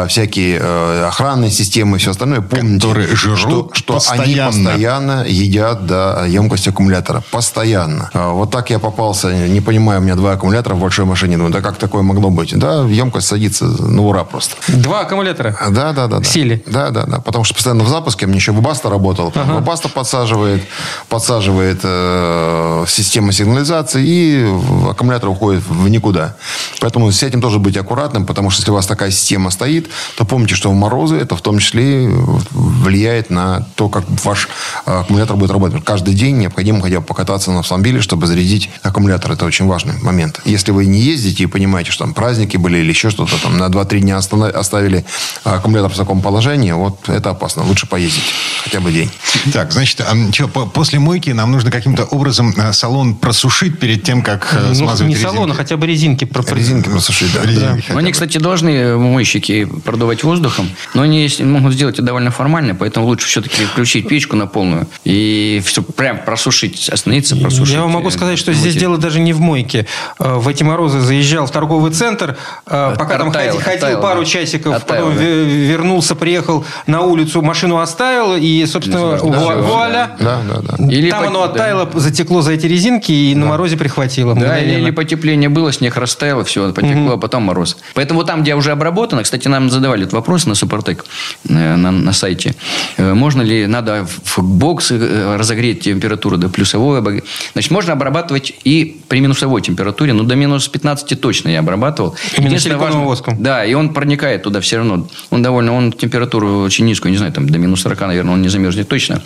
всякие 0.07 0.59
охранные 1.07 1.51
системы 1.51 1.97
и 1.97 1.99
все 1.99 2.11
остальное, 2.11 2.41
помните, 2.41 2.87
Которые 2.87 3.15
жрут 3.15 3.75
что, 3.75 3.99
что 3.99 4.10
постоянно. 4.17 4.49
они 4.57 4.65
постоянно 4.65 5.25
едят 5.27 5.85
да, 5.85 6.25
емкость 6.25 6.67
аккумулятора. 6.67 7.23
Постоянно. 7.31 8.09
А, 8.13 8.31
Вот 8.31 8.51
так 8.51 8.69
я 8.69 8.79
попался, 8.79 9.31
не 9.33 9.61
понимаю, 9.61 9.99
у 9.99 10.03
меня 10.03 10.15
два 10.15 10.33
аккумулятора 10.33 10.75
в 10.75 10.79
большой 10.79 11.05
машине. 11.05 11.37
Думаю, 11.37 11.51
да 11.53 11.61
как 11.61 11.77
такое 11.77 12.01
могло 12.01 12.29
быть? 12.29 12.57
Да, 12.57 12.83
емкость 12.83 13.27
садится 13.27 13.65
на 13.65 14.01
ура 14.01 14.23
просто. 14.23 14.55
Два 14.67 15.01
аккумулятора. 15.01 15.55
А, 15.59 15.69
Да, 15.69 15.93
да, 15.93 16.07
да. 16.07 16.17
да. 16.19 16.23
Силе. 16.23 16.61
Да, 16.65 16.89
да, 16.91 17.05
да. 17.05 17.19
Потому 17.19 17.43
что 17.43 17.53
постоянно 17.55 17.83
в 17.83 17.87
запуске, 17.89 18.25
мне 18.27 18.35
еще 18.37 18.51
Webasto 18.51 18.89
работал. 18.89 19.29
Webasto 19.29 19.89
подсаживает, 19.89 20.63
подсаживает 21.09 21.79
э, 21.83 22.85
систему 22.87 23.31
сигнализации, 23.31 24.03
и 24.05 24.89
аккумулятор 24.89 25.29
уходит 25.29 25.63
в 25.67 25.87
никуда. 25.89 26.35
Поэтому 26.79 27.11
с 27.11 27.23
этим 27.23 27.41
тоже 27.41 27.59
быть 27.59 27.77
аккуратным, 27.77 28.25
потому 28.25 28.49
что 28.49 28.61
если 28.61 28.71
у 28.71 28.75
вас 28.75 28.85
такая 28.85 29.11
система 29.11 29.49
стоит, 29.51 29.89
то 30.17 30.25
помните, 30.25 30.55
что 30.55 30.69
в 30.69 30.73
морозы 30.73 31.17
это 31.17 31.35
в 31.35 31.41
том 31.41 31.59
числе 31.59 32.09
влияет 32.51 33.29
на 33.29 33.65
то, 33.75 33.89
как 33.89 34.00
ваш 34.23 34.47
э, 34.85 34.91
аккумулятор 34.99 35.35
будет 35.37 35.51
работать. 35.51 35.83
Каждый 35.83 36.13
день 36.13 36.37
необходимо 36.37 36.81
хотя 36.81 36.99
бы 36.99 37.05
покататься 37.05 37.51
на 37.51 37.59
автомобиле, 37.59 38.01
чтобы 38.01 38.27
зарядить 38.27 38.69
аккумулятор. 38.83 39.31
Это 39.31 39.45
очень 39.45 39.65
важный 39.67 39.93
момент. 40.01 40.39
Если 40.45 40.71
вы 40.71 40.85
не 40.85 40.99
ездите 40.99 41.43
и 41.43 41.47
понимаете, 41.47 41.91
что 41.91 42.05
там 42.05 42.13
праздники 42.13 42.57
были 42.57 42.77
или 42.79 42.89
еще 42.89 43.09
что-то, 43.09 43.41
там 43.41 43.57
на 43.57 43.65
2-3 43.67 43.99
дня 43.99 44.17
оставили 44.17 45.05
аккумулятор 45.43 45.91
в 45.91 45.97
таком 45.97 46.21
положении, 46.21 46.71
вот 46.71 47.07
это 47.09 47.31
опасно. 47.31 47.63
Лучше 47.63 47.87
поездить 47.87 48.23
хотя 48.63 48.79
бы 48.79 48.91
день. 48.91 49.09
Так, 49.53 49.71
значит, 49.71 50.01
а, 50.01 50.31
чё, 50.31 50.47
по- 50.47 50.65
после 50.65 50.99
мойки 50.99 51.29
нам 51.31 51.51
нужно 51.51 51.71
каким-то 51.71 52.03
образом 52.05 52.53
э, 52.57 52.73
салон 52.73 53.15
просушить 53.15 53.79
перед 53.79 54.03
тем, 54.03 54.21
как 54.23 54.53
э, 54.53 54.65
Ну, 54.69 54.75
смазывать 54.75 55.09
не 55.09 55.15
резинки. 55.15 55.33
салон, 55.35 55.51
а 55.51 55.55
хотя 55.55 55.77
бы 55.77 55.87
резинки. 55.87 56.25
про- 56.25 56.43
Резинки 56.55 56.89
просушить, 56.89 57.33
да. 57.33 57.43
Резинки 57.43 57.85
Ну, 57.91 57.97
они, 57.97 58.07
бы. 58.07 58.13
кстати, 58.13 58.37
должны 58.37 58.97
мойщики 58.97 59.65
продувать 59.65 60.23
воздухом, 60.23 60.69
но 60.93 61.01
они 61.03 61.29
могут 61.39 61.73
сделать 61.73 61.95
это 61.95 62.03
довольно 62.03 62.31
формально, 62.31 62.75
поэтому 62.75 63.05
лучше 63.07 63.27
все-таки 63.27 63.63
включить 63.65 63.90
печку 63.99 64.37
на 64.37 64.47
полную 64.47 64.87
и 65.03 65.61
все 65.65 65.81
прям 65.83 66.19
просушить, 66.23 66.87
остановиться, 66.89 67.35
просушить. 67.35 67.73
Я 67.73 67.81
вам 67.81 67.91
могу 67.91 68.07
э, 68.07 68.11
сказать, 68.11 68.39
что 68.39 68.53
здесь 68.53 68.75
дело 68.75 68.97
даже 68.97 69.19
не 69.19 69.33
в 69.33 69.41
мойке. 69.41 69.85
Э, 70.19 70.35
В 70.35 70.47
эти 70.47 70.63
морозы 70.63 71.01
заезжал 71.01 71.45
в 71.47 71.51
торговый 71.51 71.91
центр, 71.91 72.37
э, 72.67 72.95
пока 72.97 73.17
там 73.17 73.29
Оттаял, 73.29 73.55
ходи- 73.57 73.63
ходил 73.63 73.77
оттаял, 73.79 74.01
пару 74.01 74.19
да. 74.21 74.25
часиков, 74.25 74.75
Оттаял, 74.77 75.05
потом 75.07 75.17
да. 75.17 75.23
ве- 75.23 75.45
вернулся, 75.67 76.15
приехал 76.15 76.63
на 76.87 77.01
улицу, 77.01 77.41
машину 77.41 77.79
оставил, 77.79 78.35
и, 78.35 78.65
собственно, 78.65 79.11
Да, 79.11 79.17
вуа- 79.17 79.55
да, 79.55 79.61
вуаля. 79.61 80.11
Да, 80.19 80.41
да, 80.47 80.61
да. 80.77 80.91
Или 80.93 81.09
там 81.09 81.21
по- 81.23 81.27
оно 81.27 81.39
да. 81.47 81.51
оттаяло, 81.51 81.89
затекло 81.95 82.41
за 82.41 82.53
эти 82.53 82.67
резинки 82.67 83.11
и 83.11 83.35
на 83.35 83.47
морозе 83.47 83.75
прихватило. 83.77 84.35
Да, 84.35 84.57
или, 84.59 84.65
мгновенно. 84.65 84.83
или 84.83 84.91
потепление 84.91 85.49
было, 85.49 85.73
снег 85.73 85.97
растаял, 85.97 86.43
все, 86.43 86.71
потекло, 86.71 87.13
а 87.13 87.17
потом 87.17 87.43
мороз. 87.43 87.77
Поэтому 87.95 88.23
там, 88.23 88.43
где 88.43 88.53
уже 88.55 88.71
обработано, 88.71 89.23
кстати, 89.23 89.47
нам 89.47 89.69
задавали 89.71 90.03
этот 90.03 90.13
вопрос 90.13 90.45
на 90.45 90.53
Супротек 90.53 91.05
на, 91.47 91.75
на 91.91 92.13
сайте. 92.13 92.53
Можно 92.97 93.41
ли, 93.41 93.65
надо 93.65 93.80
в 93.81 94.39
бокс 94.43 94.91
э, 94.91 95.35
разогреть 95.37 95.81
температуру 95.81 96.37
до 96.37 96.49
плюсовой. 96.49 97.23
Значит, 97.53 97.71
можно 97.71 97.93
обрабатывать 97.93 98.53
и 98.63 99.01
при 99.07 99.19
минусовой 99.19 99.61
температуре, 99.61 100.13
ну, 100.13 100.23
до 100.23 100.35
минус 100.35 100.67
15 100.67 101.19
точно 101.19 101.49
я 101.49 101.59
обрабатывал. 101.59 102.15
Именно 102.37 102.77
важно- 102.77 103.01
воском? 103.01 103.41
Да, 103.41 103.65
и 103.65 103.73
он 103.73 103.93
проникает 103.93 104.43
туда 104.43 104.59
все 104.61 104.77
равно. 104.77 105.07
Он 105.29 105.41
довольно, 105.41 105.73
он 105.73 105.91
температуру 105.91 106.61
очень 106.61 106.85
низкую, 106.85 107.11
не 107.11 107.17
знаю, 107.17 107.33
там 107.33 107.49
до 107.49 107.57
минус 107.57 107.81
40, 107.81 108.01
наверное, 108.01 108.33
он 108.33 108.41
не 108.41 108.49
замерзнет 108.49 108.87
точно. 108.87 109.21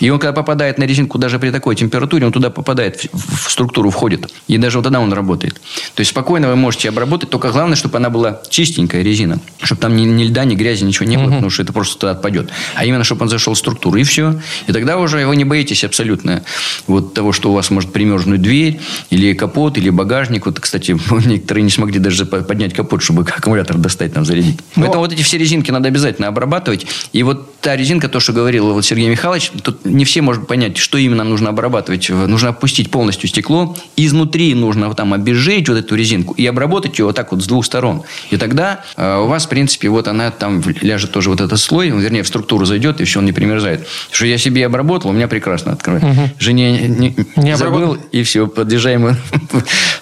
И 0.00 0.10
он, 0.10 0.18
когда 0.18 0.32
попадает 0.32 0.78
на 0.78 0.84
резинку 0.84 1.18
даже 1.18 1.38
при 1.38 1.50
такой 1.50 1.74
температуре, 1.74 2.26
он 2.26 2.32
туда 2.32 2.50
попадает, 2.50 3.06
в, 3.12 3.50
структуру 3.50 3.90
входит. 3.90 4.30
И 4.48 4.58
даже 4.58 4.78
вот 4.78 4.84
тогда 4.84 5.00
он 5.00 5.12
работает. 5.12 5.54
То 5.94 6.00
есть, 6.00 6.10
спокойно 6.10 6.48
вы 6.48 6.56
можете 6.56 6.88
обработать, 6.88 7.30
только 7.30 7.50
главное, 7.50 7.76
чтобы 7.76 7.96
она 7.98 8.10
была 8.10 8.40
чистенькая 8.48 9.02
резина. 9.02 9.40
Чтобы 9.62 9.80
там 9.80 9.96
ни, 9.96 10.02
ни 10.02 10.24
льда, 10.24 10.44
ни 10.44 10.54
грязи, 10.54 10.84
ничего 10.84 11.06
не 11.06 11.16
было, 11.16 11.30
потому 11.30 11.50
что 11.50 11.62
это 11.62 11.72
просто 11.72 11.98
туда 11.98 12.12
отпадет. 12.12 12.50
А 12.74 12.84
именно, 12.84 13.04
чтобы 13.04 13.22
он 13.22 13.28
зашел 13.28 13.54
в 13.54 13.58
структуру, 13.58 13.95
и 13.96 14.04
все. 14.04 14.40
И 14.66 14.72
тогда 14.72 14.98
уже 14.98 15.26
вы 15.26 15.36
не 15.36 15.44
боитесь 15.44 15.84
абсолютно 15.84 16.42
вот 16.86 17.14
того, 17.14 17.32
что 17.32 17.50
у 17.50 17.54
вас 17.54 17.70
может 17.70 17.92
примерзнуть 17.92 18.42
дверь, 18.42 18.80
или 19.10 19.32
капот, 19.34 19.78
или 19.78 19.90
багажник. 19.90 20.46
Вот, 20.46 20.60
кстати, 20.60 20.96
некоторые 21.26 21.64
не 21.64 21.70
смогли 21.70 21.98
даже 21.98 22.26
поднять 22.26 22.74
капот, 22.74 23.02
чтобы 23.02 23.22
аккумулятор 23.36 23.76
достать, 23.78 24.14
там, 24.14 24.24
зарядить. 24.24 24.58
Но- 24.76 24.82
Поэтому 24.82 25.02
вот 25.02 25.12
эти 25.12 25.22
все 25.22 25.38
резинки 25.38 25.70
надо 25.70 25.88
обязательно 25.88 26.28
обрабатывать. 26.28 26.86
И 27.12 27.22
вот 27.22 27.60
та 27.60 27.76
резинка, 27.76 28.08
то, 28.08 28.20
что 28.20 28.32
говорил 28.32 28.72
вот 28.72 28.84
Сергей 28.84 29.08
Михайлович, 29.08 29.50
тут 29.62 29.84
не 29.84 30.04
все 30.04 30.22
могут 30.22 30.46
понять, 30.46 30.76
что 30.76 30.98
именно 30.98 31.24
нужно 31.24 31.50
обрабатывать. 31.50 32.08
Нужно 32.08 32.50
опустить 32.50 32.90
полностью 32.90 33.28
стекло. 33.28 33.76
Изнутри 33.96 34.54
нужно 34.54 34.92
там 34.94 35.12
обезжирить 35.12 35.68
вот 35.68 35.78
эту 35.78 35.94
резинку 35.94 36.34
и 36.34 36.46
обработать 36.46 36.98
ее 36.98 37.06
вот 37.06 37.16
так 37.16 37.32
вот 37.32 37.42
с 37.42 37.46
двух 37.46 37.64
сторон. 37.64 38.02
И 38.30 38.36
тогда 38.36 38.84
э, 38.96 39.18
у 39.18 39.26
вас, 39.26 39.46
в 39.46 39.48
принципе, 39.48 39.88
вот 39.88 40.08
она 40.08 40.30
там 40.30 40.62
ляжет 40.80 41.12
тоже 41.12 41.30
вот 41.30 41.40
этот 41.40 41.58
слой, 41.58 41.90
вернее, 41.90 42.22
в 42.22 42.28
структуру 42.28 42.64
зайдет, 42.64 43.00
и 43.00 43.04
все, 43.04 43.18
он 43.18 43.24
не 43.24 43.32
примерзает. 43.32 43.85
Что 44.10 44.26
я 44.26 44.38
себе 44.38 44.66
обработал, 44.66 45.10
у 45.10 45.12
меня 45.12 45.28
прекрасно 45.28 45.72
открывает. 45.72 46.04
Угу. 46.04 46.30
Жене 46.38 46.88
не, 46.88 47.16
не 47.36 47.56
забыл, 47.56 47.98
и 48.12 48.22
все, 48.22 48.46
подъезжаем 48.46 49.16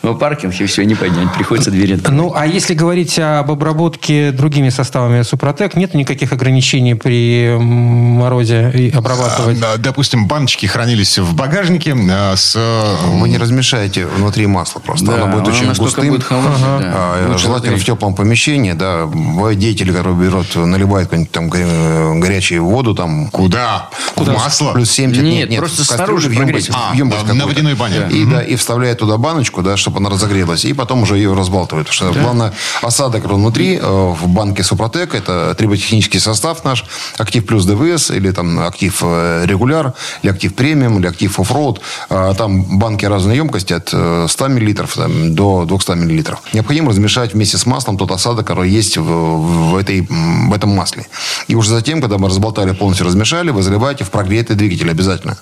в 0.03 0.15
паркинг, 0.15 0.55
и 0.61 0.67
все, 0.67 0.85
не 0.85 0.95
поднять. 0.95 1.33
Приходится 1.35 1.71
двери 1.71 1.95
открывать. 1.95 2.17
Ну, 2.17 2.33
а 2.35 2.47
если 2.47 2.75
говорить 2.75 3.19
об 3.19 3.51
обработке 3.51 4.33
другими 4.33 4.69
составами 4.69 5.23
Супротек, 5.23 5.77
нет 5.77 5.95
никаких 5.95 6.33
ограничений 6.33 6.95
при 6.95 7.57
морозе 7.59 8.71
и 8.75 8.91
обрабатывать? 8.91 9.59
А, 9.63 9.77
допустим, 9.79 10.27
баночки 10.27 10.67
хранились 10.67 11.19
в 11.19 11.35
багажнике 11.35 11.97
а, 12.11 12.37
с... 12.37 12.57
Вы 13.05 13.29
не 13.29 13.39
размешаете 13.39 14.07
внутри 14.07 14.47
масло 14.47 14.81
просто. 14.81 15.07
Да, 15.07 15.25
оно 15.25 15.37
будет 15.37 15.49
очень 15.49 15.73
густым. 15.73 16.09
Будет 16.09 16.25
холодным, 16.25 16.55
ага. 16.55 16.79
да. 16.81 16.93
а, 16.95 17.39
желательно 17.39 17.77
в 17.77 17.85
теплом 17.85 18.15
помещении, 18.15 18.73
да. 18.73 19.07
Бывают 19.07 19.59
деятели, 19.59 19.91
которые 19.91 20.17
берут, 20.17 20.55
наливают 20.55 21.11
там 21.31 21.49
горячую 21.49 22.65
воду 22.65 22.95
там. 22.95 23.29
Куда? 23.31 23.74
Куда? 24.15 24.33
В 24.33 24.37
масло? 24.37 24.73
Плюс 24.73 24.91
70. 24.91 25.23
Нет, 25.23 25.33
нет, 25.33 25.51
нет 25.51 25.59
просто 25.59 25.85
снаружи 25.85 26.29
в 26.29 26.33
емкость. 26.33 26.71
А, 26.73 26.93
в 26.93 26.97
емкость 26.97 27.27
на 27.27 27.47
водяной 27.47 27.75
бане. 27.75 28.01
Да. 28.01 28.09
И, 28.09 28.25
да, 28.25 28.43
и 28.43 28.57
вставляет 28.57 28.99
туда 28.99 29.17
баночку, 29.17 29.63
да, 29.63 29.77
чтобы 29.77 29.99
она 29.99 30.11
разогрелась. 30.11 30.65
И 30.65 30.73
потом 30.73 31.03
уже 31.03 31.17
ее 31.17 31.35
разбалтывает. 31.35 31.89
Потому 31.89 32.11
что, 32.11 32.15
да. 32.15 32.23
главное, 32.23 32.53
осадок 32.83 33.25
внутри, 33.25 33.79
э, 33.81 33.83
в 33.83 34.29
банке 34.29 34.63
Супротек, 34.63 35.15
это 35.15 35.55
триботехнический 35.57 36.21
состав 36.21 36.65
наш, 36.65 36.85
актив 37.19 37.45
плюс 37.47 37.65
ДВС, 37.65 38.11
или 38.11 38.31
там 38.31 38.61
актив 38.61 38.97
э, 39.03 39.45
регуляр, 39.47 39.95
или 40.23 40.31
актив 40.31 40.55
премиум, 40.55 40.99
или 40.99 41.07
актив 41.07 41.39
оффроуд. 41.39 41.81
А, 42.11 42.35
там 42.35 42.79
банки 42.79 43.05
разной 43.05 43.37
емкости 43.37 43.73
от 43.73 43.89
100 43.89 44.29
э, 44.39 44.49
мл 44.49 44.87
там, 44.95 45.35
до 45.35 45.65
200 45.65 45.91
мл. 45.93 46.39
Необходимо 46.53 46.91
размешать 46.91 47.35
вместе 47.35 47.59
с 47.59 47.67
маслом 47.67 47.97
тот 47.97 48.11
осадок, 48.11 48.47
который 48.47 48.71
есть 48.71 48.97
в, 48.97 49.03
в, 49.05 49.77
этой, 49.77 50.07
в 50.09 50.53
этом 50.55 50.71
масле. 50.71 51.07
И 51.49 51.55
уже 51.55 51.71
затем, 51.71 52.01
когда 52.01 52.19
мы 52.19 52.29
разболтали, 52.29 52.73
полностью 52.73 53.07
размешали, 53.07 53.51
вы 53.51 53.63
заливаете 53.65 54.05
в 54.05 54.11
прогретый 54.11 54.57
двигатель 54.57 54.91
обязательно. 54.91 55.37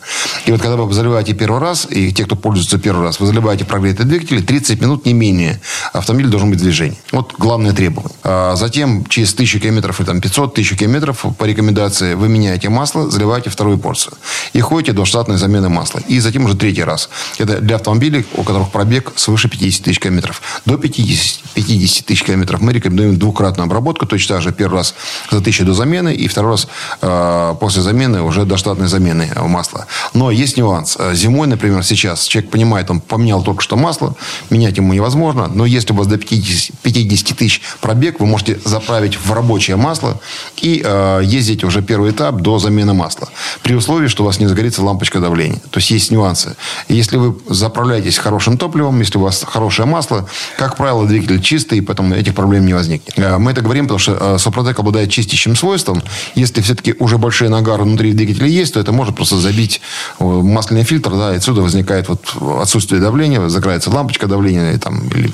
И 0.46 0.52
вот 0.52 0.60
когда 0.60 0.76
вы 0.76 0.92
заливаете 0.92 1.34
первый 1.34 1.60
раз, 1.60 1.86
и 1.90 2.12
те, 2.12 2.24
кто 2.24 2.36
пользуется 2.36 2.78
первый 2.78 3.02
раз, 3.02 3.20
вы 3.20 3.26
заливаете 3.26 3.64
прогретый 3.64 4.06
двигатель, 4.06 4.42
30 4.42 4.80
минут 4.80 5.04
не 5.06 5.12
менее 5.12 5.60
автомобиль 5.92 6.28
должен 6.28 6.50
быть 6.50 6.60
в 6.60 6.62
движении. 6.62 6.98
Вот 7.12 7.34
главное 7.38 7.72
требование. 7.72 8.16
А 8.22 8.56
затем 8.56 9.04
через 9.06 9.34
1000 9.34 9.60
километров 9.60 10.00
или 10.00 10.06
там 10.06 10.20
500 10.20 10.54
тысяч 10.54 10.76
километров 10.76 11.24
по 11.38 11.44
рекомендации 11.44 12.14
вы 12.14 12.28
меняете 12.28 12.68
масло, 12.68 13.10
заливаете 13.10 13.50
вторую 13.50 13.78
порцию. 13.78 14.14
И 14.52 14.60
ходите 14.60 14.92
до 14.92 15.04
штатной 15.04 15.38
замены 15.38 15.68
масла. 15.68 16.00
И 16.08 16.20
затем 16.20 16.44
уже 16.44 16.56
третий 16.56 16.84
раз. 16.84 17.08
Это 17.38 17.60
для 17.60 17.76
автомобилей, 17.76 18.26
у 18.34 18.42
которых 18.42 18.70
пробег 18.70 19.12
свыше 19.16 19.48
50 19.48 19.84
тысяч 19.84 19.98
километров. 19.98 20.42
До 20.64 20.76
50, 20.76 21.40
50 21.54 22.06
тысяч 22.06 22.24
километров 22.24 22.60
мы 22.60 22.72
рекомендуем 22.72 23.18
двукратную 23.18 23.66
обработку. 23.66 24.06
Точно 24.06 24.36
так 24.36 24.42
же 24.42 24.52
первый 24.52 24.76
раз 24.76 24.94
за 25.30 25.38
1000 25.38 25.64
до 25.64 25.74
замены 25.74 26.14
и 26.14 26.28
второй 26.28 26.52
раз 26.52 26.68
э, 27.00 27.54
после 27.60 27.82
замены 27.82 28.01
уже 28.08 28.44
до 28.44 28.56
штатной 28.56 28.88
замены 28.88 29.30
масла. 29.36 29.86
Но 30.14 30.30
есть 30.30 30.56
нюанс. 30.56 30.98
Зимой, 31.12 31.46
например, 31.46 31.82
сейчас 31.84 32.24
человек 32.24 32.50
понимает, 32.50 32.90
он 32.90 33.00
поменял 33.00 33.42
только 33.42 33.62
что 33.62 33.76
масло, 33.76 34.14
менять 34.50 34.76
ему 34.76 34.92
невозможно. 34.92 35.48
Но 35.52 35.66
если 35.66 35.92
у 35.92 35.96
вас 35.96 36.06
до 36.06 36.18
50, 36.18 36.78
50 36.82 37.36
тысяч 37.36 37.62
пробег, 37.80 38.20
вы 38.20 38.26
можете 38.26 38.58
заправить 38.64 39.16
в 39.16 39.32
рабочее 39.32 39.76
масло 39.76 40.20
и 40.60 40.82
э, 40.84 41.20
ездить 41.24 41.64
уже 41.64 41.82
первый 41.82 42.12
этап 42.12 42.36
до 42.36 42.58
замены 42.58 42.94
масла. 42.94 43.28
При 43.62 43.74
условии, 43.74 44.08
что 44.08 44.22
у 44.22 44.26
вас 44.26 44.38
не 44.40 44.46
загорится 44.46 44.82
лампочка 44.82 45.20
давления. 45.20 45.60
То 45.70 45.78
есть 45.78 45.90
есть 45.90 46.10
нюансы. 46.10 46.56
Если 46.88 47.16
вы 47.16 47.36
заправляетесь 47.48 48.18
хорошим 48.18 48.58
топливом, 48.58 48.98
если 49.00 49.18
у 49.18 49.22
вас 49.22 49.44
хорошее 49.46 49.86
масло, 49.86 50.28
как 50.56 50.76
правило, 50.76 51.06
двигатель 51.06 51.40
чистый, 51.40 51.78
и 51.78 51.80
поэтому 51.80 52.14
этих 52.14 52.34
проблем 52.34 52.66
не 52.66 52.74
возникнет. 52.74 53.18
Э, 53.18 53.38
мы 53.38 53.52
это 53.52 53.60
говорим, 53.60 53.84
потому 53.84 53.98
что 53.98 54.16
э, 54.20 54.38
Супротек 54.38 54.78
обладает 54.78 55.10
чистящим 55.10 55.56
свойством. 55.56 56.02
Если 56.34 56.60
все-таки 56.60 56.94
уже 56.98 57.18
большие 57.18 57.48
нагары 57.50 57.84
внутри 57.92 58.12
двигателя 58.12 58.46
есть, 58.46 58.74
то 58.74 58.80
это 58.80 58.92
может 58.92 59.14
просто 59.14 59.36
забить 59.36 59.80
э, 60.18 60.24
масляный 60.24 60.84
фильтр, 60.84 61.10
да, 61.12 61.32
и 61.34 61.36
отсюда 61.36 61.62
возникает 61.62 62.08
вот 62.08 62.34
отсутствие 62.60 63.00
давления, 63.00 63.48
загорается 63.48 63.90
лампочка 63.90 64.26
давления, 64.26 64.78
там, 64.78 65.08
или 65.08 65.30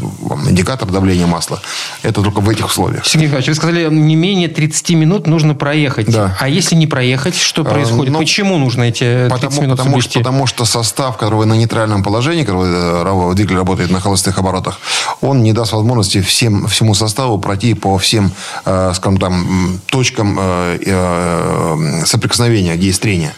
индикатор 0.48 0.88
давления 0.90 1.26
масла. 1.26 1.60
Это 2.02 2.22
только 2.22 2.40
в 2.40 2.48
этих 2.48 2.66
условиях. 2.66 3.06
Сергей 3.06 3.26
Михайлович, 3.26 3.48
вы 3.48 3.54
сказали, 3.54 3.88
не 3.88 4.16
менее 4.16 4.48
30 4.48 4.90
минут 4.90 5.26
нужно 5.26 5.54
проехать. 5.54 6.10
Да. 6.10 6.36
А 6.40 6.48
если 6.48 6.74
не 6.74 6.86
проехать, 6.86 7.36
что 7.36 7.64
происходит? 7.64 8.12
Ну, 8.12 8.18
Почему 8.18 8.58
нужно 8.58 8.84
эти 8.84 9.28
30 9.28 9.30
потому, 9.30 9.62
минут 9.62 9.78
потому 9.78 10.00
что, 10.00 10.18
потому 10.18 10.46
что 10.46 10.64
состав, 10.64 11.16
который 11.16 11.46
на 11.46 11.54
нейтральном 11.54 12.02
положении, 12.02 12.44
который 12.44 13.34
двигатель 13.34 13.56
работает 13.56 13.90
на 13.90 14.00
холостых 14.00 14.38
оборотах, 14.38 14.80
он 15.20 15.42
не 15.42 15.52
даст 15.52 15.72
возможности 15.72 16.20
всем, 16.20 16.66
всему 16.66 16.94
составу 16.94 17.38
пройти 17.38 17.74
по 17.74 17.98
всем, 17.98 18.32
э, 18.64 18.92
скажем 18.94 19.18
там, 19.18 19.80
точкам 19.86 20.36
э, 20.40 20.78
э, 20.84 22.02
соприкосновения, 22.04 22.47
где 22.76 22.86
есть 22.86 23.02
трение 23.02 23.34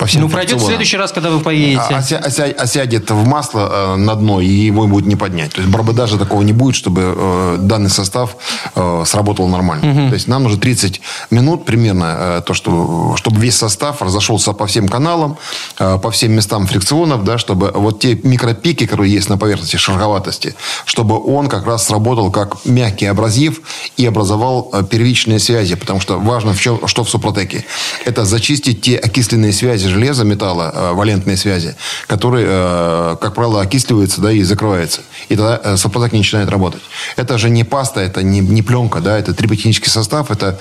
по 0.00 0.06
всем 0.06 0.22
Ну, 0.22 0.28
пройдет 0.30 0.58
в 0.58 0.64
следующий 0.64 0.96
раз, 0.96 1.12
когда 1.12 1.28
вы 1.28 1.40
поедете. 1.40 1.82
А, 1.90 1.98
ося, 1.98 2.18
ося, 2.18 2.44
осядет 2.44 3.10
в 3.10 3.26
масло 3.26 3.68
э, 3.70 3.96
на 3.96 4.14
дно, 4.14 4.40
и 4.40 4.48
его 4.48 4.86
будет 4.86 5.06
не 5.06 5.14
поднять. 5.14 5.52
То 5.52 5.60
есть, 5.60 5.70
барбодажа 5.70 6.16
такого 6.16 6.40
не 6.40 6.54
будет, 6.54 6.74
чтобы 6.74 7.14
э, 7.14 7.56
данный 7.58 7.90
состав 7.90 8.36
э, 8.74 9.04
сработал 9.06 9.46
нормально. 9.48 9.90
Угу. 9.90 10.08
То 10.08 10.14
есть, 10.14 10.26
нам 10.26 10.44
нужно 10.44 10.58
30 10.58 11.02
минут 11.30 11.66
примерно, 11.66 12.16
э, 12.18 12.42
то, 12.46 12.54
что, 12.54 13.14
чтобы 13.16 13.40
весь 13.42 13.56
состав 13.56 14.00
разошелся 14.00 14.54
по 14.54 14.66
всем 14.66 14.88
каналам, 14.88 15.36
э, 15.78 15.98
по 15.98 16.10
всем 16.10 16.32
местам 16.32 16.66
фрикционов, 16.66 17.22
да, 17.24 17.36
чтобы 17.36 17.70
вот 17.74 18.00
те 18.00 18.18
микропики, 18.22 18.86
которые 18.86 19.12
есть 19.12 19.28
на 19.28 19.36
поверхности 19.36 19.76
шероховатости, 19.76 20.54
чтобы 20.86 21.22
он 21.22 21.48
как 21.48 21.66
раз 21.66 21.86
сработал 21.86 22.30
как 22.30 22.64
мягкий 22.64 23.04
абразив 23.04 23.60
и 23.98 24.06
образовал 24.06 24.70
э, 24.72 24.82
первичные 24.82 25.40
связи. 25.40 25.74
Потому 25.74 26.00
что 26.00 26.18
важно, 26.18 26.54
в 26.54 26.60
чем, 26.60 26.88
что 26.88 27.04
в 27.04 27.10
Супротеке. 27.10 27.66
Это 28.06 28.24
зачистить 28.24 28.80
те 28.80 28.96
окисленные 28.96 29.52
связи 29.52 29.89
железа, 29.90 30.24
металла, 30.24 30.72
э, 30.74 30.92
валентные 30.92 31.36
связи, 31.36 31.76
которые, 32.06 32.46
э, 32.48 33.16
как 33.20 33.34
правило, 33.34 33.60
окисливаются 33.60 34.20
да, 34.20 34.32
и 34.32 34.42
закрываются. 34.42 35.02
И 35.28 35.36
тогда 35.36 35.60
э, 35.62 35.76
сопротек 35.76 36.12
не 36.12 36.18
начинает 36.18 36.48
работать. 36.48 36.82
Это 37.16 37.38
же 37.38 37.50
не 37.50 37.64
паста, 37.64 38.00
это 38.00 38.22
не, 38.22 38.40
не 38.40 38.62
пленка, 38.62 39.00
да, 39.00 39.18
это 39.18 39.34
триботехнический 39.34 39.90
состав, 39.90 40.30
это 40.30 40.58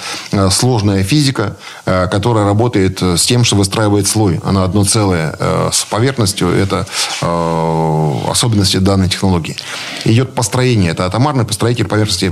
сложная 0.51 1.03
физика, 1.03 1.55
которая 1.85 2.45
работает 2.45 3.01
с 3.01 3.25
тем, 3.25 3.43
что 3.43 3.55
выстраивает 3.55 4.07
слой. 4.07 4.39
Она 4.43 4.63
одно 4.63 4.83
целое 4.83 5.35
с 5.71 5.85
поверхностью. 5.85 6.49
Это 6.49 6.85
особенности 8.29 8.77
данной 8.77 9.09
технологии. 9.09 9.55
Идет 10.05 10.33
построение. 10.33 10.91
Это 10.91 11.05
атомарный 11.05 11.45
построитель 11.45 11.85
поверхности 11.85 12.25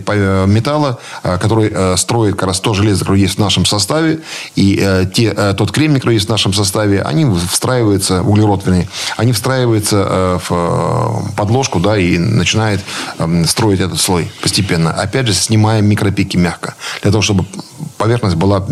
металла, 0.47 0.99
который 1.23 1.97
строит 1.97 2.35
как 2.35 2.47
раз 2.47 2.59
то 2.59 2.73
железо, 2.73 2.99
которое 2.99 3.21
есть 3.21 3.35
в 3.35 3.39
нашем 3.39 3.65
составе, 3.65 4.19
и 4.55 5.05
те, 5.13 5.53
тот 5.53 5.71
кремний, 5.71 5.99
который 5.99 6.15
есть 6.15 6.27
в 6.27 6.31
нашем 6.31 6.53
составе, 6.53 6.86
составе, 6.87 7.01
они 7.01 7.25
встраиваются, 7.49 8.21
углерод, 8.21 8.65
вернее, 8.65 8.87
они 9.17 9.31
встраиваются 9.31 10.05
э, 10.09 10.39
в 10.49 10.51
э, 10.51 11.35
подложку, 11.35 11.79
да, 11.79 11.97
и 11.97 12.17
начинает 12.17 12.81
эм, 13.19 13.45
строить 13.45 13.79
этот 13.79 13.99
слой 13.99 14.31
постепенно. 14.41 14.91
Опять 14.91 15.27
же, 15.27 15.33
снимая 15.33 15.81
микропики 15.81 16.37
мягко, 16.37 16.75
для 17.01 17.11
того, 17.11 17.21
чтобы 17.21 17.45
поверхность 17.97 18.35
была 18.35 18.65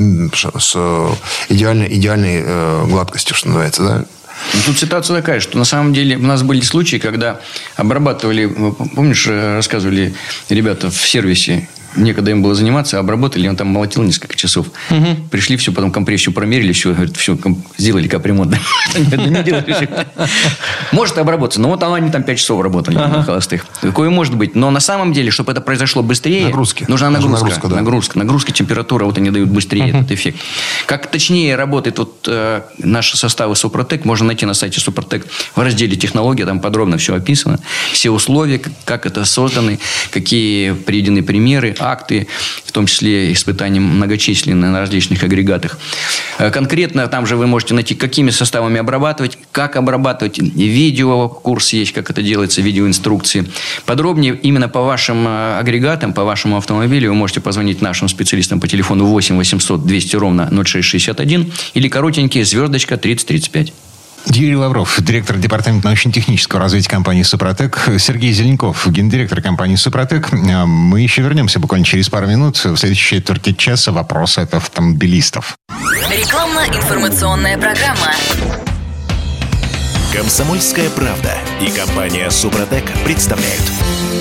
с 0.59 0.73
э, 0.75 1.09
идеальной, 1.49 1.87
идеальной 1.97 2.87
гладкостью, 2.87 3.35
что 3.35 3.47
называется, 3.47 3.83
да. 3.83 4.05
Ну, 4.53 4.59
тут 4.65 4.77
ситуация 4.77 5.15
такая, 5.15 5.39
что 5.39 5.57
на 5.57 5.65
самом 5.65 5.93
деле 5.93 6.17
у 6.17 6.21
нас 6.21 6.43
были 6.43 6.61
случаи, 6.61 6.97
когда 6.97 7.39
обрабатывали, 7.77 8.47
помнишь, 8.95 9.27
рассказывали 9.27 10.13
ребята 10.49 10.89
в 10.89 11.07
сервисе 11.07 11.67
некогда 11.95 12.31
им 12.31 12.41
было 12.41 12.55
заниматься, 12.55 12.99
обработали, 12.99 13.47
он 13.47 13.55
там 13.55 13.67
молотил 13.67 14.03
несколько 14.03 14.35
часов. 14.35 14.67
Угу. 14.89 15.29
Пришли, 15.31 15.57
все, 15.57 15.71
потом 15.71 15.91
компрессию 15.91 16.33
промерили, 16.33 16.71
все, 16.73 16.93
говорит, 16.93 17.17
все, 17.17 17.37
сделали 17.77 18.07
капремонт. 18.07 18.55
Может 20.91 21.17
обработаться, 21.17 21.61
но 21.61 21.69
вот 21.69 21.83
они 21.83 22.09
там 22.09 22.23
5 22.23 22.37
часов 22.37 22.61
работали 22.61 22.95
на 22.95 23.23
холостых. 23.23 23.65
Такое 23.81 24.09
может 24.09 24.35
быть. 24.35 24.55
Но 24.55 24.71
на 24.71 24.79
самом 24.79 25.13
деле, 25.13 25.31
чтобы 25.31 25.51
это 25.51 25.61
произошло 25.61 26.01
быстрее, 26.01 26.53
нужна 26.87 27.09
нагрузка. 27.09 27.67
Нагрузка, 27.67 28.19
нагрузка, 28.19 28.51
температура, 28.51 29.05
вот 29.05 29.17
они 29.17 29.29
дают 29.29 29.49
быстрее 29.49 29.89
этот 29.89 30.11
эффект. 30.11 30.39
Как 30.85 31.09
точнее 31.11 31.55
работает 31.55 31.99
вот 31.99 32.27
э, 32.27 32.61
наши 32.77 33.17
составы 33.17 33.55
Супротек, 33.55 34.05
можно 34.05 34.27
найти 34.27 34.45
на 34.45 34.53
сайте 34.53 34.79
Супротек 34.79 35.25
в 35.55 35.59
разделе 35.59 35.95
технологии, 35.95 36.43
там 36.43 36.59
подробно 36.59 36.97
все 36.97 37.15
описано. 37.15 37.59
Все 37.91 38.11
условия, 38.11 38.61
как 38.85 39.05
это 39.05 39.25
созданы, 39.25 39.79
какие 40.11 40.73
приведены 40.73 41.23
примеры, 41.23 41.75
акты, 41.91 42.27
в 42.65 42.71
том 42.71 42.85
числе 42.85 43.31
испытания 43.31 43.79
многочисленные 43.79 44.71
на 44.71 44.79
различных 44.79 45.23
агрегатах. 45.23 45.77
Э, 46.37 46.51
конкретно 46.51 47.07
там 47.07 47.25
же 47.25 47.35
вы 47.35 47.47
можете 47.47 47.73
найти, 47.73 47.95
какими 47.95 48.29
составами 48.31 48.79
обрабатывать, 48.79 49.37
как 49.51 49.75
обрабатывать. 49.75 50.37
Видео 50.39 51.29
курс 51.29 51.73
есть, 51.73 51.93
как 51.93 52.09
это 52.09 52.21
делается, 52.21 52.61
видеоинструкции. 52.61 53.45
Подробнее 53.85 54.37
именно 54.41 54.69
по 54.69 54.81
вашим 54.81 55.27
э, 55.27 55.59
агрегатам, 55.59 56.13
по 56.13 56.23
вашему 56.23 56.57
автомобилю 56.57 57.09
вы 57.09 57.15
можете 57.15 57.41
позвонить 57.41 57.81
нашим 57.81 58.07
специалистам 58.09 58.59
по 58.59 58.67
телефону 58.67 59.05
8 59.05 59.37
800 59.37 59.85
200 59.85 60.15
ровно 60.15 60.49
0661 60.51 61.51
или 61.73 61.87
коротенький 61.87 62.43
звездочка 62.43 62.97
3035. 62.97 63.73
Юрий 64.27 64.55
Лавров, 64.55 65.01
директор 65.01 65.37
департамента 65.37 65.87
научно-технического 65.87 66.59
развития 66.59 66.89
компании 66.89 67.23
«Супротек», 67.23 67.79
Сергей 67.99 68.33
Зеленков, 68.33 68.87
гендиректор 68.89 69.41
компании 69.41 69.75
«Супротек». 69.75 70.29
А 70.33 70.65
мы 70.65 71.01
еще 71.01 71.21
вернемся 71.21 71.59
буквально 71.59 71.85
через 71.85 72.09
пару 72.09 72.27
минут. 72.27 72.57
В 72.57 72.75
следующей 72.75 73.17
четверти 73.17 73.53
часа 73.53 73.91
вопросы 73.91 74.39
от 74.39 74.53
автомобилистов. 74.53 75.57
Рекламно-информационная 76.09 77.57
программа. 77.57 78.13
Комсомольская 80.13 80.89
правда 80.89 81.33
и 81.61 81.69
компания 81.69 82.29
«Супротек» 82.31 82.85
представляют. 83.03 83.63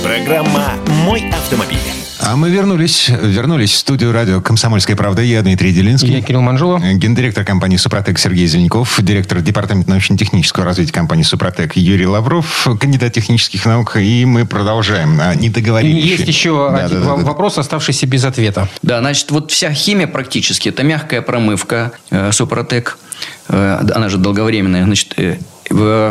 Программа 0.02 0.74
«Мой 1.04 1.30
автомобиль». 1.30 2.03
А 2.26 2.36
мы 2.36 2.48
вернулись, 2.48 3.10
вернулись 3.10 3.72
в 3.72 3.76
студию 3.76 4.10
радио 4.12 4.40
«Комсомольская 4.40 4.96
правда». 4.96 5.20
Я 5.20 5.42
Дмитрий 5.42 5.72
Делинский. 5.72 6.10
Я 6.10 6.22
Кирилл 6.22 6.40
Манжула. 6.40 6.78
Гендиректор 6.78 7.44
компании 7.44 7.76
«Супротек» 7.76 8.18
Сергей 8.18 8.46
Зеленков. 8.46 8.98
Директор 9.02 9.42
департамента 9.42 9.90
научно-технического 9.90 10.64
развития 10.64 10.92
компании 10.92 11.22
«Супротек» 11.22 11.76
Юрий 11.76 12.06
Лавров. 12.06 12.66
Кандидат 12.80 13.12
технических 13.12 13.66
наук. 13.66 13.96
И 13.98 14.24
мы 14.24 14.46
продолжаем. 14.46 15.20
А, 15.20 15.34
не 15.34 15.50
договорились. 15.50 16.02
Есть 16.02 16.26
еще 16.26 16.70
да, 16.70 16.86
один 16.86 17.02
да, 17.02 17.16
да, 17.16 17.22
вопрос, 17.24 17.58
оставшийся 17.58 18.06
без 18.06 18.24
ответа. 18.24 18.68
Да, 18.82 19.00
значит, 19.00 19.30
вот 19.30 19.50
вся 19.50 19.70
химия 19.72 20.06
практически. 20.06 20.70
Это 20.70 20.82
мягкая 20.82 21.20
промывка 21.20 21.92
э, 22.10 22.32
«Супротек». 22.32 22.98
Э, 23.48 23.80
она 23.94 24.08
же 24.08 24.16
долговременная. 24.16 24.84
Значит, 24.84 25.12
э, 25.18 25.36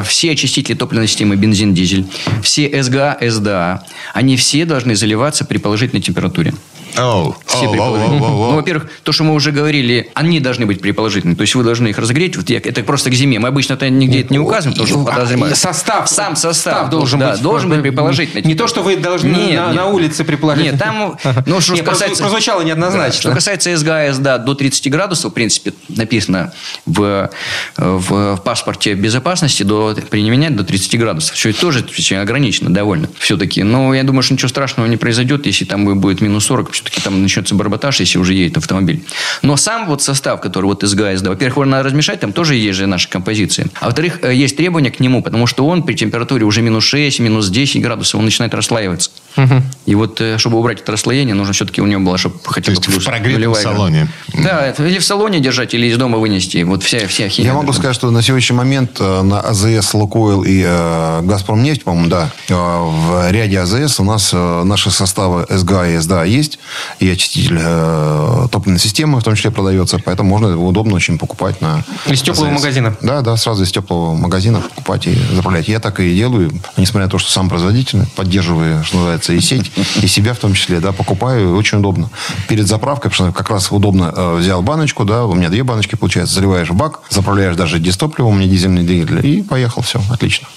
все 0.06 0.32
очистители 0.32 0.76
топливной 0.76 1.08
системы 1.08 1.36
бензин, 1.36 1.74
дизель, 1.74 2.06
все 2.42 2.84
СГА, 2.84 3.18
СДА, 3.22 3.84
они 4.14 4.36
все 4.38 4.66
должны 4.66 4.96
заливаться 4.96 5.46
при 5.46 5.58
положительной 5.58 6.02
температуре. 6.02 6.54
Oh, 6.98 7.36
Все 7.48 7.66
oh, 7.66 7.76
oh, 7.76 8.20
oh, 8.20 8.20
Ну, 8.20 8.56
во-первых, 8.56 8.90
то, 9.04 9.12
что 9.12 9.24
мы 9.24 9.34
уже 9.34 9.52
говорили, 9.52 10.12
они 10.14 10.40
должны 10.40 10.66
быть 10.66 10.82
предположительны. 10.82 11.36
То 11.36 11.42
есть 11.42 11.56
вы 11.56 11.64
должны 11.64 11.88
их 11.88 11.98
разогреть. 11.98 12.38
Вот 12.38 12.50
я, 12.50 12.58
это 12.58 12.84
просто 12.84 13.10
к 13.10 13.14
зиме. 13.14 13.40
Мы 13.40 13.48
обычно 13.48 13.74
это 13.74 13.90
нигде 13.90 14.22
это 14.22 14.34
не 14.34 14.40
указываем, 14.40 14.78
потому 14.78 15.04
что 15.04 15.12
подозреваем. 15.12 15.56
Состав. 15.56 16.10
Сам 16.10 16.36
состав 16.36 16.90
должен 16.90 17.20
да, 17.20 17.32
быть. 17.32 17.42
должен 17.42 17.70
быть 17.70 17.82
предположительный. 17.82 18.44
Не 18.44 18.56
то, 18.56 18.68
что 18.68 18.84
вы 18.84 18.98
должны 18.98 19.30
нет, 19.30 19.60
на, 19.60 19.68
нет. 19.68 19.76
на 19.76 19.88
улице 19.88 20.24
предположить. 20.24 20.66
Нет, 20.66 20.80
там, 20.80 21.18
ну, 21.46 21.62
что 21.62 21.74
нет, 21.74 21.86
касается... 21.86 22.22
Прозвучало 22.22 22.62
неоднозначно. 22.62 23.12
Да, 23.12 23.20
что 23.20 23.32
касается 23.32 23.76
СГА, 23.76 24.14
СДА 24.14 24.38
до 24.38 24.54
30 24.54 24.92
градусов, 24.92 25.32
в 25.32 25.34
принципе, 25.34 25.74
написано 25.90 26.54
в, 26.86 27.30
в, 27.78 28.36
в 28.36 28.42
паспорте 28.44 28.94
безопасности 28.94 29.64
до, 29.64 29.96
применять 30.10 30.56
до 30.56 30.64
30 30.64 31.00
градусов. 31.00 31.36
Все 31.36 31.50
это 31.50 31.60
тоже 31.60 31.80
очень 31.80 32.18
ограничено 32.18 32.72
довольно 32.72 33.10
все-таки. 33.20 33.64
Но 33.64 33.94
я 33.94 34.04
думаю, 34.04 34.24
что 34.24 34.34
ничего 34.34 34.50
страшного 34.50 34.88
не 34.88 34.98
произойдет, 34.98 35.46
если 35.46 35.66
там 35.66 36.00
будет 36.00 36.22
минус 36.22 36.46
40. 36.46 36.83
Все-таки 36.84 37.02
там 37.02 37.22
начнется 37.22 37.56
барботаж, 37.56 38.02
если 38.02 38.18
уже 38.18 38.34
едет 38.34 38.58
автомобиль. 38.58 39.04
Но 39.42 39.56
сам 39.56 39.86
вот 39.86 40.02
состав, 40.02 40.42
который 40.42 40.66
вот 40.66 40.84
из 40.84 40.94
ГАЭС, 40.94 41.22
да, 41.22 41.30
во-первых, 41.30 41.56
его 41.56 41.66
надо 41.66 41.84
размешать, 41.84 42.20
там 42.20 42.34
тоже 42.34 42.56
есть 42.56 42.78
же 42.78 42.88
наши 42.88 43.08
композиции. 43.08 43.68
А 43.80 43.86
во-вторых, 43.86 44.20
э, 44.22 44.36
есть 44.36 44.58
требования 44.58 44.92
к 44.92 45.00
нему, 45.00 45.24
потому 45.24 45.48
что 45.48 45.66
он 45.66 45.84
при 45.84 45.94
температуре 45.94 46.44
уже 46.44 46.62
минус 46.62 46.84
6, 46.84 47.20
минус 47.20 47.50
10 47.50 47.82
градусов, 47.82 48.20
он 48.20 48.26
начинает 48.26 48.54
расслаиваться. 48.54 49.12
Угу. 49.38 49.64
И 49.86 49.96
вот, 49.96 50.22
э, 50.22 50.38
чтобы 50.38 50.60
убрать 50.60 50.82
это 50.82 50.92
расслоение, 50.92 51.36
нужно 51.36 51.54
все-таки 51.54 51.82
у 51.82 51.86
него 51.86 52.02
было, 52.02 52.18
чтобы 52.18 52.36
хотя 52.44 52.72
бы 52.72 52.82
плюс 52.82 53.04
в 53.04 53.06
прогретом 53.06 53.56
салоне. 53.56 54.08
Да, 54.34 54.72
или 54.72 55.00
в 55.00 55.06
салоне 55.06 55.40
держать, 55.40 55.74
или 55.74 55.88
из 55.88 55.98
дома 55.98 56.18
вынести. 56.18 56.64
Вот 56.64 56.84
вся, 56.84 57.08
вся 57.08 57.30
химия. 57.30 57.52
Я 57.52 57.56
могу 57.56 57.74
сказать, 57.74 57.96
что 57.96 58.12
на 58.12 58.22
сегодняшний 58.22 58.58
момент 58.58 58.98
э, 59.00 59.22
на 59.22 59.40
АЗС, 59.42 59.94
Лукойл 59.94 60.44
и 60.44 60.64
э, 60.66 61.22
Газпром 61.24 61.64
нефть, 61.64 61.84
по-моему, 61.84 62.10
да, 62.10 62.30
э, 62.50 62.54
в 62.54 63.32
ряде 63.32 63.60
АЗС 63.60 64.00
у 64.00 64.04
нас 64.04 64.32
э, 64.34 64.64
наши 64.64 64.92
составы 64.92 65.46
СГА 65.50 65.90
и 65.90 65.98
СДА 66.00 66.24
есть, 66.24 66.60
и 67.00 67.10
очиститель 67.10 67.58
э, 67.60 68.48
топливной 68.52 68.80
системы 68.80 69.20
в 69.20 69.24
том 69.24 69.36
числе 69.36 69.52
продается, 69.52 70.00
поэтому 70.04 70.30
можно 70.30 70.58
удобно 70.58 70.96
очень 70.96 71.18
покупать 71.18 71.62
на 71.62 71.84
Из 72.08 72.22
теплого 72.22 72.50
АЗС. 72.50 72.56
магазина? 72.62 72.98
Да, 73.02 73.22
да, 73.22 73.38
сразу 73.38 73.64
из 73.64 73.72
теплого 73.72 74.14
магазина 74.16 74.62
покупать 74.62 75.08
и 75.08 75.16
заправлять. 75.34 75.68
Я 75.68 75.80
так 75.80 76.00
и 76.00 76.16
делаю, 76.16 76.52
несмотря 76.78 77.06
на 77.06 77.12
то, 77.12 77.18
что 77.18 77.32
сам 77.32 77.50
производитель, 77.50 78.06
поддерживаю, 78.16 78.84
что 78.84 78.98
называется, 78.98 79.23
и 79.32 79.40
сеть, 79.40 79.72
и 80.02 80.08
себя 80.08 80.34
в 80.34 80.40
том 80.40 80.54
числе, 80.54 80.80
да, 80.80 80.92
покупаю, 80.92 81.56
очень 81.56 81.80
удобно. 81.80 82.10
Перед 82.48 82.68
заправкой, 82.68 83.12
потому 83.12 83.32
что 83.32 83.38
как 83.38 83.50
раз 83.50 83.72
удобно 83.72 84.14
э, 84.16 84.36
взял 84.38 84.62
баночку, 84.62 85.06
да, 85.06 85.26
у 85.26 85.34
меня 85.34 85.50
две 85.50 85.64
баночки 85.64 85.96
получается, 85.96 86.36
заливаешь 86.36 86.70
в 86.70 86.76
бак, 86.76 87.02
заправляешь 87.10 87.56
даже 87.56 87.80
дистопливо, 87.80 88.28
у 88.28 88.34
меня 88.34 88.48
дизельный 88.48 88.84
двигатель, 88.84 89.26
и 89.26 89.42
поехал, 89.42 89.82
все, 89.82 90.02
отлично. 90.10 90.48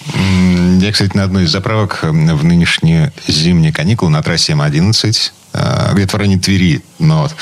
Я, 0.79 0.91
кстати, 0.91 1.15
на 1.15 1.23
одной 1.23 1.45
из 1.45 1.51
заправок 1.51 1.99
в 2.01 2.43
нынешние 2.43 3.13
зимние 3.27 3.71
каникулы 3.71 4.11
на 4.11 4.21
трассе 4.21 4.53
М11 4.53 5.31
Э, 5.46 5.46
где-то 5.53 6.15
в 6.15 6.19
районе 6.19 6.37
Твери. 6.39 6.81
Но 6.99 7.23
вот, 7.23 7.35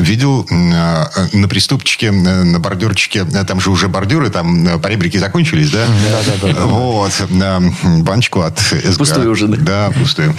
видел 0.00 0.46
э, 0.50 1.04
на 1.32 1.48
приступчике, 1.48 2.10
на 2.10 2.58
бордюрчике, 2.58 3.26
э, 3.30 3.44
там 3.44 3.60
же 3.60 3.70
уже 3.70 3.88
бордюры, 3.88 4.30
там 4.30 4.80
поребрики 4.80 5.18
закончились, 5.18 5.70
да? 5.70 5.86
Да, 6.10 6.32
да, 6.42 6.52
да. 6.54 6.66
Вот, 6.66 7.12
баночку 8.02 8.40
от 8.40 8.58
СГА. 8.58 8.98
Пустую 8.98 9.30
уже, 9.30 9.48
да? 9.48 9.56
Да, 9.56 9.90
пустую. 9.98 10.34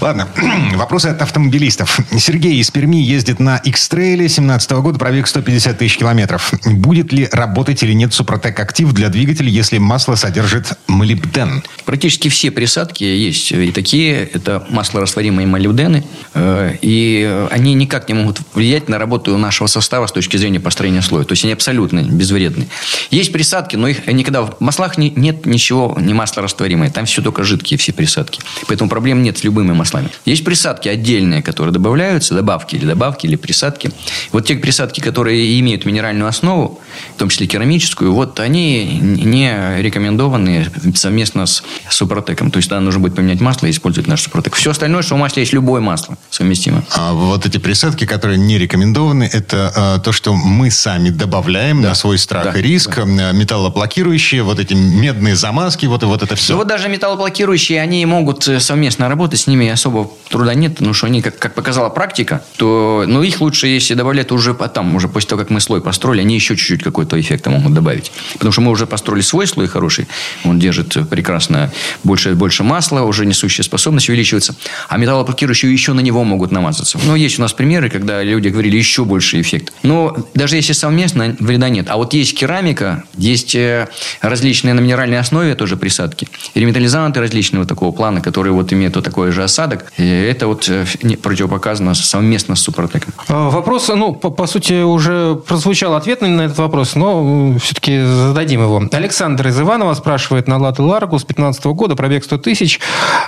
Ладно, 0.00 0.28
вопросы 0.74 1.06
от 1.06 1.22
автомобилистов. 1.22 1.98
Сергей 2.18 2.60
из 2.60 2.70
Перми 2.70 2.96
ездит 2.96 3.40
на 3.40 3.56
X-трейле 3.58 4.28
17 4.28 4.70
года, 4.72 4.98
пробег 4.98 5.26
150 5.26 5.78
тысяч 5.78 5.96
километров. 5.96 6.52
Будет 6.64 7.12
ли 7.12 7.28
работать 7.32 7.82
или 7.82 7.92
нет 7.92 8.12
Супротек 8.12 8.58
Актив 8.60 8.92
для 8.92 9.08
двигателя, 9.08 9.48
если 9.48 9.78
масло 9.78 10.14
содержит 10.14 10.72
молибден? 10.86 11.62
Практически 11.84 12.28
все 12.28 12.50
присадки 12.50 13.04
есть 13.04 13.52
и 13.52 13.72
такие. 13.72 14.24
Это 14.24 14.66
маслорастворимые 14.68 15.46
молибдены. 15.46 16.04
Э, 16.44 16.76
и 16.82 17.46
они 17.50 17.72
никак 17.74 18.08
не 18.08 18.14
могут 18.14 18.40
влиять 18.52 18.88
на 18.88 18.98
работу 18.98 19.36
нашего 19.38 19.66
состава 19.66 20.06
с 20.06 20.12
точки 20.12 20.36
зрения 20.36 20.60
построения 20.60 21.00
слоя. 21.00 21.24
То 21.24 21.32
есть 21.32 21.44
они 21.44 21.54
абсолютно 21.54 22.02
безвредны. 22.02 22.68
Есть 23.10 23.32
присадки, 23.32 23.76
но 23.76 23.88
их 23.88 24.06
никогда 24.06 24.42
в 24.42 24.60
маслах 24.60 24.98
не, 24.98 25.10
нет 25.10 25.46
ничего 25.46 25.96
не 25.98 26.12
маслорастворимое. 26.12 26.90
Там 26.90 27.06
все 27.06 27.22
только 27.22 27.44
жидкие 27.44 27.78
все 27.78 27.92
присадки. 27.92 28.40
Поэтому 28.68 28.90
проблем 28.90 29.22
нет 29.22 29.38
с 29.38 29.44
любыми 29.44 29.72
маслами. 29.72 30.10
Есть 30.26 30.44
присадки 30.44 30.88
отдельные, 30.88 31.42
которые 31.42 31.72
добавляются, 31.72 32.34
добавки 32.34 32.76
или 32.76 32.84
добавки, 32.84 33.26
или 33.26 33.36
присадки. 33.36 33.90
Вот 34.30 34.46
те 34.46 34.56
присадки, 34.56 35.00
которые 35.00 35.58
имеют 35.60 35.86
минеральную 35.86 36.28
основу, 36.28 36.80
в 37.14 37.18
том 37.18 37.30
числе 37.30 37.46
керамическую, 37.46 38.12
вот 38.12 38.38
они 38.40 38.98
не 39.00 39.80
рекомендованы 39.80 40.66
совместно 40.94 41.46
с 41.46 41.62
Супротеком. 41.88 42.50
То 42.50 42.58
есть, 42.58 42.68
да, 42.68 42.80
нужно 42.80 43.00
будет 43.00 43.14
поменять 43.14 43.40
масло 43.40 43.66
и 43.66 43.70
использовать 43.70 44.08
наш 44.08 44.22
Супротек. 44.22 44.54
Все 44.54 44.72
остальное, 44.72 45.02
что 45.02 45.14
в 45.14 45.18
масле 45.18 45.42
есть 45.42 45.54
любое 45.54 45.80
масло 45.80 46.18
совместимо. 46.34 46.84
А 46.90 47.12
вот 47.12 47.46
эти 47.46 47.58
присадки, 47.58 48.06
которые 48.06 48.38
не 48.38 48.58
рекомендованы, 48.58 49.28
это 49.32 49.72
а, 49.74 49.98
то, 49.98 50.12
что 50.12 50.34
мы 50.34 50.70
сами 50.70 51.10
добавляем 51.10 51.80
да. 51.80 51.90
на 51.90 51.94
свой 51.94 52.18
страх 52.18 52.52
да. 52.52 52.58
и 52.58 52.62
риск. 52.62 52.96
Да. 52.96 53.32
Металлоблокирующие, 53.32 54.42
вот 54.42 54.58
эти 54.58 54.74
медные 54.74 55.36
замазки, 55.36 55.86
вот, 55.86 56.02
вот 56.02 56.22
это 56.22 56.34
все. 56.34 56.52
Ну, 56.52 56.58
вот 56.58 56.68
даже 56.68 56.88
металлоблокирующие, 56.88 57.80
они 57.80 58.04
могут 58.06 58.46
э, 58.48 58.60
совместно 58.60 59.08
работать, 59.08 59.40
с 59.40 59.46
ними 59.46 59.68
особо 59.68 60.10
труда 60.28 60.54
нет, 60.54 60.76
потому 60.76 60.94
что 60.94 61.06
они, 61.06 61.22
как, 61.22 61.38
как 61.38 61.54
показала 61.54 61.88
практика, 61.88 62.42
то 62.56 63.04
ну, 63.06 63.22
их 63.22 63.40
лучше, 63.40 63.68
если 63.68 63.94
добавлять 63.94 64.32
уже 64.32 64.54
потом, 64.54 64.94
уже 64.96 65.08
после 65.08 65.28
того, 65.30 65.42
как 65.42 65.50
мы 65.50 65.60
слой 65.60 65.80
построили, 65.80 66.20
они 66.20 66.34
еще 66.34 66.56
чуть-чуть 66.56 66.82
какой-то 66.82 67.20
эффект 67.20 67.46
могут 67.46 67.72
добавить. 67.72 68.10
Потому 68.32 68.52
что 68.52 68.60
мы 68.60 68.70
уже 68.70 68.86
построили 68.86 69.22
свой 69.22 69.46
слой 69.46 69.68
хороший, 69.68 70.08
он 70.44 70.58
держит 70.58 70.96
прекрасно 71.08 71.72
больше, 72.02 72.34
больше 72.34 72.64
масла, 72.64 73.02
уже 73.02 73.24
несущая 73.26 73.64
способность 73.64 74.08
увеличивается, 74.08 74.54
а 74.88 74.96
металлоблокирующие 74.96 75.72
еще 75.72 75.92
на 75.92 76.00
него 76.00 76.23
могут 76.24 76.50
намазаться. 76.50 76.98
Но 77.04 77.16
есть 77.16 77.38
у 77.38 77.42
нас 77.42 77.52
примеры, 77.52 77.90
когда 77.90 78.22
люди 78.22 78.48
говорили 78.48 78.76
еще 78.76 79.04
больше 79.04 79.40
эффект. 79.40 79.72
Но 79.82 80.16
даже 80.34 80.56
если 80.56 80.72
совместно, 80.72 81.36
вреда 81.38 81.68
нет. 81.68 81.86
А 81.88 81.96
вот 81.96 82.14
есть 82.14 82.38
керамика, 82.38 83.04
есть 83.16 83.54
э, 83.54 83.88
различные 84.20 84.74
на 84.74 84.80
минеральной 84.80 85.18
основе 85.18 85.54
тоже 85.54 85.76
присадки, 85.76 86.28
реметализанты 86.54 87.20
различного 87.20 87.66
такого 87.66 87.92
плана, 87.92 88.20
которые 88.20 88.52
вот 88.52 88.72
имеют 88.72 88.96
вот 88.96 89.04
такой 89.04 89.30
же 89.30 89.42
осадок. 89.42 89.92
И 89.96 90.06
это 90.06 90.46
вот 90.46 90.68
э, 90.68 90.84
противопоказано 91.22 91.94
совместно 91.94 92.56
с 92.56 92.62
Супротеком. 92.62 93.12
А, 93.28 93.50
вопрос, 93.50 93.88
ну, 93.88 94.14
по, 94.14 94.30
по 94.30 94.46
сути, 94.46 94.82
уже 94.82 95.34
прозвучал 95.34 95.94
ответ 95.94 96.20
на 96.20 96.42
этот 96.42 96.58
вопрос, 96.58 96.94
но 96.94 97.58
все-таки 97.58 98.02
зададим 98.02 98.62
его. 98.62 98.82
Александр 98.92 99.48
из 99.48 99.60
Иванова 99.60 99.94
спрашивает 99.94 100.48
на 100.48 100.58
Лату 100.58 100.84
Ларгу 100.84 101.18
с 101.18 101.24
15 101.24 101.64
года, 101.66 101.96
пробег 101.96 102.24
100 102.24 102.38
тысяч. 102.38 102.80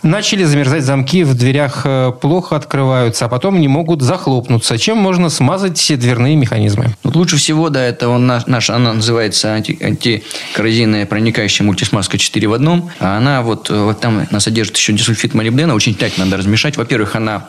Начали 0.03 0.44
замерзать 0.44 0.84
замки 0.84 1.24
в 1.24 1.34
дверях, 1.34 1.82
э, 1.84 2.12
плохо 2.20 2.57
открывать 2.57 2.86
открываются, 2.87 3.24
а 3.24 3.28
потом 3.28 3.61
не 3.61 3.68
могут 3.68 4.03
захлопнуться. 4.03 4.78
Чем 4.78 4.99
можно 4.99 5.28
смазать 5.28 5.93
дверные 5.99 6.37
механизмы? 6.37 6.95
Вот 7.03 7.16
лучше 7.16 7.37
всего, 7.37 7.68
да, 7.68 7.82
это 7.84 8.09
он 8.09 8.26
наш, 8.26 8.47
наш 8.47 8.70
она 8.70 8.93
называется 8.93 9.53
анти, 9.53 9.76
антикоррозийная 9.80 11.07
проникающая 11.07 11.66
мультисмазка 11.66 12.16
4 12.16 12.47
в 12.47 12.53
одном. 12.53 12.91
А 13.01 13.16
она 13.16 13.43
вот, 13.43 13.70
вот 13.70 14.01
там 14.01 14.26
она 14.30 14.41
содержит 14.41 14.76
еще 14.76 14.93
дисульфид 14.93 15.34
молибдена. 15.34 15.74
Очень 15.74 15.97
тщательно 15.97 16.26
надо 16.26 16.39
размешать. 16.39 16.76
Во-первых, 16.76 17.16
она 17.16 17.49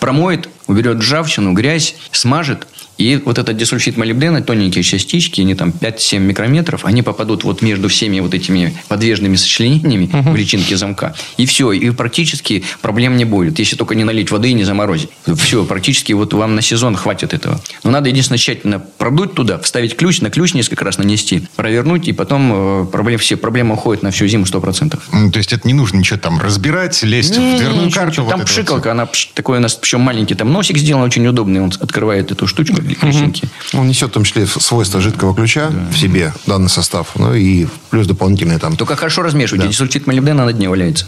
промоет, 0.00 0.48
уберет 0.66 0.98
ржавчину, 0.98 1.52
грязь, 1.52 1.94
смажет. 2.10 2.66
И 2.98 3.22
вот 3.24 3.38
этот 3.38 3.56
дисульфид 3.56 3.96
молибдена, 3.96 4.42
тоненькие 4.42 4.82
частички, 4.82 5.40
они 5.40 5.54
там 5.54 5.70
5-7 5.70 6.18
микрометров, 6.18 6.84
они 6.84 7.02
попадут 7.02 7.44
вот 7.44 7.62
между 7.62 7.88
всеми 7.88 8.18
вот 8.18 8.34
этими 8.34 8.76
подвижными 8.88 9.36
сочленениями 9.36 10.06
uh-huh. 10.06 10.32
в 10.32 10.36
личинке 10.36 10.76
замка. 10.76 11.14
И 11.36 11.46
все. 11.46 11.70
И 11.72 11.90
практически 11.90 12.64
проблем 12.82 13.16
не 13.16 13.24
будет. 13.24 13.58
Если 13.60 13.76
только 13.76 13.94
не 13.94 14.04
налить 14.04 14.30
воды 14.32 14.50
и 14.50 14.52
не 14.52 14.64
заморозить. 14.64 15.10
Все. 15.36 15.64
Практически 15.64 16.12
вот 16.12 16.34
вам 16.34 16.56
на 16.56 16.62
сезон 16.62 16.96
хватит 16.96 17.32
этого. 17.34 17.60
Но 17.84 17.92
надо 17.92 18.08
единственное 18.08 18.38
тщательно 18.38 18.80
продуть 18.80 19.34
туда, 19.34 19.58
вставить 19.58 19.96
ключ, 19.96 20.20
на 20.20 20.30
ключ 20.30 20.54
несколько 20.54 20.84
раз 20.84 20.98
нанести, 20.98 21.46
провернуть, 21.54 22.08
и 22.08 22.12
потом 22.12 22.82
э, 22.82 22.86
проблем, 22.86 23.18
все 23.18 23.36
проблемы 23.36 23.74
уходят 23.74 24.02
на 24.02 24.10
всю 24.10 24.26
зиму 24.26 24.44
100%. 24.44 24.98
Ну, 25.12 25.30
то 25.30 25.38
есть, 25.38 25.52
это 25.52 25.66
не 25.68 25.74
нужно 25.74 25.98
ничего 25.98 26.18
там 26.18 26.40
разбирать, 26.40 27.00
лезть 27.04 27.38
не, 27.38 27.54
в 27.54 27.58
дверную 27.58 27.86
ничего, 27.86 28.00
карту. 28.00 28.10
Ничего. 28.22 28.30
Там 28.30 28.40
вот 28.40 28.48
пшикалка, 28.48 28.86
вот 28.88 28.92
она 28.92 29.08
такой 29.34 29.58
у 29.58 29.60
нас, 29.60 29.74
причем 29.74 30.00
маленький 30.00 30.34
там 30.34 30.52
носик 30.52 30.78
сделан, 30.78 31.02
очень 31.02 31.26
удобный. 31.26 31.60
Он 31.60 31.72
открывает 31.80 32.32
эту 32.32 32.46
штучку 32.46 32.82
личинки. 33.02 33.48
Он 33.74 33.88
несет 33.88 34.10
в 34.10 34.12
том 34.12 34.24
числе 34.24 34.46
свойства 34.46 35.00
жидкого 35.00 35.34
ключа 35.34 35.70
да. 35.70 35.88
в 35.90 35.98
себе, 35.98 36.32
данный 36.46 36.68
состав. 36.68 37.08
Ну 37.16 37.34
и 37.34 37.66
плюс 37.90 38.06
дополнительные 38.06 38.58
там. 38.58 38.76
Только 38.76 38.96
хорошо 38.96 39.22
размешивайте. 39.22 39.66
Да. 39.66 39.72
Дисульфид 39.72 40.06
молибдена 40.06 40.44
на 40.44 40.52
дне 40.52 40.68
валяется. 40.68 41.06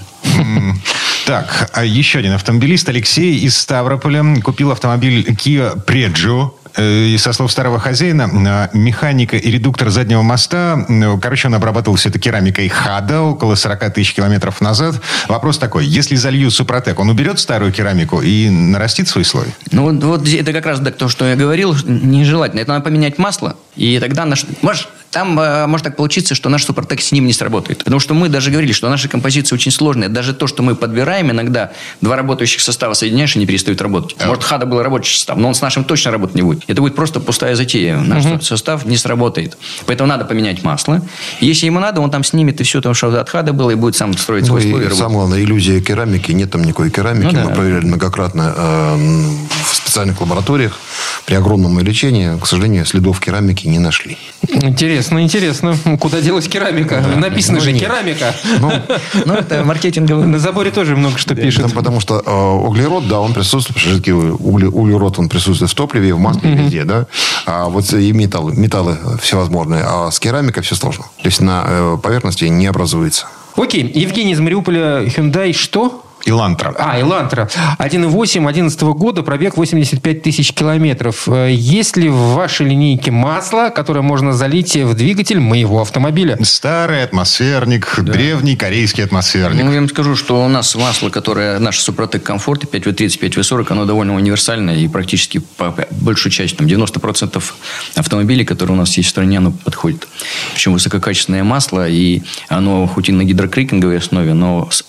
Так, 1.26 1.70
а 1.74 1.84
еще 1.84 2.18
один 2.18 2.32
автомобилист 2.32 2.88
Алексей 2.88 3.38
из 3.38 3.56
Ставрополя 3.56 4.24
купил 4.42 4.72
автомобиль 4.72 5.28
Kia 5.28 5.84
Preggio 5.84 6.52
Э, 6.59 6.59
и 6.78 7.16
со 7.18 7.32
слов 7.32 7.52
старого 7.52 7.78
хозяина, 7.78 8.70
механика 8.72 9.36
и 9.36 9.50
редуктор 9.50 9.90
заднего 9.90 10.22
моста, 10.22 10.86
короче, 11.20 11.48
он 11.48 11.54
обрабатывал 11.54 11.96
все 11.96 12.08
это 12.08 12.18
керамикой 12.18 12.68
ХАДА 12.68 13.20
около 13.20 13.54
40 13.54 13.94
тысяч 13.94 14.14
километров 14.14 14.60
назад. 14.60 15.00
Вопрос 15.28 15.58
такой, 15.58 15.86
если 15.86 16.16
залью 16.16 16.50
Супротек, 16.50 16.98
он 16.98 17.08
уберет 17.08 17.38
старую 17.38 17.72
керамику 17.72 18.20
и 18.20 18.48
нарастит 18.48 19.08
свой 19.08 19.24
слой? 19.24 19.46
Ну, 19.70 19.84
вот, 19.84 20.02
вот 20.04 20.28
это 20.28 20.52
как 20.52 20.66
раз 20.66 20.80
то, 20.98 21.08
что 21.08 21.24
я 21.26 21.36
говорил, 21.36 21.74
нежелательно. 21.84 22.60
Это 22.60 22.70
надо 22.72 22.84
поменять 22.84 23.18
масло, 23.18 23.56
и 23.76 23.98
тогда 23.98 24.24
наш... 24.24 24.44
Можешь 24.62 24.88
там 25.10 25.38
э, 25.40 25.66
может 25.66 25.84
так 25.84 25.96
получиться, 25.96 26.34
что 26.34 26.48
наш 26.48 26.64
супротек 26.64 27.00
с 27.00 27.12
ним 27.12 27.26
не 27.26 27.32
сработает. 27.32 27.78
Потому 27.78 28.00
что 28.00 28.14
мы 28.14 28.28
даже 28.28 28.50
говорили, 28.50 28.72
что 28.72 28.88
наши 28.88 29.08
композиции 29.08 29.54
очень 29.54 29.72
сложные. 29.72 30.08
Даже 30.08 30.34
то, 30.34 30.46
что 30.46 30.62
мы 30.62 30.76
подбираем, 30.76 31.30
иногда 31.30 31.72
два 32.00 32.16
работающих 32.16 32.60
состава 32.60 32.94
соединяешь, 32.94 33.34
и 33.34 33.38
не 33.38 33.46
перестают 33.46 33.82
работать. 33.82 34.16
А. 34.20 34.26
Может, 34.28 34.44
хада 34.44 34.66
был 34.66 34.82
рабочий 34.82 35.16
состав, 35.16 35.36
но 35.36 35.48
он 35.48 35.54
с 35.54 35.60
нашим 35.60 35.84
точно 35.84 36.12
работать 36.12 36.36
не 36.36 36.42
будет. 36.42 36.59
Это 36.66 36.80
будет 36.80 36.94
просто 36.94 37.20
пустая 37.20 37.54
затея. 37.54 37.98
Наш 37.98 38.24
угу. 38.24 38.40
состав 38.40 38.84
не 38.84 38.96
сработает. 38.96 39.56
Поэтому 39.86 40.08
надо 40.08 40.24
поменять 40.24 40.62
масло. 40.62 41.02
Если 41.40 41.66
ему 41.66 41.80
надо, 41.80 42.00
он 42.00 42.10
там 42.10 42.24
снимет 42.24 42.60
и 42.60 42.64
все, 42.64 42.80
там, 42.80 42.94
что 42.94 43.20
от 43.20 43.28
хада 43.28 43.52
было, 43.52 43.70
и 43.70 43.74
будет 43.74 43.96
сам 43.96 44.16
строить 44.16 44.46
свой 44.46 44.64
ну, 44.64 44.70
слой. 44.70 44.90
Самое 44.94 45.16
главное, 45.16 45.40
иллюзия 45.40 45.80
керамики. 45.80 46.32
Нет 46.32 46.50
там 46.50 46.62
никакой 46.64 46.90
керамики. 46.90 47.24
Ну, 47.24 47.32
да. 47.32 47.44
Мы 47.44 47.54
проверяли 47.54 47.86
многократно 47.86 48.54
э, 48.56 48.96
в 49.64 49.79
специальных 49.90 50.20
лабораториях 50.20 50.78
при 51.26 51.34
огромном 51.34 51.76
увеличении. 51.76 52.38
К 52.38 52.46
сожалению, 52.46 52.86
следов 52.86 53.20
керамики 53.20 53.66
не 53.66 53.78
нашли. 53.78 54.16
Интересно, 54.48 55.22
интересно. 55.22 55.76
Куда 55.98 56.20
делась 56.20 56.48
керамика? 56.48 57.04
Да. 57.06 57.18
Написано 57.18 57.58
ну, 57.58 57.64
же 57.64 57.72
нет. 57.72 57.82
керамика. 57.82 58.34
Ну, 58.60 58.72
ну, 59.26 59.34
это 59.34 59.64
маркетинговый. 59.64 60.26
На 60.26 60.38
заборе 60.38 60.70
тоже 60.70 60.96
много 60.96 61.18
что 61.18 61.34
пишет. 61.34 61.62
Там, 61.62 61.72
потому 61.72 61.98
что 62.00 62.22
э, 62.24 62.66
углерод, 62.66 63.08
да, 63.08 63.20
он 63.20 63.34
присутствует, 63.34 63.80
жидкий 63.80 64.12
угле, 64.12 64.68
углерод, 64.68 65.18
он 65.18 65.28
присутствует 65.28 65.70
в 65.72 65.74
топливе, 65.74 66.14
в 66.14 66.18
масле, 66.18 66.50
mm-hmm. 66.50 66.62
везде, 66.62 66.84
да. 66.84 67.06
А 67.46 67.64
вот 67.68 67.92
и 67.92 68.12
металлы, 68.12 68.54
металлы 68.54 68.96
всевозможные. 69.20 69.82
А 69.84 70.10
с 70.10 70.20
керамикой 70.20 70.62
все 70.62 70.76
сложно. 70.76 71.04
То 71.22 71.26
есть 71.26 71.40
на 71.40 71.64
э, 71.66 71.98
поверхности 72.00 72.44
не 72.44 72.66
образуется. 72.66 73.26
Окей. 73.56 73.90
Евгений 73.92 74.32
из 74.32 74.40
Мариуполя, 74.40 75.04
Hyundai 75.04 75.52
что? 75.52 76.04
Илантра. 76.24 76.74
А, 76.78 77.00
Илантра. 77.00 77.48
1.8 77.78 78.48
11 78.48 78.80
года, 78.82 79.22
пробег 79.22 79.56
85 79.56 80.22
тысяч 80.22 80.52
километров. 80.52 81.28
Э, 81.28 81.50
есть 81.50 81.96
ли 81.96 82.08
в 82.08 82.34
вашей 82.34 82.66
линейке 82.66 83.10
масло, 83.10 83.70
которое 83.70 84.02
можно 84.02 84.32
залить 84.32 84.76
в 84.76 84.94
двигатель 84.94 85.40
моего 85.40 85.80
автомобиля? 85.80 86.38
Старый 86.42 87.02
атмосферник, 87.02 87.94
да. 87.98 88.12
древний 88.12 88.56
корейский 88.56 89.04
атмосферник. 89.04 89.64
Ну, 89.64 89.72
я 89.72 89.80
вам 89.80 89.88
скажу, 89.88 90.16
что 90.16 90.44
у 90.44 90.48
нас 90.48 90.74
масло, 90.74 91.10
которое 91.10 91.58
наше 91.58 91.82
Супротек 91.82 92.22
Комфорт 92.22 92.64
5В30, 92.64 93.20
5В40, 93.20 93.66
оно 93.70 93.84
довольно 93.84 94.14
универсальное 94.14 94.76
и 94.76 94.88
практически 94.88 95.38
по 95.38 95.74
большую 95.90 96.32
часть, 96.32 96.56
там 96.56 96.66
90% 96.66 97.42
автомобилей, 97.96 98.44
которые 98.44 98.76
у 98.76 98.78
нас 98.78 98.96
есть 98.96 99.08
в 99.08 99.10
стране, 99.10 99.38
оно 99.38 99.52
подходит. 99.52 100.06
Причем 100.54 100.72
высококачественное 100.72 101.44
масло, 101.44 101.88
и 101.88 102.22
оно 102.48 102.86
хоть 102.86 103.08
и 103.08 103.12
на 103.12 103.24
гидрокрекинговой 103.24 103.98
основе, 103.98 104.34
но 104.34 104.68
с 104.70 104.84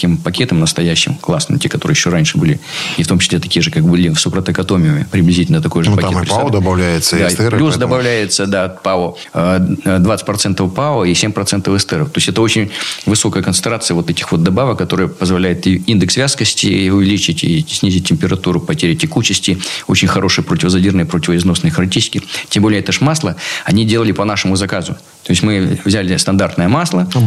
техническим 0.00 0.16
пакетом 0.16 0.60
настоящим, 0.60 1.14
классным, 1.14 1.58
те, 1.58 1.68
которые 1.68 1.94
еще 1.94 2.10
раньше 2.10 2.38
были, 2.38 2.60
и 2.98 3.02
в 3.02 3.08
том 3.08 3.18
числе 3.18 3.38
такие 3.38 3.62
же, 3.62 3.70
как 3.70 3.84
были 3.84 4.08
в 4.08 4.18
Супротекатомиуме, 4.18 5.06
приблизительно 5.10 5.60
такой 5.60 5.84
же 5.84 5.90
ну, 5.90 5.96
пакет. 5.96 6.12
Там 6.12 6.22
и 6.22 6.26
ПАО 6.26 6.50
добавляется, 6.50 7.16
да, 7.16 7.24
и 7.24 7.28
эстеры. 7.28 7.56
Плюс 7.56 7.74
поэтому... 7.74 7.90
добавляется, 7.90 8.46
да, 8.46 8.68
ПАО, 8.68 9.16
20% 9.34 10.66
э, 10.66 10.74
ПАО 10.74 11.04
и 11.04 11.12
7% 11.12 11.76
эстеров. 11.76 12.10
То 12.10 12.18
есть, 12.18 12.28
это 12.28 12.42
очень 12.42 12.70
высокая 13.06 13.42
концентрация 13.42 13.94
вот 13.94 14.10
этих 14.10 14.32
вот 14.32 14.42
добавок, 14.42 14.78
которые 14.78 15.08
позволяют 15.08 15.66
и 15.66 15.76
индекс 15.86 16.16
вязкости 16.16 16.90
увеличить, 16.90 17.44
и 17.44 17.64
снизить 17.68 18.08
температуру, 18.08 18.60
потери 18.60 18.94
текучести. 18.94 19.58
Очень 19.86 20.08
хорошие 20.08 20.44
противозадирные, 20.44 21.04
противоизносные 21.04 21.70
характеристики. 21.70 22.22
Тем 22.48 22.62
более, 22.62 22.80
это 22.80 22.92
ж 22.92 23.00
масло 23.00 23.36
они 23.64 23.84
делали 23.84 24.12
по 24.12 24.24
нашему 24.24 24.56
заказу. 24.56 24.92
То 25.24 25.32
есть, 25.32 25.42
мы 25.42 25.78
взяли 25.84 26.16
стандартное 26.16 26.68
масло, 26.68 27.08
ну, 27.14 27.20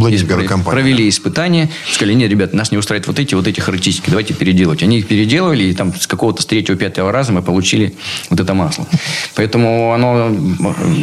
провели 0.64 1.08
испытания, 1.08 1.70
сказали, 1.92 2.14
нет, 2.14 2.32
ребят, 2.32 2.54
нас 2.64 2.72
не 2.72 2.78
устраивают 2.78 3.08
вот 3.08 3.20
эти, 3.20 3.36
вот 3.36 3.46
эти 3.46 3.60
характеристики, 3.60 4.10
давайте 4.10 4.34
переделывать. 4.34 4.84
Они 4.84 5.00
их 5.00 5.08
переделывали, 5.08 5.66
и 5.66 5.74
там 5.74 5.94
с 5.94 6.08
какого-то 6.08 6.42
с 6.42 6.46
третьего, 6.46 6.78
пятого 6.78 7.12
раза 7.12 7.34
мы 7.34 7.42
получили 7.42 7.94
вот 8.30 8.40
это 8.40 8.54
масло. 8.54 8.88
Поэтому 9.36 9.94
оно 9.94 10.30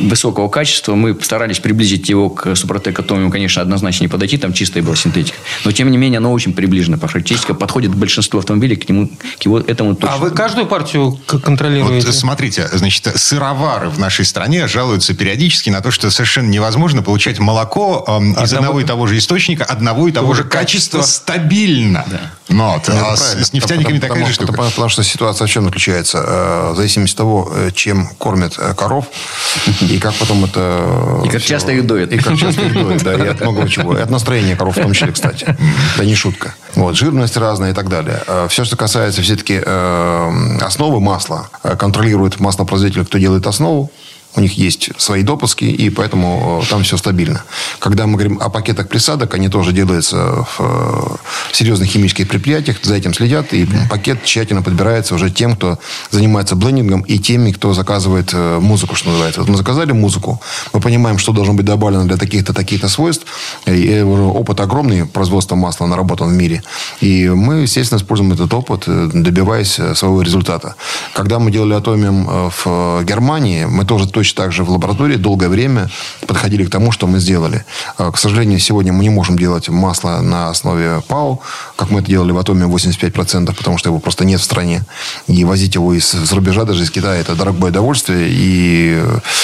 высокого 0.08 0.48
качества. 0.48 0.94
Мы 0.94 1.16
старались 1.20 1.60
приблизить 1.60 2.08
его 2.08 2.30
к 2.30 2.56
Супротек 2.56 2.98
Атомиуму, 2.98 3.30
конечно, 3.30 3.60
однозначно 3.60 4.04
не 4.04 4.08
подойти, 4.08 4.38
там 4.38 4.54
чистая 4.54 4.82
была 4.82 4.96
синтетика. 4.96 5.36
Но, 5.66 5.72
тем 5.72 5.90
не 5.90 5.98
менее, 5.98 6.16
оно 6.16 6.32
очень 6.32 6.54
приближено 6.54 6.96
по 6.96 7.08
характеристикам, 7.08 7.56
подходит 7.56 7.92
к 7.92 7.94
большинству 7.94 8.38
автомобилей, 8.38 8.76
к 8.76 8.88
нему, 8.88 9.10
к 9.38 9.42
его, 9.42 9.58
этому 9.58 9.94
точно. 9.94 10.14
А 10.14 10.18
вы 10.18 10.30
каждую 10.30 10.66
партию 10.66 11.18
контролируете? 11.26 12.06
Вот 12.06 12.14
смотрите, 12.14 12.68
значит, 12.72 13.06
сыровары 13.16 13.90
в 13.90 13.98
нашей 13.98 14.24
стране 14.24 14.66
жалуются 14.66 15.12
периодически 15.14 15.68
на 15.68 15.82
то, 15.82 15.90
что 15.90 16.10
совершенно 16.10 16.48
невозможно 16.48 17.02
получать 17.02 17.38
молоко 17.38 18.02
э, 18.08 18.44
из 18.44 18.54
одного 18.54 18.80
и 18.80 18.84
того 18.84 19.06
же 19.06 19.18
источника, 19.18 19.64
одного 19.64 20.08
и 20.08 20.12
того 20.12 20.32
же 20.32 20.44
качества, 20.44 21.02
стабильно 21.02 21.49
стабильно. 21.50 22.04
Да. 22.10 22.20
Но 22.48 22.72
вот, 22.74 22.88
а 22.88 23.16
с, 23.16 23.46
с 23.46 23.52
нефтяниками 23.52 23.98
потому, 23.98 24.00
такая 24.00 24.08
потому, 24.08 24.26
же 24.26 24.32
штука. 24.32 24.52
Потому, 24.52 24.70
потому 24.70 24.88
что 24.88 25.02
ситуация 25.02 25.46
в 25.46 25.50
чем 25.50 25.64
заключается? 25.64 26.18
Э, 26.18 26.72
в 26.72 26.76
зависимости 26.76 27.14
от 27.14 27.18
того, 27.18 27.52
э, 27.54 27.70
чем 27.72 28.08
кормят 28.18 28.56
э, 28.58 28.74
коров, 28.74 29.06
и 29.80 29.98
как 29.98 30.14
потом 30.14 30.44
это... 30.44 31.22
И 31.24 31.28
как 31.28 31.42
часто 31.42 31.72
их 31.72 31.86
доят. 31.86 32.12
И 32.12 32.18
как 32.18 32.36
часто 32.36 32.62
их 32.62 32.74
доят, 32.74 33.02
да, 33.02 33.14
и 33.14 33.28
от 33.28 33.40
многого 33.40 33.68
чего. 33.68 33.96
И 33.96 34.00
от 34.00 34.10
настроения 34.10 34.56
коров 34.56 34.76
в 34.76 34.80
том 34.80 34.92
числе, 34.92 35.12
кстати. 35.12 35.56
Это 35.94 36.04
не 36.04 36.14
шутка. 36.14 36.54
Вот, 36.74 36.96
жирность 36.96 37.36
разная 37.36 37.70
и 37.70 37.74
так 37.74 37.88
далее. 37.88 38.20
Все, 38.48 38.64
что 38.64 38.76
касается 38.76 39.22
все-таки 39.22 39.56
основы 40.60 41.00
масла, 41.00 41.48
контролирует 41.78 42.40
маслопроизводитель, 42.40 43.04
кто 43.04 43.18
делает 43.18 43.46
основу, 43.46 43.90
у 44.36 44.40
них 44.40 44.52
есть 44.52 44.90
свои 44.96 45.22
допуски, 45.22 45.64
и 45.64 45.90
поэтому 45.90 46.60
э, 46.62 46.70
там 46.70 46.82
все 46.84 46.96
стабильно. 46.96 47.42
Когда 47.80 48.06
мы 48.06 48.12
говорим 48.12 48.38
о 48.40 48.48
пакетах 48.48 48.88
присадок, 48.88 49.34
они 49.34 49.48
тоже 49.48 49.72
делаются 49.72 50.44
в 50.44 50.56
э, 50.60 51.16
серьезных 51.52 51.88
химических 51.88 52.28
предприятиях, 52.28 52.76
за 52.82 52.94
этим 52.94 53.12
следят, 53.12 53.52
и 53.52 53.66
пакет 53.88 54.22
тщательно 54.24 54.62
подбирается 54.62 55.14
уже 55.14 55.30
тем, 55.30 55.56
кто 55.56 55.78
занимается 56.10 56.54
блендингом, 56.54 57.00
и 57.02 57.18
теми, 57.18 57.50
кто 57.50 57.74
заказывает 57.74 58.30
э, 58.32 58.58
музыку, 58.60 58.94
что 58.94 59.08
называется. 59.08 59.40
Вот 59.40 59.50
мы 59.50 59.56
заказали 59.56 59.92
музыку, 59.92 60.40
мы 60.72 60.80
понимаем, 60.80 61.18
что 61.18 61.32
должно 61.32 61.54
быть 61.54 61.66
добавлено 61.66 62.04
для 62.04 62.16
таких-то, 62.16 62.52
таких-то 62.52 62.88
свойств. 62.88 63.26
И 63.66 64.00
опыт 64.00 64.60
огромный, 64.60 65.06
производство 65.06 65.56
масла 65.56 65.86
наработан 65.86 66.28
в 66.28 66.32
мире. 66.32 66.62
И 67.00 67.28
мы, 67.28 67.62
естественно, 67.62 67.98
используем 67.98 68.32
этот 68.32 68.54
опыт, 68.54 68.84
добиваясь 68.86 69.72
своего 69.94 70.22
результата. 70.22 70.76
Когда 71.14 71.38
мы 71.38 71.50
делали 71.50 71.74
атомиум 71.74 72.52
в 72.64 73.04
Германии, 73.04 73.64
мы 73.64 73.84
тоже 73.84 74.06
точно 74.20 74.44
так 74.44 74.52
же 74.52 74.64
в 74.64 74.70
лаборатории 74.70 75.16
долгое 75.16 75.48
время 75.48 75.88
подходили 76.26 76.64
к 76.64 76.70
тому, 76.70 76.92
что 76.92 77.06
мы 77.06 77.20
сделали. 77.20 77.64
А, 77.96 78.12
к 78.12 78.18
сожалению, 78.18 78.58
сегодня 78.58 78.92
мы 78.92 79.02
не 79.02 79.08
можем 79.08 79.38
делать 79.38 79.70
масло 79.70 80.20
на 80.20 80.50
основе 80.50 81.00
ПАО, 81.08 81.38
как 81.76 81.90
мы 81.90 82.00
это 82.00 82.08
делали 82.08 82.32
в 82.32 82.38
Атоме 82.38 82.66
85%, 82.66 83.54
потому 83.54 83.78
что 83.78 83.88
его 83.88 83.98
просто 83.98 84.26
нет 84.26 84.40
в 84.40 84.44
стране. 84.44 84.82
И 85.26 85.44
возить 85.44 85.74
его 85.74 85.94
из 85.94 86.32
рубежа, 86.32 86.64
даже 86.64 86.82
из 86.82 86.90
Китая, 86.90 87.20
это 87.20 87.34
дорогое 87.34 87.70
удовольствие, 87.70 88.28
и 88.30 89.02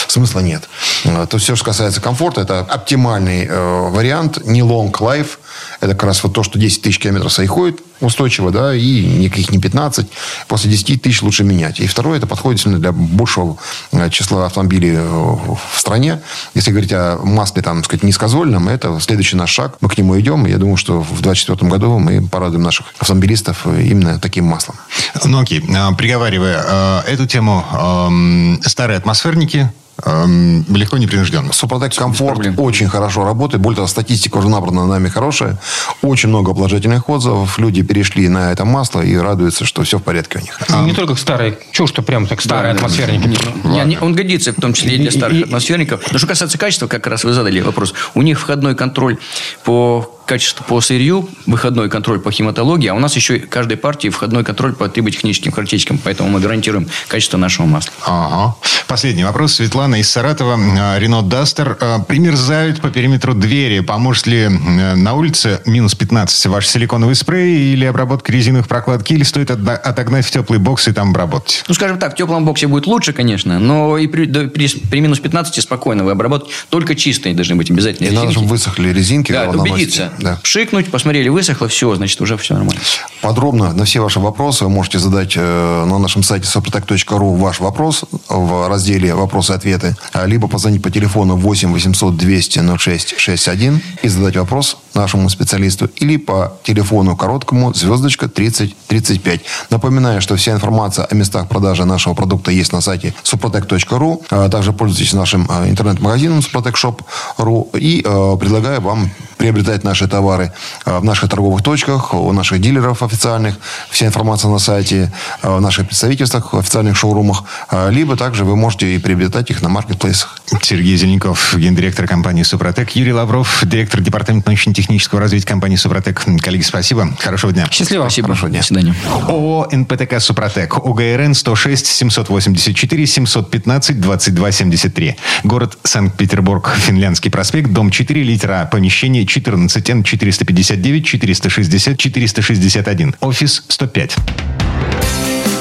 смысла 0.08 0.40
нет. 0.40 0.68
А, 1.06 1.26
то 1.26 1.38
все, 1.38 1.56
что 1.56 1.64
касается 1.64 2.02
комфорта, 2.02 2.42
это 2.42 2.60
оптимальный 2.60 3.46
э, 3.46 3.90
вариант, 3.90 4.44
не 4.44 4.60
long 4.60 4.92
life– 4.92 5.38
Это 5.80 5.92
как 5.92 6.04
раз 6.04 6.22
вот 6.22 6.34
то, 6.34 6.42
что 6.42 6.58
10 6.58 6.82
тысяч 6.82 6.98
километров 6.98 7.32
ходит 7.48 7.80
устойчиво, 8.00 8.50
да, 8.50 8.74
и 8.74 9.04
никаких 9.04 9.50
не 9.50 9.58
15. 9.58 10.06
После 10.48 10.70
10 10.70 11.02
тысяч 11.02 11.22
лучше 11.22 11.44
менять. 11.44 11.80
И 11.80 11.86
второе, 11.86 12.18
это 12.18 12.26
подходит 12.26 12.62
для 12.80 12.92
большего 12.92 13.56
э, 13.92 14.10
числа 14.10 14.46
автомобилей 14.46 14.94
э, 14.94 15.02
в 15.02 15.78
стране. 15.78 16.20
Если 16.54 16.70
говорить 16.70 16.92
о 16.92 17.18
масле, 17.22 17.62
там, 17.62 17.84
сказать, 17.84 18.02
низкозольном, 18.02 18.68
это 18.68 18.98
следующий 19.00 19.36
наш 19.36 19.50
шаг. 19.50 19.76
Мы 19.80 19.88
к 19.88 19.98
нему 19.98 20.18
идем. 20.18 20.46
Я 20.46 20.58
думаю, 20.58 20.76
что 20.76 21.00
в 21.00 21.22
2024 21.22 21.70
году 21.70 21.98
мы 21.98 22.26
порадуем 22.26 22.62
наших 22.62 22.86
автомобилистов 22.98 23.66
именно 23.66 24.18
таким 24.18 24.44
маслом. 24.44 24.76
Ну 25.24 25.40
окей, 25.40 25.60
приговаривая 25.60 27.02
эту 27.02 27.26
тему, 27.26 27.64
эм, 27.72 28.60
старые 28.64 28.98
атмосферники, 28.98 29.70
Эм, 30.04 30.64
легко 30.74 30.98
непринужденно. 30.98 31.52
Супротек 31.52 31.94
комфорт 31.94 32.46
очень 32.58 32.88
хорошо 32.88 33.24
работает. 33.24 33.62
Более 33.62 33.76
того, 33.76 33.88
статистика 33.88 34.36
уже 34.36 34.48
набрана 34.48 34.86
нами 34.86 35.08
хорошая. 35.08 35.58
Очень 36.02 36.28
много 36.28 36.52
положительных 36.52 37.08
отзывов. 37.08 37.58
Люди 37.58 37.82
перешли 37.82 38.28
на 38.28 38.52
это 38.52 38.66
масло 38.66 39.00
и 39.00 39.16
радуются, 39.16 39.64
что 39.64 39.82
все 39.84 39.98
в 39.98 40.02
порядке 40.02 40.38
у 40.38 40.42
них. 40.42 40.60
Ну, 40.68 40.84
не 40.84 40.92
только 40.92 41.14
старые. 41.14 41.58
Чего 41.72 41.86
что 41.86 42.02
прям 42.02 42.26
так 42.26 42.42
старые 42.42 42.74
да, 42.74 42.78
атмосферники? 42.78 43.38
Не, 43.64 43.84
не, 43.84 43.98
он 43.98 44.14
годится 44.14 44.52
в 44.52 44.56
том 44.56 44.74
числе 44.74 44.96
и 44.96 44.98
для 44.98 45.10
старых 45.10 45.38
и, 45.38 45.42
атмосферников. 45.44 46.02
Но 46.12 46.18
что 46.18 46.26
касается 46.26 46.58
качества, 46.58 46.88
как 46.88 47.06
раз 47.06 47.24
вы 47.24 47.32
задали 47.32 47.60
вопрос. 47.60 47.94
У 48.14 48.20
них 48.20 48.38
входной 48.38 48.74
контроль 48.74 49.16
по 49.64 50.15
качество 50.26 50.64
по 50.64 50.80
сырью, 50.80 51.28
выходной 51.46 51.88
контроль 51.88 52.20
по 52.20 52.30
химатологии, 52.30 52.88
а 52.88 52.94
у 52.94 52.98
нас 52.98 53.16
еще 53.16 53.38
каждой 53.38 53.76
партии 53.76 54.08
входной 54.08 54.44
контроль 54.44 54.74
по 54.74 54.88
триботехническим 54.88 55.52
характеристикам, 55.52 55.98
поэтому 55.98 56.28
мы 56.28 56.40
гарантируем 56.40 56.88
качество 57.08 57.38
нашего 57.38 57.66
масла. 57.66 57.92
Ага. 58.04 58.56
Последний 58.88 59.24
вопрос. 59.24 59.54
Светлана 59.54 59.96
из 59.96 60.10
Саратова. 60.10 60.58
А, 60.78 60.98
Рено 60.98 61.22
Дастер. 61.22 61.76
А, 61.80 62.00
примерзают 62.00 62.80
по 62.80 62.90
периметру 62.90 63.34
двери. 63.34 63.80
Поможет 63.80 64.26
ли 64.26 64.48
на 64.48 65.14
улице 65.14 65.60
минус 65.66 65.94
15 65.94 66.46
ваш 66.46 66.66
силиконовый 66.66 67.14
спрей 67.14 67.72
или 67.72 67.84
обработка 67.84 68.32
резиновых 68.32 68.68
прокладки, 68.68 69.12
или 69.12 69.22
стоит 69.22 69.50
отогнать 69.50 70.26
в 70.26 70.30
теплый 70.30 70.58
бокс 70.58 70.88
и 70.88 70.92
там 70.92 71.10
обработать? 71.10 71.64
Ну, 71.68 71.74
скажем 71.74 71.98
так, 71.98 72.14
в 72.14 72.16
теплом 72.16 72.44
боксе 72.44 72.66
будет 72.66 72.86
лучше, 72.86 73.12
конечно, 73.12 73.58
но 73.58 73.96
и 73.98 74.06
при, 74.06 74.26
при, 74.26 74.68
при 74.68 75.00
минус 75.00 75.20
15 75.20 75.62
спокойно 75.62 76.04
вы 76.04 76.12
обработать 76.12 76.48
только 76.68 76.94
чистые 76.94 77.34
должны 77.34 77.54
быть 77.54 77.70
обязательно. 77.70 78.08
И 78.08 78.10
надо, 78.10 78.32
чтобы 78.32 78.48
высохли 78.48 78.92
резинки. 78.92 79.32
Да, 79.32 79.48
убедиться 79.50 80.12
да. 80.18 80.38
Пшикнуть, 80.42 80.90
посмотрели, 80.90 81.28
высохло, 81.28 81.68
все, 81.68 81.94
значит, 81.94 82.20
уже 82.20 82.36
все 82.36 82.54
нормально. 82.54 82.80
Подробно 83.20 83.72
на 83.72 83.84
все 83.84 84.00
ваши 84.00 84.20
вопросы 84.20 84.64
вы 84.64 84.70
можете 84.70 84.98
задать 84.98 85.34
э, 85.36 85.84
на 85.84 85.98
нашем 85.98 86.22
сайте 86.22 86.46
soprotec.ru 86.46 87.36
ваш 87.36 87.60
вопрос 87.60 88.04
в 88.28 88.68
разделе 88.68 89.14
«Вопросы 89.14 89.52
и 89.52 89.56
ответы», 89.56 89.96
либо 90.24 90.48
позвонить 90.48 90.82
по 90.82 90.90
телефону 90.90 91.36
8 91.36 91.72
800 91.72 92.16
200 92.16 92.78
06 92.78 93.18
61 93.18 93.82
и 94.02 94.08
задать 94.08 94.36
вопрос 94.36 94.76
нашему 94.94 95.28
специалисту, 95.28 95.90
или 95.96 96.16
по 96.16 96.58
телефону 96.62 97.16
короткому 97.16 97.74
звездочка 97.74 98.28
30 98.28 98.74
35. 98.86 99.40
Напоминаю, 99.70 100.20
что 100.20 100.36
вся 100.36 100.52
информация 100.52 101.04
о 101.04 101.14
местах 101.14 101.48
продажи 101.48 101.84
нашего 101.84 102.14
продукта 102.14 102.50
есть 102.50 102.72
на 102.72 102.80
сайте 102.80 103.14
suprotec.ru. 103.22 104.24
А 104.30 104.48
также 104.48 104.72
пользуйтесь 104.72 105.12
нашим 105.12 105.46
э, 105.48 105.68
интернет-магазином 105.68 106.40
suprotecshop.ru 106.40 107.78
и 107.78 108.02
э, 108.04 108.36
предлагаю 108.38 108.80
вам 108.80 109.10
приобретать 109.36 109.84
наши 109.84 110.08
товары 110.08 110.52
э, 110.84 110.98
в 110.98 111.04
наших 111.04 111.30
торговых 111.30 111.62
точках, 111.62 112.14
у 112.14 112.32
наших 112.32 112.60
дилеров 112.60 113.02
официальных. 113.02 113.56
Вся 113.90 114.06
информация 114.06 114.50
на 114.50 114.58
сайте, 114.58 115.12
э, 115.42 115.56
в 115.56 115.60
наших 115.60 115.86
представительствах, 115.86 116.52
в 116.52 116.58
официальных 116.58 116.96
шоурумах. 116.96 117.44
Э, 117.70 117.90
либо 117.90 118.16
также 118.16 118.44
вы 118.44 118.56
можете 118.56 118.94
и 118.94 118.98
приобретать 118.98 119.50
их 119.50 119.62
на 119.62 119.68
маркетплейсах. 119.68 120.40
Сергей 120.62 120.96
Зеленков, 120.96 121.54
гендиректор 121.56 122.06
компании 122.06 122.42
«Супротек». 122.42 122.90
Юрий 122.96 123.12
Лавров, 123.12 123.62
директор 123.64 124.00
департамента 124.00 124.48
научно-технического 124.50 125.20
развития 125.20 125.46
компании 125.46 125.76
«Супротек». 125.76 126.24
Коллеги, 126.40 126.62
спасибо. 126.62 127.14
Хорошего 127.18 127.52
дня. 127.52 127.68
Счастливо. 127.70 128.02
Спасибо. 128.02 128.28
Хорошего 128.28 128.50
дня. 128.50 128.60
До 128.60 128.66
свидания. 128.66 128.94
ООО 129.28 129.68
«НПТК 129.70 130.20
Супротек». 130.20 130.84
УГРН 130.84 131.34
106 131.34 131.86
784 131.86 133.06
715 133.06 134.00
22 134.00 134.52
73. 134.52 135.16
Город 135.44 135.78
Санкт-Петербург. 135.82 136.70
Финляндский 136.76 137.30
проспект. 137.30 137.70
Дом 137.70 137.90
4, 137.90 138.22
литера 138.22 138.68
Помещение 138.70 139.25
14 139.26 139.90
Н 139.90 140.02
459 140.02 141.06
460 141.06 141.96
461. 141.96 143.14
Офис 143.20 143.64
105. 143.68 144.16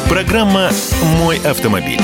Программа 0.07 0.71
«Мой 1.17 1.37
автомобиль». 1.37 2.01